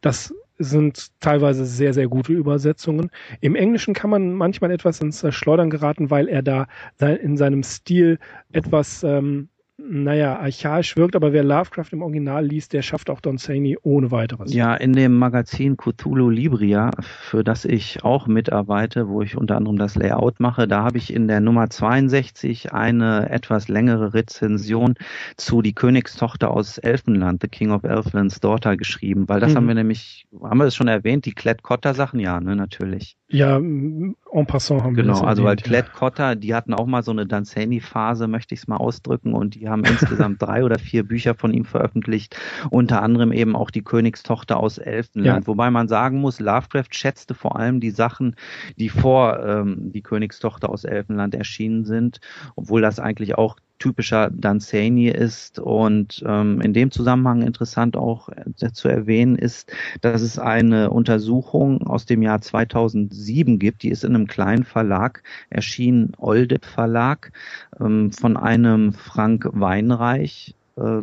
Das 0.00 0.34
sind 0.58 1.08
teilweise 1.20 1.64
sehr, 1.64 1.92
sehr 1.92 2.08
gute 2.08 2.32
Übersetzungen. 2.32 3.10
Im 3.40 3.54
Englischen 3.54 3.94
kann 3.94 4.10
man 4.10 4.34
manchmal 4.34 4.70
etwas 4.70 5.00
ins 5.00 5.24
Schleudern 5.34 5.70
geraten, 5.70 6.10
weil 6.10 6.28
er 6.28 6.42
da 6.42 6.66
in 6.98 7.36
seinem 7.36 7.62
Stil 7.62 8.18
etwas 8.52 9.02
ähm, 9.02 9.48
naja, 9.88 10.38
archaisch 10.38 10.96
wirkt, 10.96 11.16
aber 11.16 11.32
wer 11.32 11.44
Lovecraft 11.44 11.92
im 11.92 12.02
Original 12.02 12.44
liest, 12.46 12.72
der 12.72 12.82
schafft 12.82 13.10
auch 13.10 13.20
Don 13.20 13.38
Saney 13.38 13.76
ohne 13.82 14.10
weiteres. 14.10 14.52
Ja, 14.52 14.74
in 14.74 14.92
dem 14.92 15.18
Magazin 15.18 15.76
Cthulhu 15.76 16.30
Libria, 16.30 16.90
für 17.00 17.44
das 17.44 17.64
ich 17.64 18.02
auch 18.02 18.26
mitarbeite, 18.26 19.08
wo 19.08 19.22
ich 19.22 19.36
unter 19.36 19.56
anderem 19.56 19.76
das 19.76 19.96
Layout 19.96 20.40
mache, 20.40 20.66
da 20.66 20.84
habe 20.84 20.98
ich 20.98 21.12
in 21.12 21.28
der 21.28 21.40
Nummer 21.40 21.68
62 21.68 22.72
eine 22.72 23.30
etwas 23.30 23.68
längere 23.68 24.14
Rezension 24.14 24.94
zu 25.36 25.62
Die 25.62 25.74
Königstochter 25.74 26.50
aus 26.50 26.78
Elfenland, 26.78 27.42
The 27.42 27.48
King 27.48 27.70
of 27.70 27.84
Elfland's 27.84 28.40
Daughter 28.40 28.76
geschrieben, 28.76 29.28
weil 29.28 29.40
das 29.40 29.52
mhm. 29.52 29.56
haben 29.56 29.68
wir 29.68 29.74
nämlich, 29.74 30.26
haben 30.42 30.58
wir 30.58 30.64
das 30.64 30.74
schon 30.74 30.88
erwähnt, 30.88 31.26
die 31.26 31.32
Klett-Cotta-Sachen, 31.32 32.20
ja, 32.20 32.40
ne, 32.40 32.56
natürlich. 32.56 33.16
Ja, 33.34 33.56
en 33.56 34.14
passant 34.46 34.84
haben 34.84 34.94
wir 34.94 35.02
Genau, 35.02 35.22
also 35.22 35.42
weil 35.42 35.56
Klett-Cotta, 35.56 36.36
die 36.36 36.54
hatten 36.54 36.72
auch 36.72 36.86
mal 36.86 37.02
so 37.02 37.10
eine 37.10 37.26
Dunsany-Phase, 37.26 38.28
möchte 38.28 38.54
ich 38.54 38.60
es 38.60 38.68
mal 38.68 38.76
ausdrücken, 38.76 39.34
und 39.34 39.56
die 39.56 39.68
haben 39.68 39.82
insgesamt 39.82 40.40
drei 40.40 40.62
oder 40.62 40.78
vier 40.78 41.02
Bücher 41.02 41.34
von 41.34 41.52
ihm 41.52 41.64
veröffentlicht, 41.64 42.36
unter 42.70 43.02
anderem 43.02 43.32
eben 43.32 43.56
auch 43.56 43.72
die 43.72 43.82
Königstochter 43.82 44.60
aus 44.60 44.78
Elfenland. 44.78 45.42
Ja. 45.42 45.46
Wobei 45.48 45.72
man 45.72 45.88
sagen 45.88 46.20
muss, 46.20 46.38
Lovecraft 46.38 46.92
schätzte 46.92 47.34
vor 47.34 47.58
allem 47.58 47.80
die 47.80 47.90
Sachen, 47.90 48.36
die 48.76 48.88
vor 48.88 49.44
ähm, 49.44 49.90
die 49.90 50.02
Königstochter 50.02 50.70
aus 50.70 50.84
Elfenland 50.84 51.34
erschienen 51.34 51.84
sind, 51.84 52.20
obwohl 52.54 52.82
das 52.82 53.00
eigentlich 53.00 53.36
auch 53.36 53.56
typischer 53.78 54.30
Dunsany 54.30 55.08
ist. 55.08 55.58
Und 55.58 56.22
ähm, 56.26 56.60
in 56.60 56.72
dem 56.72 56.90
Zusammenhang 56.90 57.42
interessant 57.42 57.96
auch 57.96 58.28
äh, 58.28 58.72
zu 58.72 58.88
erwähnen 58.88 59.36
ist, 59.36 59.72
dass 60.00 60.22
es 60.22 60.38
eine 60.38 60.90
Untersuchung 60.90 61.86
aus 61.86 62.06
dem 62.06 62.22
Jahr 62.22 62.40
2007 62.40 63.58
gibt, 63.58 63.82
die 63.82 63.90
ist 63.90 64.04
in 64.04 64.14
einem 64.14 64.26
kleinen 64.26 64.64
Verlag 64.64 65.22
erschienen, 65.50 66.12
Oldip 66.18 66.64
Verlag, 66.64 67.32
ähm, 67.80 68.12
von 68.12 68.36
einem 68.36 68.92
Frank 68.92 69.48
Weinreich. 69.52 70.54
Äh, 70.76 71.02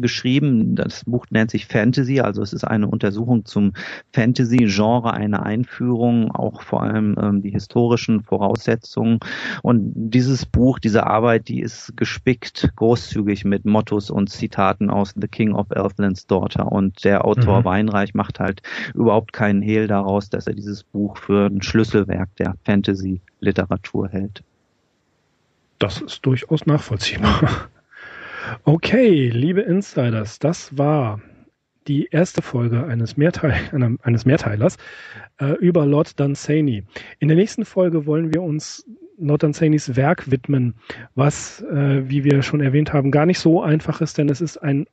geschrieben. 0.00 0.74
Das 0.74 1.04
Buch 1.04 1.26
nennt 1.30 1.50
sich 1.50 1.66
Fantasy, 1.66 2.20
also 2.20 2.42
es 2.42 2.52
ist 2.52 2.64
eine 2.64 2.88
Untersuchung 2.88 3.44
zum 3.44 3.72
Fantasy-Genre, 4.12 5.12
eine 5.12 5.42
Einführung, 5.42 6.30
auch 6.30 6.62
vor 6.62 6.82
allem 6.82 7.16
ähm, 7.20 7.42
die 7.42 7.50
historischen 7.50 8.22
Voraussetzungen. 8.22 9.20
Und 9.62 9.92
dieses 9.94 10.46
Buch, 10.46 10.78
diese 10.78 11.06
Arbeit, 11.06 11.48
die 11.48 11.60
ist 11.60 11.96
gespickt, 11.96 12.72
großzügig 12.76 13.44
mit 13.44 13.64
Mottos 13.64 14.10
und 14.10 14.30
Zitaten 14.30 14.90
aus 14.90 15.14
The 15.20 15.28
King 15.28 15.54
of 15.54 15.70
Elfland's 15.70 16.26
Daughter. 16.26 16.70
Und 16.70 17.04
der 17.04 17.24
Autor 17.24 17.60
mhm. 17.60 17.64
Weinreich 17.64 18.14
macht 18.14 18.40
halt 18.40 18.62
überhaupt 18.94 19.32
keinen 19.32 19.62
Hehl 19.62 19.86
daraus, 19.86 20.30
dass 20.30 20.46
er 20.46 20.54
dieses 20.54 20.84
Buch 20.84 21.16
für 21.16 21.46
ein 21.46 21.62
Schlüsselwerk 21.62 22.34
der 22.36 22.54
Fantasy-Literatur 22.64 24.08
hält. 24.08 24.42
Das 25.78 26.00
ist 26.00 26.24
durchaus 26.24 26.66
nachvollziehbar. 26.66 27.68
Okay, 28.64 29.30
liebe 29.30 29.60
Insiders, 29.62 30.38
das 30.38 30.76
war 30.76 31.20
die 31.86 32.06
erste 32.10 32.42
Folge 32.42 32.84
eines, 32.86 33.16
Mehrteil, 33.16 33.54
eines 34.02 34.24
Mehrteilers 34.24 34.76
äh, 35.38 35.52
über 35.58 35.86
Lord 35.86 36.18
Dunsany. 36.18 36.84
In 37.18 37.28
der 37.28 37.36
nächsten 37.36 37.64
Folge 37.64 38.06
wollen 38.06 38.32
wir 38.32 38.42
uns 38.42 38.84
Lord 39.18 39.42
Dunsanys 39.42 39.96
Werk 39.96 40.30
widmen, 40.30 40.74
was, 41.14 41.62
äh, 41.62 42.08
wie 42.08 42.24
wir 42.24 42.42
schon 42.42 42.60
erwähnt 42.60 42.92
haben, 42.92 43.10
gar 43.10 43.26
nicht 43.26 43.38
so 43.38 43.62
einfach 43.62 44.00
ist, 44.00 44.18
denn 44.18 44.28
es 44.28 44.40
ist 44.40 44.58
ein 44.58 44.86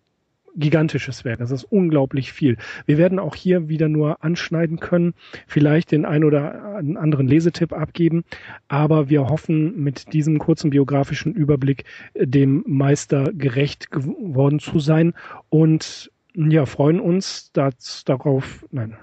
gigantisches 0.55 1.25
Werk. 1.25 1.39
Das 1.39 1.51
ist 1.51 1.63
unglaublich 1.63 2.33
viel. 2.33 2.57
Wir 2.85 2.97
werden 2.97 3.19
auch 3.19 3.35
hier 3.35 3.69
wieder 3.69 3.89
nur 3.89 4.23
anschneiden 4.23 4.79
können, 4.79 5.13
vielleicht 5.47 5.91
den 5.91 6.05
ein 6.05 6.23
oder 6.23 6.75
anderen 6.75 7.27
Lesetipp 7.27 7.73
abgeben, 7.73 8.23
aber 8.67 9.09
wir 9.09 9.27
hoffen 9.27 9.81
mit 9.81 10.13
diesem 10.13 10.39
kurzen 10.39 10.69
biografischen 10.69 11.33
Überblick 11.33 11.85
äh, 12.13 12.27
dem 12.27 12.63
Meister 12.67 13.31
gerecht 13.33 13.91
geworden 13.91 14.59
zu 14.59 14.79
sein 14.79 15.13
und 15.49 16.11
ja, 16.33 16.65
freuen 16.65 16.99
uns 16.99 17.51
das, 17.51 18.03
darauf, 18.05 18.65
nein, 18.71 18.95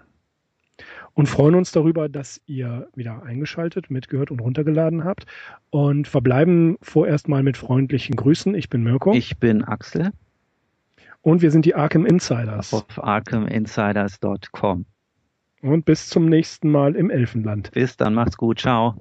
und 1.19 1.29
freuen 1.29 1.57
uns 1.57 1.73
darüber, 1.73 2.09
dass 2.09 2.41
ihr 2.47 2.89
wieder 2.95 3.25
eingeschaltet, 3.25 3.91
mitgehört 3.91 4.31
und 4.31 4.39
runtergeladen 4.39 5.03
habt 5.03 5.27
und 5.71 6.07
verbleiben 6.07 6.79
vorerst 6.81 7.29
mal 7.29 7.43
mit 7.43 7.57
freundlichen 7.57 8.15
Grüßen. 8.15 8.55
Ich 8.55 8.71
bin 8.71 8.85
Mirko. 8.85 9.13
Ich 9.13 9.37
bin 9.39 9.65
Axel. 9.65 10.13
Und 11.29 11.43
wir 11.43 11.51
sind 11.51 11.67
die 11.67 11.75
Arkham 11.75 12.07
Insiders. 12.07 12.73
Auf 12.73 13.05
arkhaminsiders.com. 13.05 14.87
Und 15.61 15.85
bis 15.85 16.09
zum 16.09 16.25
nächsten 16.25 16.71
Mal 16.71 16.97
im 16.97 17.11
Elfenland. 17.11 17.71
Bis 17.73 17.99
dann, 17.99 18.15
macht's 18.15 18.39
gut, 18.39 18.61
ciao. 18.61 18.95